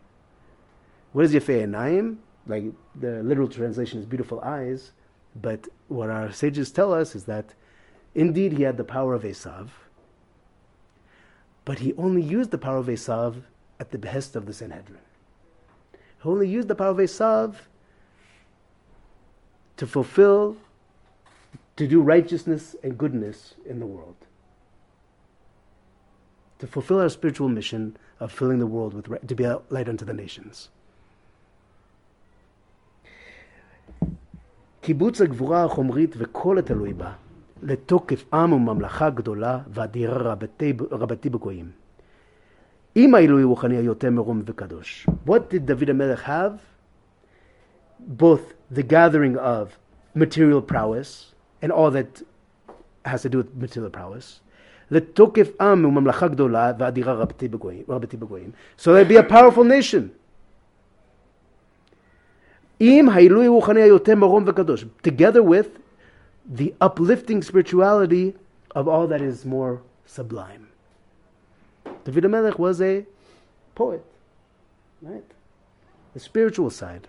What 1.12 1.24
is 1.24 1.34
Yefeinaim? 1.34 2.16
Like 2.46 2.64
the 2.94 3.22
literal 3.22 3.48
translation 3.48 3.98
is 3.98 4.06
beautiful 4.06 4.40
eyes 4.40 4.92
but 5.40 5.68
what 5.88 6.10
our 6.10 6.32
sages 6.32 6.70
tell 6.70 6.92
us 6.92 7.14
is 7.14 7.24
that 7.24 7.54
indeed 8.14 8.52
he 8.52 8.62
had 8.62 8.76
the 8.76 8.84
power 8.84 9.14
of 9.14 9.22
Esav, 9.22 9.68
but 11.64 11.80
he 11.80 11.92
only 11.94 12.22
used 12.22 12.50
the 12.50 12.58
power 12.58 12.78
of 12.78 12.86
Esav 12.86 13.42
at 13.78 13.90
the 13.90 13.98
behest 13.98 14.36
of 14.36 14.46
the 14.46 14.52
Sanhedrin. 14.52 15.00
He 15.92 16.28
only 16.28 16.48
used 16.48 16.68
the 16.68 16.74
power 16.74 16.90
of 16.90 16.96
Esav 16.98 17.56
to 19.76 19.86
fulfill 19.86 20.56
to 21.76 21.86
do 21.86 22.00
righteousness 22.00 22.74
and 22.82 22.96
goodness 22.96 23.54
in 23.66 23.80
the 23.80 23.86
world. 23.86 24.16
To 26.60 26.66
fulfill 26.66 27.00
our 27.00 27.10
spiritual 27.10 27.50
mission 27.50 27.98
of 28.18 28.32
filling 28.32 28.58
the 28.58 28.66
world 28.66 28.94
with, 28.94 29.26
to 29.26 29.34
be 29.34 29.44
a 29.44 29.60
light 29.68 29.88
unto 29.88 30.06
the 30.06 30.14
nations. 30.14 30.70
קיבוץ 34.86 35.20
הגבורה 35.20 35.64
החומרית 35.64 36.14
וכל 36.18 36.58
התלוי 36.58 36.92
בה, 36.92 37.12
לתוקף 37.62 38.34
עם 38.34 38.52
וממלכה 38.52 39.10
גדולה 39.10 39.58
ואדירה 39.68 40.16
רבתי, 40.16 40.72
רבתי 40.90 41.30
בגויים. 41.30 41.70
אם 42.96 43.14
העילוי 43.14 43.44
רוחני 43.44 43.76
היותר 43.76 44.10
מרום 44.10 44.42
וקדוש. 44.44 45.06
What 45.28 45.40
did 45.50 45.70
David 45.70 45.90
המלך 45.90 46.26
have? 46.28 46.52
Both 48.20 48.74
the 48.74 48.82
gathering 48.82 49.36
of 49.36 49.66
material 50.14 50.72
prowess 50.72 51.34
and 51.64 51.72
all 51.72 51.90
that 51.90 52.22
has 53.06 53.22
to 53.22 53.28
do 53.28 53.38
with 53.38 53.62
material 53.62 53.90
prowess. 53.96 54.40
לתוקף 54.90 55.60
עם 55.60 55.84
וממלכה 55.84 56.28
גדולה 56.28 56.72
ואדירה 56.78 57.12
רבתי 57.12 57.48
בגויים. 57.48 58.50
So 58.78 58.84
they'd 58.84 59.08
be 59.08 59.16
a 59.16 59.32
powerful 59.32 59.64
nation. 59.64 60.25
Together 65.02 65.42
with 65.42 65.78
the 66.48 66.74
uplifting 66.80 67.42
spirituality 67.42 68.34
of 68.74 68.86
all 68.86 69.06
that 69.06 69.20
is 69.22 69.44
more 69.46 69.82
sublime. 70.04 70.68
David 72.04 72.24
HaMelech 72.24 72.58
was 72.58 72.80
a 72.82 73.04
poet, 73.74 74.04
right? 75.02 75.24
The 76.14 76.20
spiritual 76.20 76.70
side. 76.70 77.08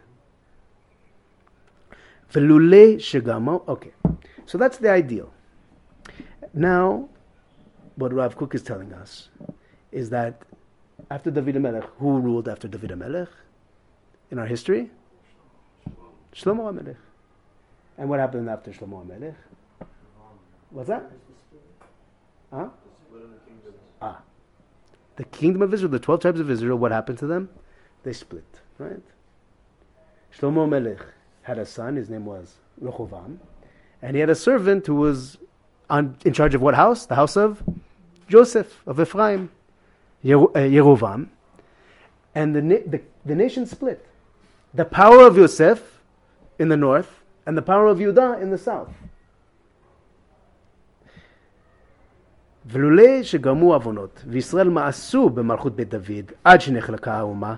Velule 2.32 2.95
shegamo. 2.95 3.68
Okay, 3.68 3.91
so 4.45 4.57
that's 4.57 4.78
the 4.78 4.89
ideal. 4.89 5.32
Now, 6.53 7.09
what 7.95 8.13
Rav 8.13 8.38
Kook 8.38 8.55
is 8.55 8.63
telling 8.63 8.93
us 8.93 9.30
is 9.91 10.09
that 10.09 10.41
after 11.11 11.30
David 11.30 11.55
HaMelech, 11.55 11.88
who 11.99 12.20
ruled 12.20 12.47
after 12.47 12.68
David 12.68 12.91
HaMelech 12.91 13.30
in 14.32 14.39
our 14.39 14.45
history? 14.45 14.89
Shlomo 16.38 16.72
HaMelech. 16.72 16.96
And 17.98 18.10
what 18.10 18.20
happened 18.20 18.50
after 18.50 18.72
Shlomo 18.72 19.06
HaMelech? 19.06 19.36
What's 20.70 20.90
that? 20.90 21.10
Huh? 22.54 22.68
Ah. 24.02 24.20
The 25.16 25.24
kingdom 25.26 25.64
of 25.64 25.74
Israel, 25.74 25.92
the 25.92 26.00
12 26.00 26.22
tribes 26.22 26.40
of 26.40 26.52
Israel, 26.52 26.78
what 26.78 26.92
happened 26.92 27.18
to 27.20 27.28
them? 27.28 27.50
They 28.04 28.14
split, 28.14 28.46
right? 28.78 29.02
Shlomo 30.38 30.68
HaMelech 30.68 31.04
had 31.42 31.58
a 31.58 31.66
son, 31.66 31.96
his 31.96 32.10
name 32.10 32.26
was 32.26 32.56
Rehovam, 32.82 33.38
and 34.02 34.16
he 34.16 34.20
had 34.20 34.30
a 34.30 34.36
servant 34.36 34.86
who 34.86 34.96
was 34.96 35.38
on, 35.90 36.18
in 36.24 36.34
charge 36.34 36.54
of 36.54 36.62
what 36.62 36.76
house? 36.76 37.06
The 37.08 37.16
house 37.16 37.36
of 37.36 37.64
Joseph, 38.28 38.84
of 38.86 39.00
Ephraim, 39.00 39.50
Yer- 40.22 40.38
uh, 40.38 40.68
Yerovam. 40.70 41.30
And 42.36 42.56
the, 42.56 42.62
the, 42.62 43.02
the 43.26 43.34
nation 43.34 43.66
split. 43.66 44.06
The 44.74 44.86
power 44.86 45.26
of 45.26 45.38
Yosef 45.38 45.97
in 46.61 46.68
the 46.68 46.76
north 46.76 47.22
and 47.47 47.57
the 47.57 47.62
power 47.62 47.89
of 47.89 47.99
Judah 47.99 48.43
in 48.43 48.51
the 48.51 48.66
south. 48.66 48.91
ולולא 52.66 53.22
שגרמו 53.22 53.74
עוונות, 53.74 54.24
וישראל 54.26 54.68
מאסו 54.68 55.30
במלכות 55.30 55.76
בית 55.76 55.89
דוד 55.89 56.33
עד 56.45 56.61
שנחלקה 56.61 57.14
האומה, 57.14 57.57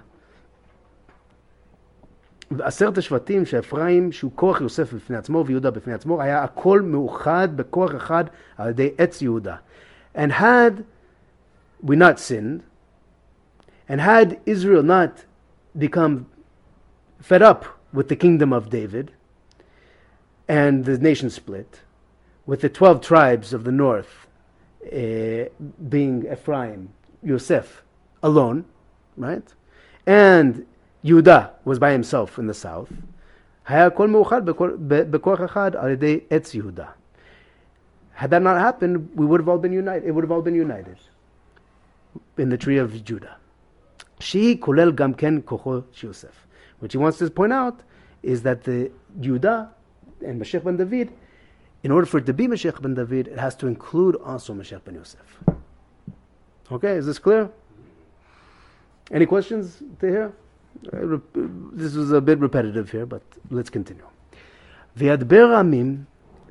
ועשרת 2.50 2.98
השבטים 2.98 3.46
שאפרים, 3.46 4.12
שהוא 4.12 4.32
כוח 4.34 4.60
יוסף 4.60 4.92
בפני 4.92 5.16
עצמו 5.16 5.44
ויהודה 5.46 5.70
בפני 5.70 5.94
עצמו, 5.94 6.22
היה 6.22 6.44
הכל 6.44 6.80
מאוחד 6.80 7.48
בכוח 7.56 7.94
אחד 7.94 8.24
על 8.56 8.70
ידי 8.70 8.90
עץ 8.98 9.22
יהודה. 9.22 9.56
And 10.16 10.30
had 10.30 10.72
we 11.82 11.96
not 11.96 12.18
sinned, 12.18 12.62
and 13.88 14.00
had 14.00 14.38
Israel 14.46 14.82
not 14.82 15.24
become 15.78 16.26
fed 17.20 17.42
up 17.42 17.64
with 17.93 18.09
the 18.09 18.15
kingdom 18.15 18.53
of 18.53 18.69
David 18.69 19.11
and 20.47 20.85
the 20.85 20.97
nation 20.97 21.29
split, 21.29 21.81
with 22.45 22.61
the 22.61 22.69
12 22.69 23.01
tribes 23.01 23.53
of 23.53 23.63
the 23.63 23.71
north 23.71 24.27
uh, 24.85 25.45
being 25.89 26.25
Ephraim, 26.31 26.89
Yosef 27.21 27.83
alone, 28.23 28.65
right? 29.17 29.53
And 30.05 30.65
Yehuda 31.03 31.51
was 31.65 31.79
by 31.79 31.91
himself 31.91 32.37
in 32.39 32.47
the 32.47 32.53
south. 32.53 32.91
Had 33.65 33.95
that 38.31 38.41
not 38.41 38.57
happened, 38.57 39.09
we 39.15 39.25
would 39.25 39.39
have 39.39 39.47
all 39.47 39.57
been 39.59 39.71
united. 39.71 40.07
It 40.07 40.11
would 40.11 40.23
have 40.23 40.31
all 40.31 40.41
been 40.41 40.55
united 40.55 40.97
in 42.37 42.49
the 42.49 42.57
tree 42.57 42.77
of 42.77 43.03
Judah. 43.03 43.37
She 44.19 44.57
kulel 44.57 44.91
gamken 44.91 45.43
kocho 45.43 45.83
Yosef. 46.01 46.47
What 46.80 46.92
he 46.92 46.98
wants 46.98 47.18
to 47.18 47.30
point 47.30 47.52
out 47.52 47.76
is 48.22 48.42
that 48.42 48.64
the 48.64 48.90
Judah 49.20 49.68
and 50.26 50.40
Mashiach 50.40 50.64
ben 50.64 50.76
David, 50.76 51.08
in 51.82 51.90
order 51.90 52.06
for 52.06 52.18
it 52.20 52.26
to 52.26 52.34
be 52.34 52.46
Mashiach 52.48 52.80
ben 52.82 52.94
David, 52.94 53.28
it 53.28 53.38
has 53.38 53.54
to 53.56 53.66
include 53.66 54.16
also 54.16 54.54
Mashiach 54.54 54.84
ben 54.84 54.94
Yosef. 54.94 55.28
Okay, 56.72 56.96
is 56.96 57.06
this 57.06 57.18
clear? 57.18 57.50
Any 59.10 59.26
questions 59.26 59.82
to 60.00 60.06
hear? 60.06 60.32
Uh, 60.92 61.06
rep- 61.12 61.36
This 61.80 61.94
was 61.94 62.10
a 62.12 62.20
bit 62.20 62.38
repetitive 62.40 62.90
here, 62.90 63.06
but 63.06 63.22
let's 63.50 63.70
continue. 63.70 64.04
וידבר 64.96 65.54
עמים 65.58 66.04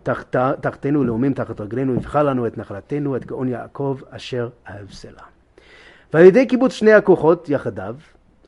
תחת- 0.03 0.36
תחתנו 0.61 1.03
לאומים 1.03 1.34
תחת 1.34 1.61
רגלינו, 1.61 1.93
יבחר 1.95 2.24
לנו 2.24 2.47
את 2.47 2.57
נחלתנו, 2.57 3.15
את 3.15 3.26
גאון 3.26 3.47
יעקב 3.47 3.99
אשר 4.09 4.49
אהב 4.67 4.91
סלע. 4.91 5.21
ועל 6.13 6.26
ידי 6.26 6.45
קיבוץ 6.45 6.71
שני 6.74 6.93
הכוחות 6.93 7.49
יחדיו, 7.49 7.95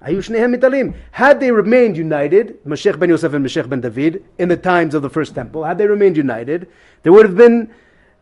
היו 0.01 0.23
שניהם 0.23 0.51
מתעלים. 0.51 0.93
Had 1.13 1.39
they 1.39 1.51
remained 1.51 1.97
united, 1.97 2.63
Mashiach 2.65 2.99
ben 2.99 3.09
Yosef 3.09 3.33
and 3.33 3.45
Mashiach 3.45 3.67
ben 3.67 3.81
David, 3.81 4.23
in 4.37 4.49
the 4.49 4.57
times 4.57 4.93
of 4.93 5.01
the 5.01 5.09
first 5.09 5.33
temple, 5.33 5.63
had 5.63 5.77
they 5.77 5.87
remained 5.87 6.17
united, 6.17 6.67
there 7.03 7.11
would 7.11 7.25
have 7.25 7.37
been 7.37 7.69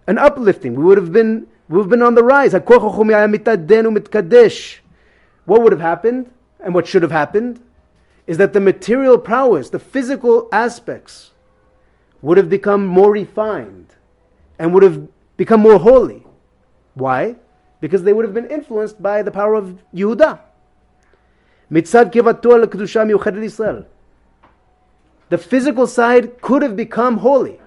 an 0.08 0.18
uplifting. 0.18 0.76
We 0.76 0.84
would 0.84 0.98
have 0.98 1.12
been, 1.12 1.48
we 1.68 1.78
would 1.78 1.86
have 1.86 1.90
been 1.90 2.02
on 2.02 2.16
the 2.16 2.24
rise. 2.24 2.54
הכוח 2.54 2.84
החומי 2.84 3.14
היה 3.14 3.28
מתעדן 3.28 3.86
ומתקדש. 3.86 4.82
What 5.46 5.62
would 5.62 5.74
have 5.74 5.82
happened, 5.82 6.32
and 6.64 6.74
what 6.74 6.88
should 6.88 7.02
have 7.02 7.12
happened, 7.12 7.60
is 8.28 8.38
that 8.38 8.54
the 8.54 8.62
material 8.62 9.18
prowess, 9.18 9.70
the 9.70 9.80
physical 9.80 10.48
aspects, 10.52 11.32
would 12.22 12.38
have 12.38 12.50
become 12.50 12.86
more 12.86 13.12
refined 13.12 13.88
and 14.58 14.74
would 14.74 14.84
have 14.84 15.08
become 15.36 15.60
more 15.60 15.78
holy. 15.78 16.26
Why? 16.94 17.36
Because 17.82 18.04
they 18.04 18.14
would 18.14 18.24
have 18.24 18.34
been 18.34 18.50
influenced 18.50 19.02
by 19.02 19.22
the 19.22 19.32
power 19.32 19.56
of 19.56 19.84
Mitzad 21.71 22.13
Kivatol 22.13 22.63
al 22.63 22.67
Kedusha 22.67 23.45
Israel. 23.45 23.87
The 25.29 25.39
physical 25.39 25.87
side 25.87 26.41
could 26.41 26.63
have 26.63 26.77
become 26.77 27.19
holy 27.19 27.61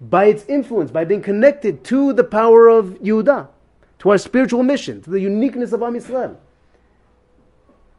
by 0.00 0.24
its 0.24 0.44
influence, 0.46 0.90
by 0.90 1.04
being 1.04 1.22
connected 1.22 1.84
to 1.84 2.12
the 2.12 2.24
power 2.24 2.68
of 2.68 2.98
Yehuda, 3.00 3.48
to 4.00 4.10
our 4.10 4.18
spiritual 4.18 4.64
mission, 4.64 5.00
to 5.02 5.10
the 5.10 5.20
uniqueness 5.20 5.72
of 5.72 5.82
Am 5.82 5.94
Yisrael. 5.94 6.36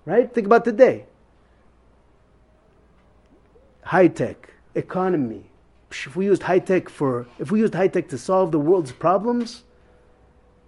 Right? 0.06 0.32
Think 0.34 0.48
about 0.48 0.66
today. 0.66 1.06
High 3.84 4.10
tech, 4.10 4.54
economy. 4.76 5.46
If 5.92 6.16
we 6.16 6.26
used 6.26 6.44
high 6.44 6.60
tech 6.60 6.90
for, 6.90 7.28
if 7.40 7.52
we 7.52 7.60
used 7.60 7.74
high 7.74 7.88
tech 7.88 8.10
to 8.10 8.18
solve 8.18 8.52
the 8.52 8.60
world's 8.60 8.92
problems, 8.92 9.64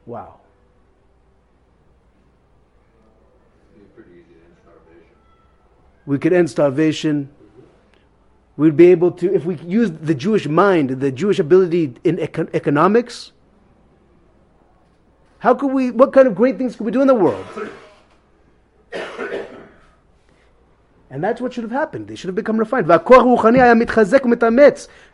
wow. 0.05 0.39
we 6.05 6.17
could 6.19 6.33
end 6.33 6.49
starvation. 6.49 7.29
We'd 8.57 8.77
be 8.77 8.87
able 8.87 9.11
to, 9.11 9.33
if 9.33 9.45
we 9.45 9.55
use 9.55 9.91
the 9.91 10.15
Jewish 10.15 10.47
mind, 10.47 11.01
the 11.01 11.11
Jewish 11.11 11.39
ability 11.39 11.95
in 12.03 12.17
econ- 12.17 12.53
economics, 12.53 13.33
how 15.39 15.53
could 15.53 15.71
we, 15.71 15.91
what 15.91 16.13
kind 16.13 16.27
of 16.27 16.35
great 16.35 16.57
things 16.57 16.75
could 16.75 16.85
we 16.85 16.91
do 16.91 17.01
in 17.01 17.07
the 17.07 17.15
world? 17.15 17.45
And 21.09 21.23
that's 21.23 21.39
what 21.39 21.53
should 21.53 21.63
have 21.63 21.71
happened. 21.71 22.07
They 22.07 22.15
should 22.15 22.27
have 22.29 22.35
become 22.35 22.57
refined. 22.57 22.87
Not 22.87 23.01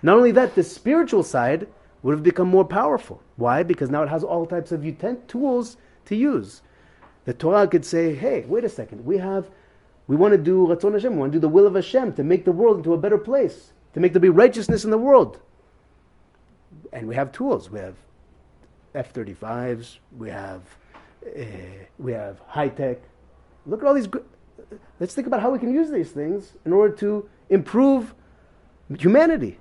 only 0.07 0.31
that, 0.31 0.55
the 0.55 0.63
spiritual 0.63 1.23
side 1.23 1.67
would 2.01 2.13
have 2.13 2.23
become 2.23 2.47
more 2.47 2.65
powerful. 2.65 3.21
Why? 3.35 3.63
Because 3.63 3.89
now 3.89 4.01
it 4.03 4.09
has 4.09 4.23
all 4.23 4.45
types 4.45 4.71
of 4.71 4.81
utent- 4.81 5.27
tools 5.27 5.77
to 6.05 6.15
use. 6.15 6.61
The 7.25 7.33
Torah 7.33 7.67
could 7.67 7.85
say, 7.85 8.15
hey, 8.15 8.45
wait 8.47 8.63
a 8.63 8.69
second, 8.69 9.05
we 9.05 9.17
have 9.17 9.49
we 10.10 10.16
want 10.16 10.32
to 10.32 10.38
do 10.38 10.66
Ratzon 10.66 10.92
Hashem, 10.92 11.12
we 11.14 11.18
want 11.18 11.32
to 11.32 11.36
do 11.36 11.40
the 11.40 11.48
will 11.48 11.66
of 11.66 11.74
Hashem 11.74 12.12
to 12.14 12.22
make 12.22 12.44
the 12.44 12.52
world 12.52 12.78
into 12.78 12.94
a 12.94 12.98
better 12.98 13.18
place, 13.18 13.72
to 13.94 14.00
make 14.00 14.12
there 14.12 14.20
be 14.20 14.28
righteousness 14.28 14.84
in 14.84 14.90
the 14.90 14.98
world. 14.98 15.40
And 16.92 17.08
we 17.08 17.14
have 17.16 17.32
tools. 17.32 17.70
We 17.70 17.80
have 17.80 17.96
F-35s, 18.96 19.98
we 20.16 20.30
have, 20.30 20.62
uh, 21.26 21.42
we 21.98 22.12
have 22.12 22.40
high-tech. 22.46 22.98
Look 23.66 23.82
at 23.82 23.86
all 23.86 23.94
these, 23.94 24.06
gr- 24.06 24.26
let's 25.00 25.14
think 25.14 25.26
about 25.26 25.42
how 25.42 25.50
we 25.50 25.58
can 25.58 25.72
use 25.72 25.90
these 25.90 26.10
things 26.12 26.54
in 26.64 26.72
order 26.72 26.94
to 26.96 27.28
improve 27.50 28.14
humanity. 28.98 29.58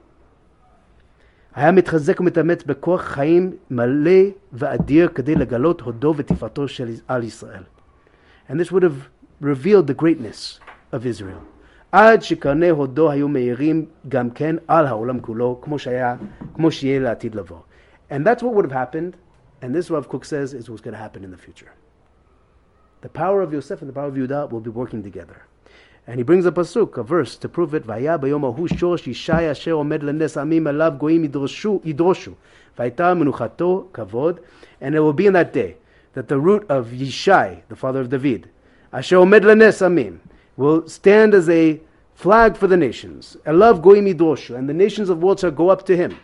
היה 1.56 1.72
מתחזק 1.72 2.20
ומתאמץ 2.20 2.64
בכוח 2.64 3.02
חיים 3.02 3.58
מלא 3.70 4.22
ואדיר 4.54 5.08
כדי 5.08 5.36
לגלות 5.36 5.82
הודו 5.82 6.14
ותפארתו 6.18 6.68
של 6.68 6.94
על 7.08 7.24
ישראל. 7.24 7.64
And 8.50 8.54
this 8.54 8.72
would 8.72 8.84
have 8.84 9.10
revealed 9.41 9.87
the 9.87 9.95
greatness 9.95 10.61
of 10.93 11.07
Israel. 11.07 11.41
עד 11.93 12.23
שקרני 12.23 12.69
הודו 12.69 13.11
היו 13.11 13.29
מאירים 13.29 13.87
גם 14.09 14.31
כן 14.31 14.57
על 14.69 14.87
העולם 14.87 15.21
כולו, 15.21 15.61
כמו 15.63 15.79
שהיה, 15.79 16.17
כמו 16.55 16.73
שיהיה 16.73 17.01
לעתיד 17.01 17.35
לבוא. 17.35 17.59
And 18.11 18.25
that's 18.25 18.43
what 18.43 18.55
would 18.55 18.65
have 18.65 18.73
happened, 18.73 19.17
and 19.63 19.75
this 19.75 19.91
Rav 19.91 20.09
Kook 20.09 20.25
says 20.25 20.55
is 20.55 20.69
what's 20.71 20.81
going 20.81 20.95
to 20.95 20.99
happen 20.99 21.25
in 21.25 21.31
the 21.31 21.37
future. 21.37 21.73
The 23.03 23.09
power 23.09 23.43
of 23.43 23.53
Yosef 23.53 23.81
and 23.81 23.89
the 23.89 23.95
power 23.95 24.09
of 24.09 24.15
Yehuda 24.15 24.51
will 24.51 24.61
be 24.61 24.71
working 24.71 25.03
together. 25.03 25.43
And 26.07 26.19
he 26.19 26.23
brings 26.23 26.47
a 26.47 26.53
pasuk, 26.53 26.97
a 26.97 27.03
verse, 27.03 27.37
to 27.37 27.49
prove 27.49 27.75
it. 27.75 27.83
והיה 27.87 28.17
ביום 28.17 28.45
ההוא 28.45 28.69
שורש 28.69 29.31
אשר 29.31 29.73
עומד 29.73 30.03
לנס 30.03 30.39
עמים 30.39 30.67
עליו 30.67 30.93
גויים 30.99 31.25
ידרושו. 31.85 32.33
והייתה 32.79 33.15
מנוחתו 33.15 33.89
כבוד. 33.93 34.41
And 34.81 34.95
it 34.95 35.01
will 35.01 35.13
be 35.13 35.27
in 35.27 35.33
that 35.33 35.53
day 35.53 35.77
that 36.15 36.29
the 36.29 36.39
root 36.39 36.65
of 36.69 36.89
Yishai, 36.89 37.63
the 37.69 37.77
father 37.77 38.01
of 38.01 38.11
David, 38.11 38.49
אשר 38.92 39.16
עומד 39.16 39.44
לנס 39.44 39.82
עמים, 39.82 40.18
will 40.58 40.88
stand 40.88 41.34
as 41.34 41.50
a 41.50 41.80
flag 42.16 42.56
for 42.56 42.68
the 42.68 42.78
nations. 42.78 43.38
Elav 43.46 43.82
goyim 43.82 44.06
yidroshu, 44.06 44.56
and 44.56 44.70
the 44.70 44.74
nations 44.74 45.10
of 45.10 45.20
the 45.20 45.26
world 45.26 45.40
shall 45.40 45.52
go 45.52 45.70
up 45.70 45.86
to 45.86 45.96
him. 45.98 46.18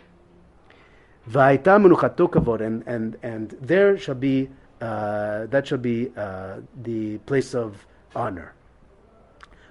Va'ayta 1.30 1.78
menuchato 1.78 2.28
kavod, 2.28 2.60
and 2.60 2.82
and 2.86 3.16
and 3.22 3.56
there 3.60 3.98
shall 3.98 4.14
be 4.14 4.48
uh, 4.80 5.46
that 5.46 5.66
shall 5.66 5.78
be 5.78 6.10
uh, 6.16 6.56
the 6.82 7.18
place 7.18 7.54
of 7.54 7.86
honor. 8.14 8.54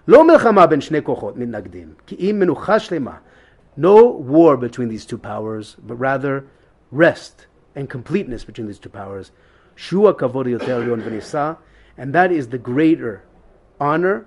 לא 0.07 0.27
מלחמה 0.27 0.67
בין 0.67 0.81
שני 0.81 1.01
כוחות 1.01 1.37
מתנגדים, 1.37 1.93
כי 2.07 2.15
אם 2.15 2.39
מנוחה 2.39 2.79
שלמה. 2.79 3.17
No 3.77 4.03
war 4.05 4.57
between 4.57 4.89
these 4.89 5.05
two 5.05 5.17
powers, 5.17 5.77
but 5.87 5.95
rather 5.95 6.45
rest 6.91 7.47
and 7.75 7.89
completeness 7.89 8.43
between 8.43 8.67
these 8.67 8.79
two 8.79 8.89
powers. 8.89 9.31
Shua 9.75 10.13
kavod 10.13 10.45
yoter 10.45 10.85
yon 10.85 11.01
v'nisa, 11.01 11.57
and 11.96 12.14
that 12.14 12.32
is 12.32 12.48
the 12.48 12.58
greater 12.58 13.22
honor. 13.80 14.26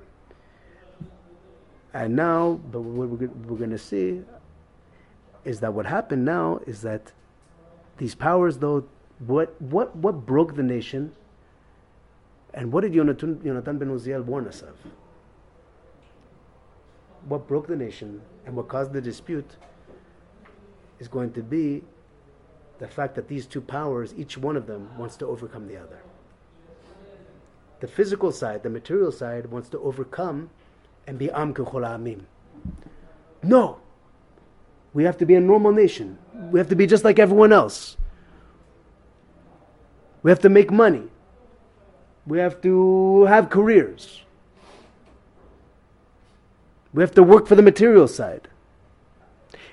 And 1.93 2.15
now, 2.15 2.59
but 2.71 2.81
what 2.81 3.09
we're, 3.09 3.57
going 3.57 3.71
to 3.71 3.77
see 3.77 4.21
is 5.43 5.59
that 5.61 5.73
what 5.73 5.85
happened 5.85 6.23
now 6.23 6.59
is 6.67 6.81
that 6.83 7.11
these 7.97 8.15
powers, 8.15 8.57
though, 8.57 8.87
what 9.25 9.59
what 9.61 9.95
what 9.95 10.25
broke 10.25 10.55
the 10.55 10.63
nation, 10.63 11.11
and 12.53 12.71
what 12.71 12.81
did 12.81 12.93
Yonatan, 12.93 13.37
Yonatan 13.37 13.79
ben 13.79 13.89
Uziel 13.89 14.23
warn 14.23 14.47
us 14.47 14.61
of? 14.61 14.75
What 17.27 17.47
broke 17.47 17.67
the 17.67 17.75
nation 17.75 18.21
and 18.45 18.55
what 18.55 18.67
caused 18.67 18.93
the 18.93 19.01
dispute 19.01 19.57
is 20.99 21.07
going 21.07 21.33
to 21.33 21.43
be 21.43 21.83
the 22.79 22.87
fact 22.87 23.15
that 23.15 23.27
these 23.27 23.45
two 23.45 23.61
powers, 23.61 24.13
each 24.17 24.37
one 24.37 24.55
of 24.55 24.67
them, 24.67 24.97
wants 24.97 25.17
to 25.17 25.25
overcome 25.25 25.67
the 25.67 25.75
other. 25.75 25.99
The 27.79 27.87
physical 27.87 28.31
side, 28.31 28.63
the 28.63 28.69
material 28.69 29.11
side, 29.11 29.45
wants 29.47 29.69
to 29.69 29.79
overcome 29.79 30.49
and 31.07 31.17
be 31.17 31.31
Am 31.31 31.53
Amim. 31.53 32.21
No! 33.41 33.79
We 34.93 35.03
have 35.03 35.17
to 35.17 35.25
be 35.25 35.35
a 35.35 35.39
normal 35.39 35.71
nation. 35.71 36.17
We 36.51 36.59
have 36.59 36.67
to 36.69 36.75
be 36.75 36.87
just 36.87 37.03
like 37.03 37.19
everyone 37.19 37.53
else. 37.53 37.95
We 40.23 40.31
have 40.31 40.39
to 40.39 40.49
make 40.49 40.71
money. 40.71 41.07
We 42.25 42.39
have 42.39 42.61
to 42.61 43.23
have 43.25 43.49
careers. 43.49 44.23
We 46.93 47.01
have 47.01 47.13
to 47.15 47.23
work 47.23 47.47
for 47.47 47.55
the 47.55 47.61
material 47.61 48.07
side. 48.07 48.47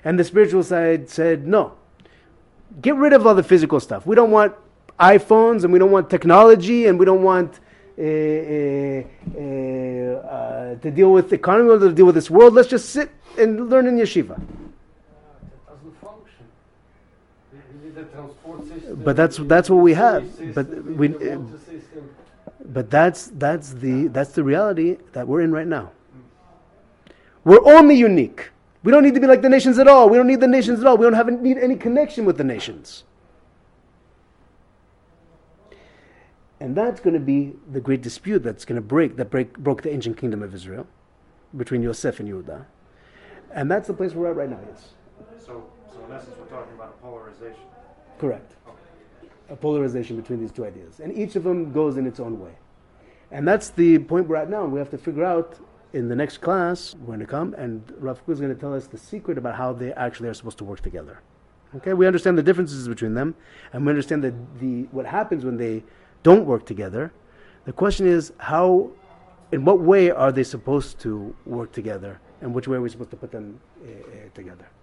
And 0.04 0.18
the 0.18 0.24
spiritual 0.24 0.62
side 0.62 1.08
said, 1.08 1.46
no. 1.46 1.72
Get 2.80 2.94
rid 2.94 3.12
of 3.12 3.26
all 3.26 3.34
the 3.34 3.42
physical 3.42 3.80
stuff. 3.80 4.06
We 4.06 4.14
don't 4.14 4.30
want 4.30 4.54
iPhones 5.00 5.64
and 5.64 5.72
we 5.72 5.78
don't 5.78 5.90
want 5.90 6.08
technology 6.10 6.86
and 6.86 6.98
we 6.98 7.04
don't 7.04 7.22
want 7.22 7.58
uh, 7.98 8.02
uh, 8.02 9.02
uh, 9.38 10.28
uh, 10.28 10.74
to 10.76 10.90
deal 10.90 11.12
with 11.12 11.30
the 11.30 11.36
economy 11.36 11.70
or 11.70 11.78
to 11.78 11.92
deal 11.92 12.06
with 12.06 12.14
this 12.14 12.30
world. 12.30 12.54
Let's 12.54 12.68
just 12.68 12.90
sit 12.90 13.10
and 13.38 13.70
learn 13.70 13.86
in 13.86 13.96
yeshiva. 13.96 14.36
That 14.36 14.42
doesn't 15.68 16.00
function. 16.00 16.44
We 17.52 17.88
need 17.88 17.96
a 17.98 18.04
transport 18.04 18.66
system. 18.68 19.02
But 19.04 19.16
that's- 19.16 19.38
that's 19.48 19.70
what 19.70 19.82
we 19.82 19.94
have. 19.94 20.24
system, 20.26 20.52
But 20.52 20.68
we 20.68 20.92
we- 20.92 21.08
need 21.08 21.22
a 21.22 21.38
water 21.38 21.58
system. 21.58 22.10
But 22.72 22.90
that's 22.90 23.30
that's 23.38 23.72
the 23.74 24.08
that's 24.08 24.32
the 24.32 24.42
reality 24.42 24.98
that 25.12 25.26
we're 25.28 25.40
in 25.40 25.52
right 25.52 25.66
now. 25.68 25.92
We're 27.44 27.64
only 27.64 27.94
unique. 27.94 28.50
We 28.82 28.90
don't 28.92 29.04
need 29.04 29.14
to 29.14 29.20
be 29.20 29.26
like 29.26 29.40
the 29.40 29.48
nations 29.48 29.78
at 29.78 29.86
all. 29.88 30.08
We 30.10 30.16
don't 30.16 30.26
need 30.26 30.40
the 30.40 30.48
nations 30.48 30.80
at 30.80 30.86
all. 30.86 30.96
We 30.96 31.04
don't 31.04 31.14
have 31.14 31.30
need 31.40 31.58
any 31.58 31.76
connection 31.76 32.24
with 32.24 32.36
the 32.38 32.44
nations. 32.44 33.04
And 36.60 36.74
that's 36.74 37.00
going 37.00 37.14
to 37.14 37.20
be 37.20 37.52
the 37.70 37.80
great 37.80 38.02
dispute 38.02 38.42
that's 38.42 38.64
going 38.64 38.76
to 38.76 38.86
break 38.86 39.16
that 39.16 39.30
break 39.30 39.58
broke 39.58 39.82
the 39.82 39.92
ancient 39.92 40.16
kingdom 40.16 40.42
of 40.42 40.54
Israel 40.54 40.86
between 41.56 41.82
Yosef 41.82 42.18
and 42.20 42.28
Yehuda. 42.28 42.64
And 43.52 43.70
that's 43.70 43.86
the 43.86 43.94
place 43.94 44.12
we're 44.12 44.30
at 44.30 44.36
right 44.36 44.50
now. 44.50 44.60
Yes, 44.68 44.90
So, 45.38 45.66
so 45.92 46.04
in 46.04 46.12
essence, 46.12 46.34
we're 46.38 46.46
talking 46.46 46.74
about 46.74 46.96
a 46.98 47.02
polarization. 47.02 47.62
correct. 48.18 48.52
Okay. 48.66 49.30
A 49.50 49.56
polarization 49.56 50.16
between 50.16 50.40
these 50.40 50.52
two 50.52 50.64
ideas, 50.64 51.00
and 51.00 51.16
each 51.16 51.36
of 51.36 51.44
them 51.44 51.72
goes 51.72 51.96
in 51.96 52.06
its 52.06 52.20
own 52.20 52.40
way. 52.40 52.52
And 53.30 53.46
that's 53.46 53.70
the 53.70 53.98
point 53.98 54.28
we're 54.28 54.36
at 54.36 54.50
now. 54.50 54.64
We 54.64 54.78
have 54.78 54.90
to 54.90 54.98
figure 54.98 55.24
out 55.24 55.58
in 55.92 56.08
the 56.08 56.16
next 56.16 56.38
class, 56.38 56.94
we're 56.94 57.06
going 57.06 57.20
to 57.20 57.26
come, 57.26 57.54
and 57.54 57.82
Rav 57.98 58.20
is 58.28 58.40
going 58.40 58.52
to 58.54 58.60
tell 58.60 58.74
us 58.74 58.86
the 58.86 58.98
secret 58.98 59.38
about 59.38 59.54
how 59.54 59.72
they 59.72 59.92
actually 59.92 60.28
are 60.28 60.34
supposed 60.34 60.58
to 60.58 60.64
work 60.64 60.80
together. 60.80 61.20
Okay, 61.76 61.92
we 61.92 62.06
understand 62.06 62.36
the 62.38 62.42
differences 62.42 62.88
between 62.88 63.14
them, 63.14 63.34
and 63.72 63.84
we 63.84 63.90
understand 63.90 64.22
that 64.24 64.58
the 64.60 64.82
what 64.92 65.06
happens 65.06 65.44
when 65.44 65.56
they 65.56 65.84
don't 66.26 66.44
work 66.44 66.66
together. 66.66 67.12
The 67.66 67.72
question 67.72 68.04
is 68.08 68.32
how, 68.38 68.90
in 69.52 69.64
what 69.64 69.78
way 69.78 70.10
are 70.10 70.32
they 70.32 70.42
supposed 70.42 70.98
to 71.04 71.34
work 71.44 71.70
together, 71.70 72.18
and 72.40 72.52
which 72.52 72.66
way 72.66 72.78
are 72.78 72.80
we 72.80 72.88
supposed 72.88 73.10
to 73.10 73.16
put 73.16 73.30
them 73.30 73.60
uh, 73.84 73.86
together? 74.34 74.66